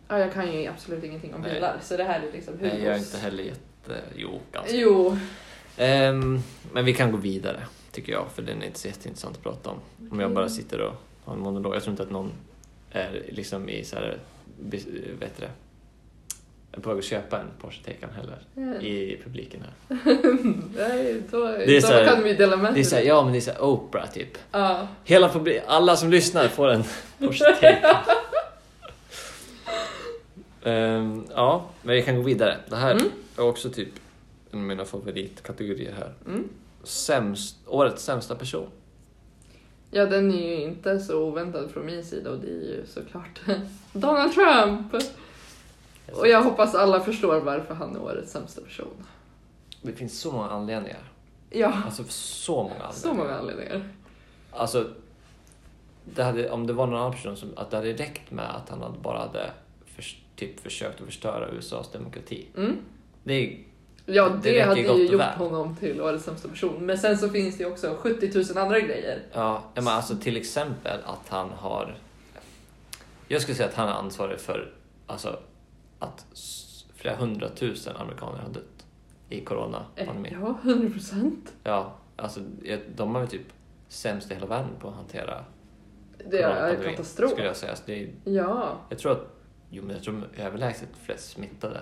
Ja, 0.09 0.19
jag 0.19 0.33
kan 0.33 0.53
ju 0.53 0.67
absolut 0.67 1.05
ingenting 1.05 1.35
om 1.35 1.41
Nej. 1.41 1.55
bilar, 1.55 1.79
så 1.83 1.97
det 1.97 2.05
här 2.05 2.21
är 2.21 2.33
liksom 2.33 2.55
nej, 2.61 2.83
jag 2.85 2.95
är 2.95 2.99
inte 2.99 3.19
heller 3.19 3.43
jätte... 3.45 4.01
Jo, 4.17 4.41
ganska. 4.53 4.77
Jo, 4.77 5.17
Ehm, 5.77 6.41
men 6.73 6.85
vi 6.85 6.95
kan 6.95 7.11
gå 7.13 7.17
vidare, 7.17 7.63
tycker 7.97 8.13
jag, 8.13 8.25
för 8.35 8.43
den 8.43 8.63
är 8.63 8.67
inte 8.67 8.79
så 8.79 8.89
jätteintressant 8.89 9.37
att 9.37 9.43
prata 9.43 9.71
om. 9.71 9.77
Om 10.11 10.21
jag 10.21 10.33
bara 10.35 10.49
sitter 10.49 10.81
och 10.81 10.95
har 11.25 11.35
en 11.35 11.41
monolog. 11.41 11.75
Jag 11.75 11.83
tror 11.83 11.91
inte 11.93 12.03
att 12.03 12.11
någon 12.11 12.31
är 12.91 13.23
liksom 13.29 13.69
i 13.69 13.85
så 13.85 13.97
här, 13.97 14.19
be- 14.61 14.79
vet 15.21 15.37
det, 15.41 15.51
på 16.81 16.89
väg 16.91 16.99
att 16.99 17.05
köpa 17.05 17.41
en 17.41 17.47
Porsche 17.61 17.83
Taycan 17.85 18.11
heller 18.11 18.39
Eh, 18.57 18.87
i 18.87 19.21
publiken 19.25 19.61
här. 19.63 19.97
nej, 20.77 21.23
då, 21.31 21.45
Det 21.47 21.77
är 21.77 21.81
så 21.81 21.93
här- 21.93 22.07
kan 22.07 22.23
vi 22.23 22.35
dela 22.35 22.57
med 22.57 22.75
Det 22.75 22.81
är 22.81 22.85
sig. 22.85 22.91
så 22.91 22.97
här, 22.97 23.03
ja 23.03 23.23
men 23.25 23.33
det 23.33 23.39
är 23.39 23.41
så 23.41 23.51
här 23.51 23.63
Oprah 23.65 24.11
typ. 24.11 24.39
Ja. 24.53 24.89
Hela 25.05 25.29
publik, 25.29 25.63
alla 25.67 25.97
som 25.97 26.11
lyssnar 26.11 26.49
får 26.49 26.69
en 26.69 26.85
Porsche 27.19 27.45
Taycan. 27.61 27.95
Ehm, 30.65 31.25
ja, 31.35 31.65
men 31.83 31.95
vi 31.97 32.03
kan 32.03 32.17
gå 32.17 32.23
vidare. 32.23 32.57
Det 32.69 32.77
här 32.77 32.93
Mm. 32.93 33.07
är 33.37 33.43
också 33.43 33.71
typ 33.71 33.89
en 34.51 34.59
av 34.59 34.65
mina 34.65 34.85
favoritkategorier 34.85 35.93
här. 35.99 36.13
Mm. 36.27 36.49
Sämst, 36.87 37.57
årets 37.67 38.05
sämsta 38.05 38.35
person. 38.35 38.69
ja, 39.91 40.07
den 40.07 40.33
är 40.33 40.57
ju 40.57 40.63
inte 40.63 40.99
så 41.01 41.23
oväntad 41.23 41.71
från 41.71 41.87
min 41.87 42.05
sida 42.05 42.31
och 42.31 42.39
det 42.39 42.47
är 42.47 42.77
ju 42.77 42.85
såklart 42.87 43.41
Donald 43.93 44.33
Trump! 44.35 44.95
Och 46.13 46.29
jag 46.29 46.43
hoppas 46.43 46.75
alla 46.75 47.01
förstår 47.01 47.41
varför 47.41 47.75
han 47.75 47.97
är 47.97 48.03
årets 48.03 48.33
sämsta 48.33 48.61
person. 48.61 49.07
Det 49.83 49.93
finns 49.93 50.21
så 50.21 50.33
många 50.33 50.49
anledningar. 50.51 51.13
Ja, 51.51 51.73
Alltså 51.85 52.05
så 52.09 52.53
många 52.63 52.75
anledningar. 52.75 52.93
så 52.93 53.15
många 53.15 53.35
anledningar. 53.35 53.89
Alltså, 54.51 54.89
det 56.15 56.23
hade, 56.25 56.51
om 56.51 56.67
det 56.67 56.73
var 56.73 56.87
någon 56.87 56.99
annan 57.01 57.13
person 57.13 57.37
som, 57.37 57.49
att 57.57 57.71
det 57.71 57.77
hade 57.77 57.93
räckt 57.93 58.31
med 58.31 58.57
att 58.57 58.69
han 58.69 58.83
hade 58.83 58.99
bara 58.99 59.19
hade 59.19 59.51
förs, 59.87 60.21
typ 60.37 60.61
försökt 60.61 61.01
att 61.01 61.07
förstöra 61.07 61.49
USAs 61.49 61.91
demokrati. 61.93 62.47
Mm. 62.57 62.77
Det 63.25 63.35
är, 63.35 63.59
Ja, 64.07 64.29
Det 64.29 64.53
det, 64.53 64.61
hade 64.61 64.81
ju 64.81 65.07
gjort 65.07 65.21
väl. 65.21 65.39
honom 65.39 65.77
till 65.77 66.01
årets 66.01 66.25
sämsta 66.25 66.49
person. 66.49 66.87
Men 66.87 66.99
sen 66.99 67.19
så 67.19 67.29
finns 67.29 67.57
det 67.59 67.65
ju 67.65 67.71
också 67.71 67.97
70 68.01 68.31
000 68.55 68.65
andra 68.65 68.81
grejer. 68.81 69.23
ja, 69.33 69.63
men 69.75 69.89
alltså 69.89 70.17
till 70.17 70.37
exempel 70.37 71.01
att 71.05 71.29
han 71.29 71.51
har... 71.51 71.97
Jag 73.29 73.43
skulle 73.43 73.57
säga 73.57 73.69
att 73.69 73.75
han 73.75 73.89
är 73.89 73.93
ansvarig 73.93 74.41
för 74.41 74.73
alltså, 75.07 75.39
att 75.99 76.27
flera 76.95 77.17
hundratusen 77.17 77.97
amerikaner 77.97 78.39
har 78.39 78.49
dött 78.49 78.63
i 79.29 79.39
Eh, 79.39 79.45
coronapandemin. 79.45 80.37
Ja, 80.41 80.59
100 80.63 80.91
procent. 80.93 81.53
Ja, 81.65 81.95
alltså 82.17 82.41
de 82.97 83.15
har 83.15 83.21
väl 83.21 83.31
typ 83.31 83.47
sämst 83.89 84.31
i 84.31 84.35
hela 84.35 84.47
världen 84.47 84.71
på 84.81 84.89
att 84.89 84.95
hantera 84.95 85.45
Det 86.31 86.43
är 86.43 86.83
katastrof. 86.91 87.31
Skulle 87.31 87.47
jag 87.47 87.57
säga. 87.57 87.71
Alltså, 87.71 87.85
det 87.87 88.03
är, 88.03 88.11
Ja. 88.25 88.77
Jag 88.89 88.99
tror 88.99 89.13
att, 89.13 89.27
jo 89.71 89.83
men 89.83 89.95
jag 89.97 90.05
tror 90.05 90.29
överlägset 90.37 90.89
flest 91.03 91.31
smittade. 91.31 91.81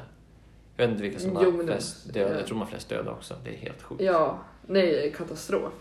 Jag 0.77 0.85
vet 0.87 0.91
inte 0.91 1.03
vilka 1.03 1.19
som 1.19 1.31
Jo, 1.43 1.51
har 1.51 1.59
det- 1.59 1.65
flest 1.67 2.13
döda. 2.15 2.31
ja. 2.31 2.37
Jag 2.39 2.47
tror 2.47 2.55
de 2.59 2.61
har 2.61 2.67
flest 2.69 2.89
döda 2.89 3.11
också. 3.11 3.35
Det 3.45 3.51
är 3.51 3.57
helt 3.59 3.83
sjukt. 3.83 4.03
Ja. 4.03 4.39
Nej, 4.67 5.13
katastrof. 5.17 5.73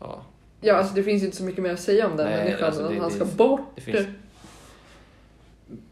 Ja, 0.00 0.24
Ja, 0.60 0.74
alltså 0.76 0.94
det 0.94 1.02
finns 1.02 1.22
ju 1.22 1.26
inte 1.26 1.36
så 1.36 1.44
mycket 1.44 1.62
mer 1.62 1.72
att 1.72 1.80
säga 1.80 2.06
om 2.10 2.16
den 2.16 2.26
Nej, 2.26 2.44
människan 2.44 2.66
alltså, 2.66 2.88
det- 2.88 2.98
han 3.00 3.08
det- 3.08 3.14
ska 3.14 3.24
bort. 3.24 3.60
det 3.74 3.80
finns... 3.80 4.06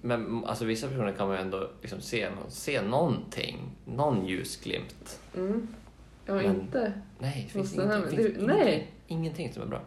Men 0.00 0.44
alltså 0.44 0.64
vissa 0.64 0.88
personer 0.88 1.12
kan 1.12 1.28
man 1.28 1.36
ju 1.36 1.42
ändå 1.42 1.70
liksom 1.82 2.00
se, 2.00 2.28
se 2.48 2.82
någonting. 2.82 3.70
Någon 3.84 4.26
ljusglimt. 4.26 5.20
Mm. 5.36 5.68
Ja, 6.26 6.34
Men- 6.34 6.44
inte. 6.46 6.92
Nej, 7.18 7.42
det 7.46 7.52
finns, 7.52 7.74
ingenting, 7.74 8.00
finns 8.02 8.10
det- 8.16 8.22
ingenting, 8.22 8.46
nej. 8.46 8.90
ingenting 9.06 9.52
som 9.52 9.62
är 9.62 9.66
bra. 9.66 9.80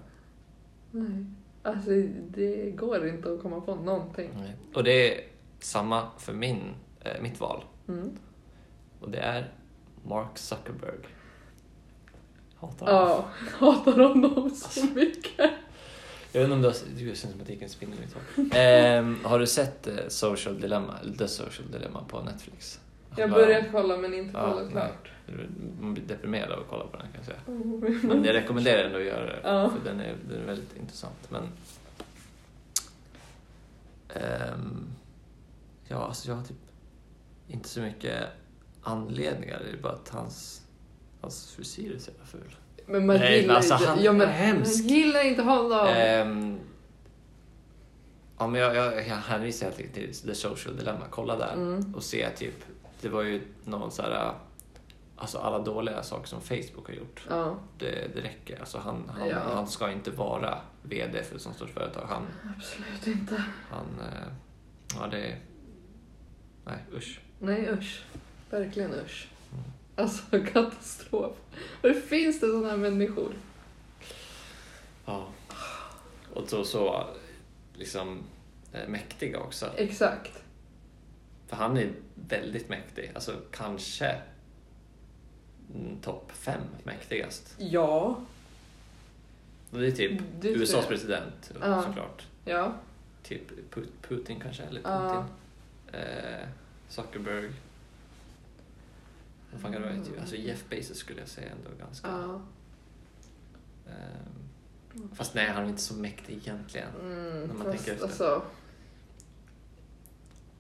Nej. 0.91 1.25
Alltså 1.63 1.89
det 2.29 2.71
går 2.71 3.07
inte 3.07 3.33
att 3.33 3.41
komma 3.41 3.61
på 3.61 3.75
någonting. 3.75 4.29
Nej. 4.37 4.55
Och 4.73 4.83
det 4.83 5.13
är 5.17 5.23
samma 5.59 6.07
för 6.19 6.33
min, 6.33 6.61
mitt 7.21 7.39
val. 7.39 7.63
Mm. 7.87 8.17
Och 8.99 9.09
det 9.11 9.17
är 9.17 9.51
Mark 10.05 10.37
Zuckerberg. 10.37 10.97
Hatar 12.55 12.85
honom. 12.93 13.09
Ja, 13.09 13.25
hatar 13.67 13.99
honom 14.07 14.49
så 14.49 14.85
mycket. 14.85 15.51
Jag 16.31 16.41
vet 16.41 16.43
inte 16.43 16.53
om 16.55 16.61
du 16.61 16.67
har 16.67 16.73
sett, 16.73 16.87
det 16.97 17.05
känns 17.05 17.19
som 17.19 17.41
att 17.41 17.47
det 17.47 17.53
gick 17.53 17.81
en 17.83 17.89
hår. 17.89 18.57
Ehm, 18.57 19.17
Har 19.23 19.39
du 19.39 19.47
sett 19.47 19.87
eh, 19.87 19.93
Social 20.07 20.59
Dilemma, 20.61 20.93
The 21.17 21.27
Social 21.27 21.71
Dilemma 21.71 22.03
på 22.03 22.21
Netflix? 22.21 22.79
Jag 23.17 23.29
började 23.31 23.69
kolla 23.71 23.97
men 23.97 24.13
inte 24.13 24.37
Ja, 24.37 24.51
kollat 24.53 24.63
nej. 24.63 24.71
klart. 24.71 25.09
Man 25.81 25.93
blir 25.93 26.03
deprimerad 26.03 26.51
av 26.51 26.59
att 26.59 26.67
kolla 26.69 26.85
på 26.87 26.97
den 26.97 27.05
kan 27.07 27.15
jag 27.15 27.25
säga. 27.25 27.39
Oh. 27.47 28.05
Men 28.07 28.23
jag 28.23 28.33
rekommenderar 28.35 28.83
ändå 28.83 28.97
att 28.97 29.05
göra 29.05 29.25
det, 29.25 29.39
Ja. 29.43 29.69
för 29.69 29.89
den 29.89 29.99
är, 29.99 30.15
den 30.29 30.41
är 30.41 30.45
väldigt 30.45 30.77
intressant. 30.77 31.29
Men... 31.29 31.43
Ehm, 34.09 34.85
ja, 35.87 35.97
alltså 35.97 36.27
jag 36.29 36.35
har 36.35 36.43
typ 36.43 36.57
inte 37.53 37.69
så 37.69 37.81
mycket 37.81 38.23
anledningar. 38.81 39.61
Det 39.65 39.77
är 39.77 39.81
bara 39.81 39.93
att 39.93 40.09
hans, 40.09 40.61
hans 41.21 41.51
frisyr 41.51 41.95
är 41.95 41.99
så 41.99 42.11
jävla 42.11 42.25
ful. 42.25 42.55
Men 42.85 43.05
man 43.05 43.15
Nej, 43.17 43.35
gillar 43.35 43.47
men 43.47 43.55
alltså, 43.55 43.73
inte, 43.73 43.87
han 43.87 44.03
ja, 44.03 44.11
men, 44.13 44.29
hemsk. 44.29 44.79
Man 44.83 44.87
gillar 44.87 45.27
inte 45.27 45.41
honom. 45.41 45.87
Ehm, 45.87 46.59
ja, 48.37 48.47
men 48.47 48.61
jag, 48.61 48.75
jag, 48.75 49.07
jag 49.07 49.15
hänvisar 49.15 49.65
helt 49.65 49.77
enkelt 49.79 49.95
till 49.95 50.15
The 50.29 50.35
Social 50.35 50.75
Dilemma. 50.77 51.05
Kolla 51.09 51.37
där 51.37 51.53
Mm. 51.53 51.95
och 51.95 52.03
se 52.03 52.29
typ 52.29 52.55
det 53.01 53.09
var 53.09 53.21
ju 53.21 53.41
någon 53.65 53.91
så 53.91 54.01
här, 54.01 54.33
alltså 55.15 55.37
alla 55.37 55.59
dåliga 55.59 56.03
saker 56.03 56.27
som 56.27 56.41
Facebook 56.41 56.87
har 56.87 56.93
gjort. 56.93 57.25
Ja, 57.29 57.55
Det, 57.79 58.15
det 58.15 58.21
räcker. 58.21 58.59
Alltså 58.59 58.77
han, 58.77 59.11
han, 59.19 59.29
Ja. 59.29 59.39
han 59.53 59.67
ska 59.67 59.91
inte 59.91 60.11
vara 60.11 60.57
VD 60.83 61.23
för 61.23 61.35
ett 61.35 61.41
sånt 61.41 61.55
stort 61.55 61.69
företag. 61.69 62.05
Han, 62.09 62.23
absolut 62.57 63.07
inte. 63.07 63.43
han 63.69 63.85
eh, 63.99 64.27
ja 64.99 65.07
det 65.07 65.35
nej 66.65 66.77
usch. 66.97 67.19
Nej 67.43 67.69
usch. 67.71 68.03
Verkligen 68.49 68.93
usch. 68.93 69.27
Alltså 69.95 70.23
katastrof. 70.53 71.35
Varför 71.81 72.01
finns 72.01 72.39
det 72.39 72.47
sådana 72.47 72.69
här 72.69 72.77
människor? 72.77 73.33
Ja. 75.05 75.27
Och 76.33 76.49
så, 76.49 76.63
så 76.63 77.07
liksom 77.73 78.23
eh, 78.73 78.87
mäktiga 78.87 79.39
också. 79.39 79.71
Exakt. 79.77 80.43
För 81.47 81.55
han 81.55 81.77
är 81.77 81.91
väldigt 82.15 82.69
mäktig. 82.69 83.11
Alltså 83.15 83.35
kanske 83.51 84.21
mm, 85.75 85.97
topp 86.01 86.31
fem 86.31 86.61
mäktigast. 86.83 87.55
Ja. 87.57 88.19
Och 89.71 89.79
det 89.79 89.87
är 89.87 89.91
typ 89.91 90.21
Det 90.41 90.53
tror 90.53 90.61
USAs 90.63 90.75
jag. 90.81 90.87
president 90.87 91.51
Ja. 91.61 91.83
såklart. 91.83 92.23
Ja. 92.45 92.73
Typ 93.23 93.51
Pu- 93.73 93.87
Putin 94.01 94.39
kanske, 94.39 94.63
eller 94.63 94.81
Putin. 94.81 94.91
Ja. 94.91 95.25
Eh, 95.99 96.47
Zuckerberg. 96.93 97.51
Vad 99.51 99.61
fan 99.61 99.73
kan 99.73 99.81
det 99.81 99.89
vara? 99.89 100.03
Typ- 100.03 100.19
Alltså 100.19 100.35
Jeff 100.35 100.65
Bezos 100.69 100.97
skulle 100.97 101.19
jag 101.19 101.29
säga 101.29 101.51
ändå 101.51 101.69
ganska... 101.79 102.07
Ja. 102.07 102.41
ehm, 103.91 105.09
fast 105.15 105.33
nej, 105.35 105.47
han 105.49 105.63
är 105.65 105.69
inte 105.69 105.81
så 105.81 105.93
mäktig 105.93 106.37
egentligen. 106.37 106.89
Mm, 107.01 107.39
När 107.47 107.53
man 107.53 107.57
fast 107.57 107.77
tänker 107.77 107.91
efter. 107.93 108.05
alltså. 108.05 108.45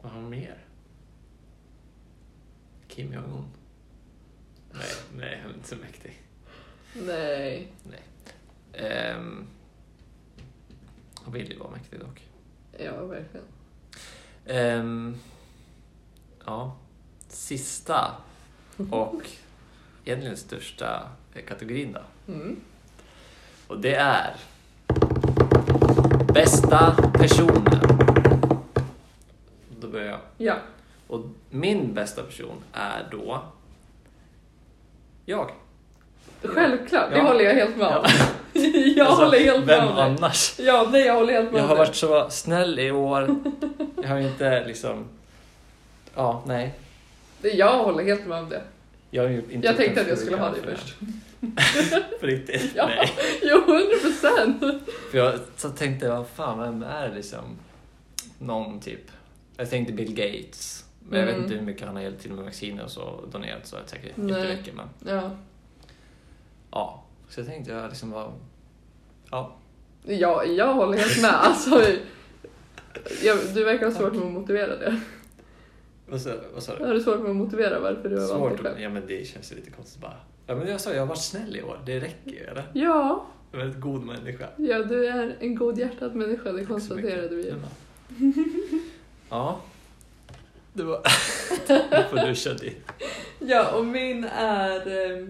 Vad 0.01 0.11
har 0.11 0.21
han 0.21 0.29
mer? 0.29 0.57
Kim 2.87 3.13
Jong-Un? 3.13 3.45
Nej, 4.73 4.91
nej, 5.15 5.39
han 5.41 5.51
är 5.51 5.55
inte 5.55 5.67
så 5.67 5.75
mäktig. 5.75 6.21
Nej. 6.95 7.71
Nej. 7.83 8.03
Ehm, 8.73 9.47
han 11.23 11.33
vill 11.33 11.51
ju 11.51 11.57
vara 11.57 11.71
mäktig 11.71 11.99
dock. 11.99 12.27
Ja, 12.79 13.05
verkligen. 13.05 13.45
Ehm, 14.45 15.17
ja, 16.45 16.75
sista 17.27 18.11
och 18.91 19.21
egentligen 20.05 20.37
största 20.37 21.01
kategorin 21.47 21.91
då. 21.93 22.33
Mm. 22.33 22.59
Och 23.67 23.79
det 23.79 23.95
är 23.95 24.35
bästa 26.33 26.95
personen. 27.13 27.79
Då 29.79 29.87
börjar 29.87 30.07
jag. 30.07 30.19
Ja. 30.37 30.55
Och 31.07 31.25
min 31.49 31.93
bästa 31.93 32.23
person 32.23 32.55
är 32.73 33.07
då 33.11 33.41
jag. 35.25 35.51
Självklart, 36.43 37.09
det 37.11 37.17
Ja. 37.17 37.23
håller 37.23 37.43
jag 37.43 37.53
helt 37.53 37.77
med 37.77 37.87
om. 37.97 38.05
Ja. 38.53 38.61
jag 38.95 39.07
Alltså, 39.07 39.23
håller 39.25 39.39
helt 39.39 39.65
med 39.65 39.77
Vem 39.77 39.87
om 39.87 39.95
det. 39.95 40.03
annars? 40.03 40.59
Ja, 40.59 40.87
nej, 40.91 41.01
jag 41.05 41.13
håller 41.13 41.33
helt 41.33 41.51
med 41.51 41.59
Jag 41.61 41.67
har 41.67 41.75
det. 41.75 41.79
varit 41.79 41.95
så 41.95 42.29
snäll 42.29 42.79
i 42.79 42.91
år. 42.91 43.35
Jag 44.01 44.09
har 44.09 44.19
inte 44.19 44.65
liksom... 44.67 45.05
Ja, 46.15 46.43
nej. 46.47 46.73
Det- 47.41 47.49
Jag 47.51 47.83
håller 47.83 48.03
helt 48.03 48.25
med 48.27 48.39
om 48.39 48.49
det. 48.49 48.61
Jag, 49.11 49.23
har 49.23 49.29
ju 49.29 49.43
inte 49.49 49.67
Jag 49.67 49.77
tänkte 49.77 50.01
att 50.01 50.07
jag 50.07 50.17
skulle 50.17 50.37
ha 50.37 50.49
det 50.49 50.61
grej 50.61 50.75
först. 50.75 50.95
för 51.57 51.99
det. 51.99 52.19
På 52.19 52.25
riktigt? 52.25 52.71
Ja. 52.75 52.85
Nej. 52.87 53.11
Jo, 53.43 53.57
hundra 53.65 53.97
procent. 54.01 54.59
För 55.11 55.17
jag 55.17 55.39
så 55.57 55.69
tänkte, 55.69 56.09
vad 56.09 56.27
fan, 56.27 56.59
vem 56.59 56.83
är 56.83 57.15
liksom 57.15 57.43
någon 58.39 58.79
typ... 58.79 59.01
Jag 59.57 59.69
tänkte 59.69 59.93
Bill 59.93 60.13
Gates. 60.15 60.85
Men 61.09 61.19
jag 61.19 61.25
vet 61.25 61.35
Mm. 61.35 61.45
inte 61.45 61.55
hur 61.57 61.65
mycket 61.65 61.87
han 61.87 61.95
har 61.95 62.03
hjälpt 62.03 62.21
till 62.21 62.33
med 62.33 62.45
vacciner 62.45 62.83
och 62.83 62.91
så 62.91 63.25
donerat 63.31 63.67
så 63.67 63.75
jag 63.75 63.89
säkert 63.89 64.11
Nej. 64.17 64.41
inte 64.41 64.55
mycket 64.57 64.73
men 64.75 64.87
Ja. 65.05 65.31
ja. 66.71 67.03
Så 67.29 67.39
jag 67.39 67.47
tänkte 67.47 67.71
jag 67.73 67.89
liksom 67.89 68.11
var... 68.11 68.31
Ja. 69.31 69.55
ja, 70.03 70.43
jag 70.45 70.73
håller 70.73 70.97
helt 70.97 71.21
med. 71.21 71.33
Alltså, 71.33 71.69
jag, 73.23 73.37
du 73.53 73.63
verkar 73.63 73.85
ha 73.85 73.93
svårt 73.93 74.13
med 74.13 74.23
att 74.23 74.31
motivera 74.33 74.75
det. 74.77 75.01
Vad 76.05 76.21
sa, 76.21 76.29
vad 76.53 76.63
sa 76.63 76.75
du? 76.75 76.85
Har 76.85 76.93
du 76.93 76.99
svårt 77.01 77.19
med 77.21 77.29
att 77.29 77.35
motivera 77.35 77.79
varför 77.79 78.09
du 78.09 78.15
har 78.19 78.27
valt 78.27 78.31
Svårt 78.39 78.51
det 78.51 78.63
själv? 78.63 78.75
att, 78.75 78.81
Ja 78.81 78.89
men 78.89 79.03
det 79.07 79.27
känns 79.27 79.51
lite 79.53 79.71
konstigt 79.71 80.01
bara. 80.01 80.17
Ja 80.47 80.55
men 80.55 80.67
jag 80.67 80.81
sa 80.81 80.93
jag 80.93 80.99
har 80.99 81.05
varit 81.07 81.21
snäll 81.21 81.55
i 81.57 81.63
år, 81.63 81.79
det 81.85 81.99
räcker 81.99 82.31
ju 82.31 82.37
eller? 82.43 82.63
Ja, 82.73 83.25
Jag 83.51 83.59
är 83.59 83.63
en 83.63 83.67
väldigt 83.69 83.83
god 83.83 84.03
människa. 84.05 84.47
ja, 84.57 84.83
du 84.83 85.07
är 85.07 85.35
en 85.39 85.55
godhjärtad 85.55 86.15
människa, 86.15 86.51
det 86.51 86.57
Tack 86.59 86.67
konstaterade 86.67 87.35
vi 87.35 87.43
ju. 87.45 87.53
Ja. 89.29 89.59
Det 90.73 90.83
var... 90.83 91.01
Nu 91.67 92.03
får 92.09 92.27
du 92.27 92.35
köra 92.35 92.53
din. 92.53 92.73
Ja, 93.39 93.71
och 93.77 93.85
min 93.85 94.23
är 94.23 94.77
eh, 95.19 95.27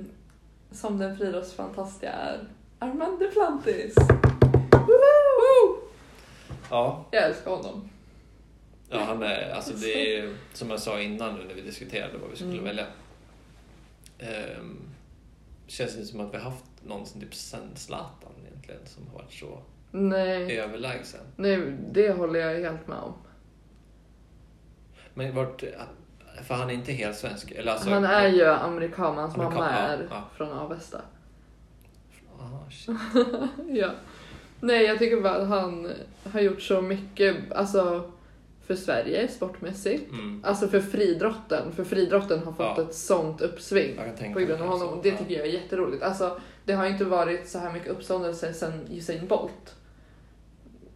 som 0.72 0.98
den 0.98 1.18
friidrottsfantastiska 1.18 2.10
är 2.12 2.40
Armand 2.80 3.20
Duplantis. 3.20 3.96
Woho! 4.72 5.78
Ja. 6.70 7.06
Jag 7.12 7.24
älskar 7.24 7.52
honom. 7.52 7.90
Ja, 8.94 9.04
han 9.04 9.24
är, 9.24 9.52
alltså 9.56 9.74
det 9.74 10.18
är 10.18 10.36
som 10.54 10.70
jag 10.70 10.80
sa 10.80 11.00
innan 11.00 11.36
nu 11.36 11.44
när 11.48 11.54
vi 11.54 11.62
diskuterade 11.62 12.18
vad 12.18 12.30
vi 12.30 12.36
skulle 12.36 12.52
Mm. 12.52 12.64
välja. 12.64 12.86
Um, 14.60 14.80
känns 15.68 15.96
inte 15.96 16.08
som 16.08 16.20
att 16.20 16.34
vi 16.34 16.38
har 16.38 16.44
haft 16.44 16.66
någon 16.88 17.06
som 17.06 17.22
typ 17.22 17.36
sen 17.36 17.72
Zlatan 17.76 18.32
egentligen 18.48 18.82
som 18.86 19.08
har 19.08 19.14
varit 19.14 19.34
så 19.34 19.60
Nej, 19.92 20.58
överlägsen. 20.60 21.20
nej, 21.36 21.58
det 21.92 22.12
håller 22.12 22.40
jag 22.40 22.60
helt 22.70 22.88
med 22.88 22.98
om. 22.98 23.14
Men 25.14 25.36
vart, 25.36 25.64
för 26.48 26.54
han 26.56 26.70
är 26.70 26.74
inte 26.74 26.92
helt 26.92 27.18
svensk? 27.18 27.52
Eller 27.52 27.72
alltså, 27.72 27.90
Han 27.90 28.04
är 28.06 28.28
ju 28.28 28.46
amerikan, 28.46 29.18
hans 29.18 29.36
Amerikan, 29.36 29.54
mamma 29.60 29.72
ja, 29.72 29.78
är 29.78 30.08
ja. 30.10 30.24
från 30.36 30.52
Avesta. 30.52 31.02
Ah, 32.40 32.70
shit. 32.72 32.96
Ja. 33.68 33.92
Nej, 34.60 34.84
jag 34.86 35.00
tycker 35.00 35.22
bara 35.22 35.36
att 35.36 35.48
han 35.48 35.92
har 36.32 36.42
gjort 36.42 36.62
så 36.62 36.82
mycket, 36.82 37.52
alltså 37.52 38.12
för 38.68 38.76
Sverige 38.76 39.28
sportmässigt. 39.28 40.12
Mm. 40.12 40.42
Alltså 40.46 40.68
för 40.68 40.80
fridrotten, 40.80 41.72
för 41.72 41.84
fridrotten 41.84 42.40
har 42.40 42.52
fått 42.52 42.78
Ja. 42.78 42.82
ett 42.84 42.96
sånt 42.96 43.42
uppsving. 43.42 44.00
På 44.34 44.40
grund 44.40 44.62
av 44.62 44.68
honom. 44.68 45.00
Det 45.04 45.12
tycker 45.18 45.36
jag 45.38 45.48
är 45.48 45.52
jätteroligt. 45.52 46.04
Alltså, 46.04 46.40
det 46.66 46.74
har 46.74 46.86
inte 46.86 47.06
varit 47.06 47.50
så 47.50 47.60
här 47.60 47.74
mycket 47.74 47.90
uppståndelse 47.90 48.54
sen 48.54 48.74
Usain 48.92 49.28
Bolt 49.28 49.76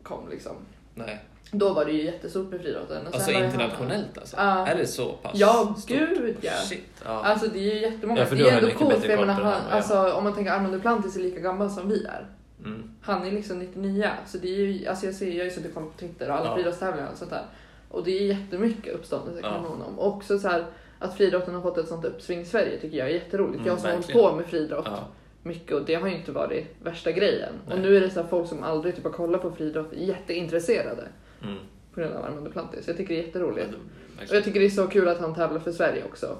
kom 0.03 0.29
liksom. 0.29 0.55
Nej. 0.95 1.19
Då 1.51 1.73
var 1.73 1.85
det 1.85 1.91
ju 1.91 2.03
jättestort 2.03 2.51
med 2.51 2.61
friidrotten. 2.61 3.07
Alltså 3.13 3.31
internationellt 3.31 4.17
alltså? 4.17 4.35
Ja. 4.37 4.67
Är 4.67 4.75
det 4.75 4.87
så 4.87 5.13
pass 5.13 5.31
Ja, 5.35 5.75
stort? 5.77 5.97
gud 5.97 6.35
ja. 6.41 6.51
Shit. 6.51 6.89
Ja. 7.05 7.09
Alltså 7.11 7.47
det 7.47 7.59
är 7.59 7.75
ju 7.75 7.81
jättemånga. 7.81 8.19
Ja, 8.19 8.25
för 8.25 8.35
det 8.35 8.49
är 8.49 8.57
ändå 8.57 8.71
coolt 8.71 8.95
för 9.03 9.09
jag 9.09 9.19
menar, 9.19 9.33
han, 9.33 9.61
alltså, 9.71 10.11
om 10.13 10.23
man 10.23 10.33
tänker 10.35 10.51
Armand 10.51 10.73
Duplantis 10.73 11.15
är 11.15 11.19
lika 11.19 11.39
gammal 11.39 11.69
som 11.69 11.89
vi 11.89 12.03
är. 12.05 12.27
Mm. 12.67 12.91
Han 13.01 13.27
är 13.27 13.31
liksom 13.31 13.59
99, 13.59 14.09
så 14.25 14.37
det 14.37 14.47
är 14.47 14.55
ju, 14.65 14.87
alltså 14.87 15.05
jag 15.05 15.15
ser, 15.15 15.27
jag 15.31 15.37
har 15.37 15.43
ju 15.43 15.51
suttit 15.51 15.73
på 15.73 15.91
Twitter 15.99 16.29
och 16.29 16.35
alla 16.35 16.45
Ja. 16.45 16.53
friidrottstävlingar 16.53 17.11
och 17.11 17.17
sånt 17.17 17.31
där. 17.31 17.45
Och 17.89 18.03
det 18.03 18.11
är 18.11 18.21
jättemycket 18.25 18.95
uppståndelse 18.95 19.41
kring 19.41 19.51
Ja. 19.51 19.57
honom. 19.69 19.99
Och 19.99 20.07
också 20.07 20.39
så 20.39 20.47
här, 20.47 20.65
att 20.99 21.17
friidrotten 21.17 21.53
har 21.55 21.61
fått 21.61 21.77
ett 21.77 21.87
sånt 21.87 22.05
uppsving 22.05 22.39
i 22.39 22.45
Sverige 22.45 22.79
tycker 22.79 22.97
jag 22.97 23.07
är 23.09 23.13
jätteroligt. 23.13 23.55
Mm, 23.55 23.67
jag 23.67 23.79
som 23.79 23.85
har 23.89 23.93
hållit 23.93 24.13
på 24.13 24.35
med 24.35 24.45
friidrott 24.45 24.85
Ja. 24.89 25.07
mycket 25.43 25.71
och 25.75 25.85
det 25.85 25.95
har 25.95 26.07
ju 26.07 26.15
inte 26.15 26.31
varit 26.31 26.65
värsta 26.83 27.11
grejen. 27.11 27.53
Nej. 27.67 27.75
Och 27.75 27.81
nu 27.81 27.97
är 27.97 28.01
det 28.01 28.09
så 28.09 28.23
folk 28.23 28.49
som 28.49 28.63
aldrig 28.63 28.95
typ 28.95 29.03
har 29.03 29.11
kollat 29.11 29.41
på 29.41 29.51
friidrott 29.51 29.93
jätteintresserade 29.93 31.07
Mm. 31.43 31.57
på 31.93 31.99
grund 31.99 32.13
av 32.15 32.25
Armand 32.25 32.45
Duplantis. 32.45 32.87
Jag 32.87 32.97
tycker 32.97 33.15
det 33.15 33.21
är 33.21 33.25
jätteroligt. 33.25 33.67
Ja, 33.71 34.23
Och 34.29 34.35
jag 34.35 34.43
tycker 34.43 34.59
det 34.59 34.65
är 34.65 34.69
så 34.69 34.87
kul 34.87 35.07
att 35.07 35.19
han 35.19 35.35
tävlar 35.35 35.59
för 35.59 35.71
Sverige 35.71 36.03
också. 36.03 36.37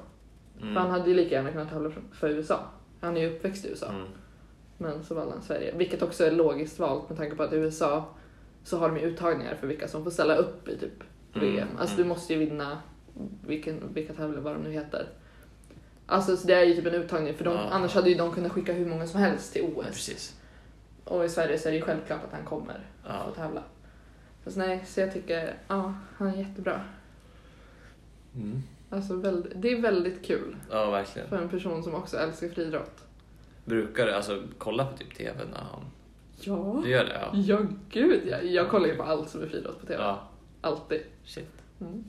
Mm. 0.62 0.74
För 0.74 0.82
han 0.82 0.92
hade 0.92 1.10
ju 1.10 1.16
lika 1.16 1.36
gärna 1.36 1.52
kunnat 1.52 1.70
tävla 1.70 1.90
för- 1.90 2.02
för 2.14 2.30
USA. 2.30 2.60
Han 3.02 3.18
är 3.18 3.22
ju 3.22 3.36
uppväxt 3.36 3.66
i 3.66 3.70
USA. 3.70 3.90
Mm. 3.90 4.02
Men 4.78 5.04
så 5.04 5.16
valde 5.16 5.32
han 5.34 5.42
Sverige. 5.42 5.74
Vilket 5.78 6.02
också 6.02 6.24
är 6.26 6.32
logiskt 6.32 6.80
valt 6.80 7.10
med 7.10 7.18
tanke 7.18 7.36
på 7.36 7.44
att 7.44 7.54
i 7.54 7.56
USA 7.56 8.06
så 8.64 8.78
har 8.78 8.90
de 8.90 8.98
ju 8.98 9.04
uttagningar 9.04 9.56
för 9.56 9.68
vilka 9.68 9.88
som 9.88 10.04
får 10.04 10.12
ställa 10.12 10.36
upp 10.36 10.68
i 10.68 10.78
typ 10.78 11.04
Mm, 11.36 11.52
VM. 11.54 11.68
Alltså 11.80 11.96
mm. 11.96 12.04
du 12.04 12.10
måste 12.10 12.34
ju 12.34 12.40
vinna 12.40 12.82
vilken, 13.48 13.94
vilka 13.94 14.14
tävlingar, 14.14 14.42
vad 14.42 14.54
de 14.56 14.64
nu 14.64 14.72
heter. 14.72 15.08
Alltså 16.06 16.38
så 16.38 16.48
det 16.48 16.54
är 16.54 16.64
ju 16.64 16.76
typ 16.76 16.86
en 16.86 16.94
uttagning 16.94 17.34
för 17.34 17.46
de, 17.46 17.54
Ja. 17.54 17.60
annars 17.72 17.94
hade 17.96 18.10
ju 18.10 18.16
de 18.16 18.32
kunnat 18.32 18.52
skicka 18.52 18.74
hur 18.74 18.86
många 18.86 19.08
som 19.08 19.20
helst 19.20 19.54
till 19.54 19.64
OS. 19.76 19.86
precis. 19.86 20.36
Och 21.04 21.26
i 21.26 21.30
Sverige 21.30 21.58
så 21.60 21.68
är 21.68 21.72
det 21.72 21.78
ju 21.78 21.84
självklart 21.84 22.24
att 22.24 22.32
han 22.34 22.46
kommer 22.46 22.86
Ja. 23.08 23.24
få 23.30 23.32
tävla. 23.36 23.64
Fast 24.44 24.58
nej, 24.58 24.84
så 24.88 25.00
jag 25.00 25.14
tycker, 25.14 25.54
ja, 25.68 25.94
han 26.18 26.28
är 26.28 26.36
jättebra. 26.38 26.82
Mm. 28.36 28.64
Alltså 28.90 29.14
det 29.56 29.72
är 29.72 29.82
väldigt 29.82 30.26
kul 30.26 30.56
ja, 30.72 30.90
verkligen. 30.92 31.28
för 31.30 31.38
en 31.38 31.50
person 31.50 31.84
som 31.84 31.96
också 31.96 32.18
älskar 32.18 32.50
friidrott. 32.50 33.04
Brukar 33.68 34.06
du 34.06 34.14
alltså 34.14 34.44
kolla 34.58 34.86
på 34.86 34.98
typ 34.98 35.16
TV 35.18 35.46
när 35.52 35.58
han... 35.60 35.84
Ja. 36.42 36.82
Du 36.84 36.90
gör 36.90 37.04
det? 37.06 37.14
Ja. 37.22 37.38
Ja, 37.38 37.60
gud 37.90 38.22
ja. 38.28 38.42
Jag 38.42 38.70
kollar 38.70 38.88
ju 38.88 38.96
på 38.96 39.04
allt 39.04 39.30
som 39.30 39.42
är 39.44 39.48
friidrott 39.48 39.80
på 39.80 39.86
TV. 39.86 40.04
Ja, 40.04 40.20
Alltid. 40.62 41.02
shit. 41.26 41.50
Mm. 41.82 42.04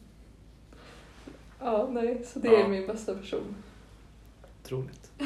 Ja, 1.61 1.88
nej, 1.92 2.24
så 2.26 2.38
det 2.38 2.48
Ja. 2.48 2.59
är 2.64 2.68
min 2.68 2.86
bästa 2.86 3.14
person. 3.14 3.54
Otroligt. 4.64 5.11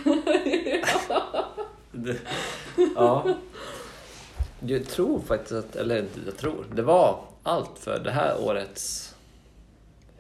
Det- 1.93 2.21
ja. 2.95 3.35
Jag 4.61 4.85
tror 4.87 5.21
faktiskt 5.21 5.53
att, 5.53 5.77
eller 5.77 5.99
inte 6.03 6.21
jag 6.27 6.37
tror, 6.37 6.67
det 6.75 6.83
var 6.83 7.25
allt 7.43 7.79
för 7.79 7.99
det 8.05 8.11
här 8.11 8.45
årets 8.45 9.15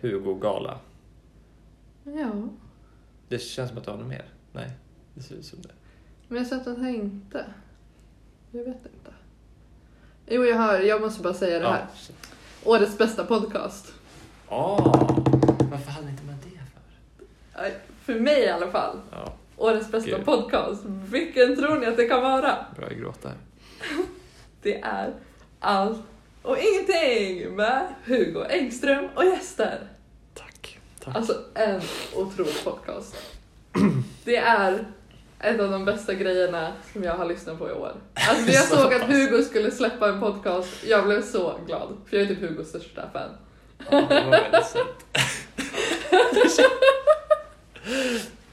Hugo-gala. 0.00 0.78
Ja. 2.04 2.30
Det 3.28 3.38
känns 3.38 3.68
som 3.68 3.78
att 3.78 3.84
du 3.84 3.90
har 3.90 3.98
något 3.98 4.06
mer. 4.06 4.24
Nej, 4.52 4.70
det 5.14 5.22
ser 5.22 5.34
ut 5.34 5.44
som 5.44 5.58
det. 5.62 5.68
Men 6.32 6.38
jag 6.38 6.46
satt 6.46 6.64
den 6.64 6.84
här 6.84 6.90
inte. 6.90 7.44
Jag 8.50 8.64
vet 8.64 8.86
inte. 8.86 9.12
Jo, 10.26 10.44
jag 10.44 10.56
har. 10.56 10.78
Jag 10.78 11.00
måste 11.00 11.22
bara 11.22 11.34
säga 11.34 11.58
det 11.58 11.68
här. 11.68 11.86
Ja. 12.08 12.14
Årets 12.64 12.98
bästa 12.98 13.24
podcast. 13.24 13.92
Ah, 14.48 14.76
varför 15.70 15.90
hade 15.90 16.08
inte 16.10 16.22
med 16.22 16.34
det 16.34 16.50
för? 16.50 17.62
Nej, 17.62 17.74
För 18.04 18.20
mig 18.20 18.40
i 18.42 18.48
alla 18.48 18.70
fall. 18.70 19.00
Ja, 19.10 19.34
Årets 19.56 19.90
bästa 19.90 20.10
Gud. 20.16 20.24
podcast. 20.24 20.82
Vilken 20.84 21.56
tror 21.56 21.78
ni 21.80 21.86
att 21.86 21.96
det 21.96 22.08
kan 22.08 22.22
vara? 22.22 22.66
börjar 22.76 22.90
jag 22.90 23.00
gråta. 23.00 23.30
Det 24.62 24.80
är 24.80 25.12
allt 25.60 26.02
och 26.42 26.56
ingenting 26.58 27.56
med 27.56 27.94
Hugo 28.04 28.44
Engström 28.48 29.08
och 29.16 29.24
gäster. 29.24 29.78
Tack. 30.34 30.78
Tack. 31.04 31.16
Alltså 31.16 31.44
en 31.54 31.80
otrolig 32.16 32.64
podcast. 32.64 33.16
Det 34.24 34.36
är 34.36 34.84
ett 35.42 35.60
av 35.60 35.70
de 35.70 35.84
bästa 35.84 36.14
grejerna 36.14 36.72
som 36.92 37.04
jag 37.04 37.14
har 37.14 37.24
lyssnat 37.26 37.58
på 37.58 37.68
i 37.68 37.72
år. 37.72 37.92
Alltså 38.14 38.46
när 38.46 38.52
jag 38.52 38.64
Så 38.64 38.76
såg 38.76 38.94
att. 38.94 39.02
Hugo 39.02 39.42
skulle 39.42 39.70
släppa 39.70 40.08
en 40.08 40.20
podcast, 40.20 40.68
jag 40.86 41.04
blev 41.06 41.22
så 41.22 41.54
glad. 41.66 41.96
För 42.06 42.16
jag 42.16 42.24
är 42.30 42.34
typ 42.34 42.40
Hugos 42.50 42.68
största 42.68 43.10
fan. 43.12 43.30
Ja, 43.90 44.00
det 44.00 44.24
var 44.24 44.30
väldigt 44.30 44.66
sött. 44.66 45.04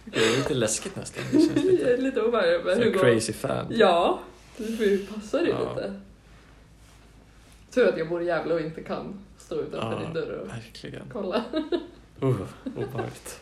Det 0.06 0.20
är 0.26 0.38
lite 0.38 0.54
läskigt 0.54 0.96
nästan. 0.96 1.24
Det 1.32 1.40
känns 1.40 1.56
Jag 1.56 1.64
lite 1.66 1.94
är 1.94 1.98
lite 1.98 2.22
obehaglig 2.22 2.66
med 2.66 2.76
som 2.76 2.84
Hugo. 2.84 3.00
crazy 3.00 3.34
fan. 3.34 3.66
Ja, 3.70 4.20
du 4.58 4.78
får 4.78 4.86
ju 4.86 5.06
Ja. 5.32 5.40
lite. 5.40 5.94
Tur 7.74 7.88
att 7.88 7.98
jag 7.98 8.10
bor 8.10 8.22
i 8.22 8.26
Gävle 8.26 8.54
och 8.54 8.62
inte 8.62 8.82
kan 8.84 9.20
stå 9.38 9.56
utanför 9.62 9.92
Ja. 9.92 10.00
din 10.06 10.14
dörr 10.14 10.40
och 10.44 10.50
Verkligen. 10.50 11.04
kolla. 11.14 11.44
Uh, 12.24 12.42
obehagligt. 12.76 13.40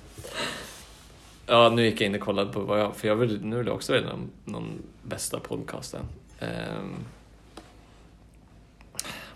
Ja, 1.47 1.69
nu 1.69 1.85
gick 1.85 2.01
jag 2.01 2.05
in 2.07 2.15
och 2.15 2.21
kollade 2.21 2.53
på 2.53 2.59
vad 2.59 2.79
jag... 2.79 2.95
För 2.95 3.07
jag 3.07 3.15
vill, 3.15 3.41
nu 3.45 3.57
vill 3.57 3.67
jag 3.67 3.75
också 3.75 3.93
välja 3.93 4.09
någon, 4.09 4.29
någon 4.45 4.81
bästa 5.03 5.39
podcasten. 5.39 6.01
Ehm, 6.39 6.95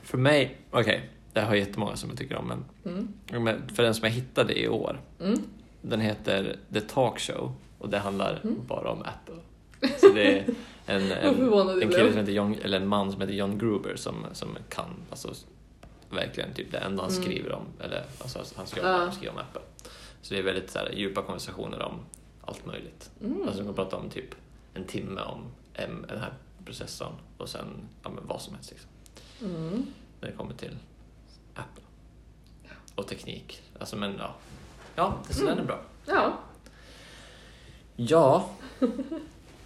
för 0.03 0.17
mig... 0.17 0.57
Okej, 0.71 1.09
jag 1.33 1.43
har 1.45 1.55
jättemånga 1.55 1.95
som 1.95 2.09
jag 2.09 2.17
tycker 2.19 2.35
om, 2.35 2.47
men, 2.47 2.65
Mm. 3.35 3.61
för 3.75 3.83
den 3.83 3.93
som 3.95 4.03
jag 4.03 4.11
hittade 4.11 4.59
i 4.59 4.67
år, 4.67 4.99
Mm. 5.19 5.39
den 5.81 6.01
heter 6.01 6.57
The 6.73 6.81
Talk 6.81 7.19
Show 7.19 7.53
och 7.79 7.89
det 7.89 7.99
handlar 7.99 8.39
Mm. 8.43 8.55
bara 8.67 8.91
om 8.91 9.01
Apple. 9.01 9.35
Så 9.99 10.07
det 10.13 10.37
är 10.39 10.45
en, 10.85 11.01
en, 11.11 11.37
jag 11.51 11.83
en 11.83 11.89
kille 11.89 12.09
som 12.09 12.17
heter 12.19 12.31
John, 12.31 12.55
eller 12.63 12.77
en 12.79 12.87
man 12.87 13.11
som 13.11 13.21
heter 13.21 13.33
John 13.33 13.57
Gruber 13.57 13.95
som, 13.95 14.15
som 14.33 14.49
kan, 14.69 14.85
alltså 15.09 15.33
verkligen 16.09 16.53
typ 16.53 16.71
det 16.71 16.77
enda 16.77 17.03
han 17.03 17.11
Mm. 17.11 17.23
skriver 17.23 17.51
om, 17.51 17.63
eller 17.79 18.03
alltså 18.19 18.39
han 18.55 18.67
skriver, 18.67 18.89
Ja. 18.89 18.97
han 18.97 19.11
skriver 19.11 19.33
om 19.33 19.37
Apple. 19.39 19.61
Så 20.21 20.33
det 20.33 20.39
är 20.39 20.43
väldigt 20.43 20.69
så 20.71 20.79
här, 20.79 20.91
djupa 20.91 21.21
konversationer 21.21 21.81
om 21.81 21.99
allt 22.41 22.65
möjligt. 22.65 23.11
Mm. 23.23 23.41
Alltså 23.41 23.57
de 23.57 23.65
kan 23.65 23.73
prata 23.75 23.97
om 23.97 24.09
typ 24.09 24.35
en 24.73 24.83
timme 24.83 25.21
om 25.21 25.43
em, 25.73 26.05
den 26.09 26.19
här 26.19 26.33
processorn 26.65 27.13
och 27.37 27.49
sen 27.49 27.65
ja, 28.03 28.09
men 28.09 28.27
vad 28.27 28.41
som 28.41 28.55
helst 28.55 28.71
liksom, 28.71 28.89
Mm. 29.43 29.85
när 30.21 30.29
det 30.29 30.35
kommer 30.35 30.53
till 30.53 30.77
Apple. 31.55 31.83
Och 32.95 33.07
teknik. 33.07 33.61
Alltså 33.79 33.95
men 33.95 34.15
ja, 34.17 34.35
ja 34.95 35.17
så 35.29 35.45
den 35.45 35.57
är 35.59 35.63
bra. 35.63 35.79
Ja. 36.05 36.37
Ja, 37.95 38.49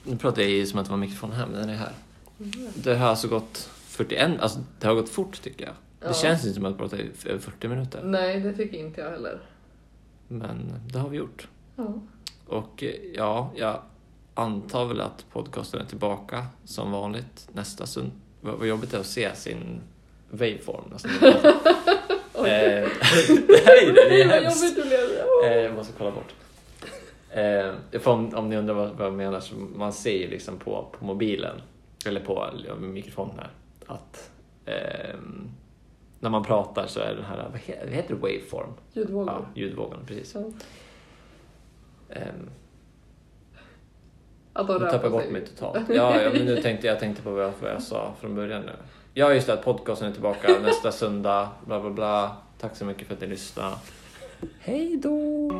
nu 0.03 0.17
pratar 0.17 0.41
jag 0.41 0.51
ju 0.51 0.65
som 0.65 0.79
att 0.79 0.85
det 0.85 0.91
var 0.91 0.97
mikrofon 0.97 1.31
här, 1.31 1.45
men 1.47 1.55
den 1.61 1.69
är 1.69 1.75
här. 1.75 1.93
Det 2.75 2.95
har 2.95 3.07
alltså 3.07 3.27
gått 3.27 3.57
41, 3.85 4.39
alltså 4.39 4.59
det 4.79 4.87
har 4.87 4.95
gått 4.95 5.09
fort 5.09 5.41
tycker 5.41 5.65
jag. 5.65 5.73
Ja. 5.99 6.07
Det 6.07 6.13
känns 6.13 6.43
inte 6.43 6.53
som 6.53 6.65
att 6.65 6.69
jag 6.71 6.77
pratar 6.79 6.97
i 6.97 7.11
över 7.25 7.39
40 7.39 7.67
minuter, 7.67 8.03
Nej, 8.03 8.39
det 8.39 8.53
tycker 8.53 8.77
inte 8.77 9.01
jag 9.01 9.09
heller. 9.11 9.39
Men 10.27 10.73
det 10.87 10.99
har 10.99 11.09
vi 11.09 11.17
gjort. 11.17 11.47
Ja. 11.75 11.93
Och 12.47 12.83
eh, 12.83 12.95
ja, 13.13 13.51
jag 13.55 13.79
antar 14.33 14.85
väl 14.85 15.01
att 15.01 15.25
podcasten 15.31 15.81
är 15.81 15.85
tillbaka 15.85 16.45
som 16.63 16.91
vanligt 16.91 17.49
nästa 17.53 17.85
stund. 17.85 18.11
Vad 18.41 18.67
jobbigt 18.67 18.91
det 18.91 18.97
är 18.97 19.01
att 19.01 19.07
se 19.07 19.35
sin 19.35 19.81
waveform 20.29 20.83
nästan. 20.91 21.11
Oj. 22.33 22.49
eh, 22.49 22.89
nej, 23.49 23.91
det 23.95 24.21
är 24.21 24.41
hemskt. 24.41 24.77
Eh, 25.45 25.53
jag 25.53 25.73
måste 25.73 25.93
kolla 25.97 26.11
bort. 26.11 26.33
Eh, 27.29 27.99
för 27.99 28.11
om, 28.11 28.35
om 28.35 28.49
ni 28.49 28.57
undrar 28.57 28.73
vad, 28.73 28.89
vad 28.89 29.07
jag 29.07 29.13
menar, 29.13 29.39
så 29.39 29.55
man 29.55 29.93
ser 29.93 30.17
ju 30.17 30.29
liksom 30.29 30.57
på, 30.57 30.87
på 30.99 31.05
mobilen, 31.05 31.61
eller 32.05 32.19
på 32.19 32.49
mikrofonen 32.79 33.35
här, 33.37 33.49
att 33.85 34.31
ehm, 34.65 35.49
när 36.19 36.29
man 36.29 36.43
pratar 36.43 36.87
så 36.87 36.99
är 36.99 37.15
den 37.15 37.25
här, 37.25 37.47
vad 37.51 37.59
heter, 37.61 38.05
det, 38.07 38.13
waveform? 38.13 38.69
Ljudvågor. 38.93 39.33
Ja, 39.33 39.45
ljudvågorna, 39.61 40.01
precis. 40.07 40.31
Så. 40.31 40.39
Ehm, 42.09 42.49
Att 44.53 44.67
de 44.67 44.73
nu 44.73 44.79
rör 44.79 44.91
tappade 44.91 45.03
jag 45.05 45.11
bort 45.11 45.31
mig 45.31 45.45
totalt. 45.45 45.89
Ja, 45.89 46.21
ja, 46.21 46.29
men 46.33 46.45
nu 46.45 46.61
tänkte 46.61 46.87
jag 46.87 46.99
tänkte 46.99 47.21
på 47.23 47.31
vad 47.31 47.43
jag, 47.43 47.51
vad 47.61 47.71
jag 47.71 47.81
sa 47.81 48.13
från 48.19 48.35
början 48.35 48.61
nu. 48.61 48.71
Ja, 49.13 49.33
just 49.33 49.47
det, 49.47 49.53
att 49.53 49.63
podcasten 49.63 50.07
är 50.09 50.13
tillbaka 50.13 50.59
nästa 50.63 50.91
söndag, 50.91 51.49
bla 51.65 51.79
bla 51.81 51.89
bla. 51.89 52.37
Tack 52.59 52.75
så 52.75 52.85
mycket 52.85 53.07
för 53.07 53.13
att 53.13 53.21
ni 53.21 53.27
lyssnade. 53.27 53.75
Hej 54.59 54.97
då! 54.97 55.51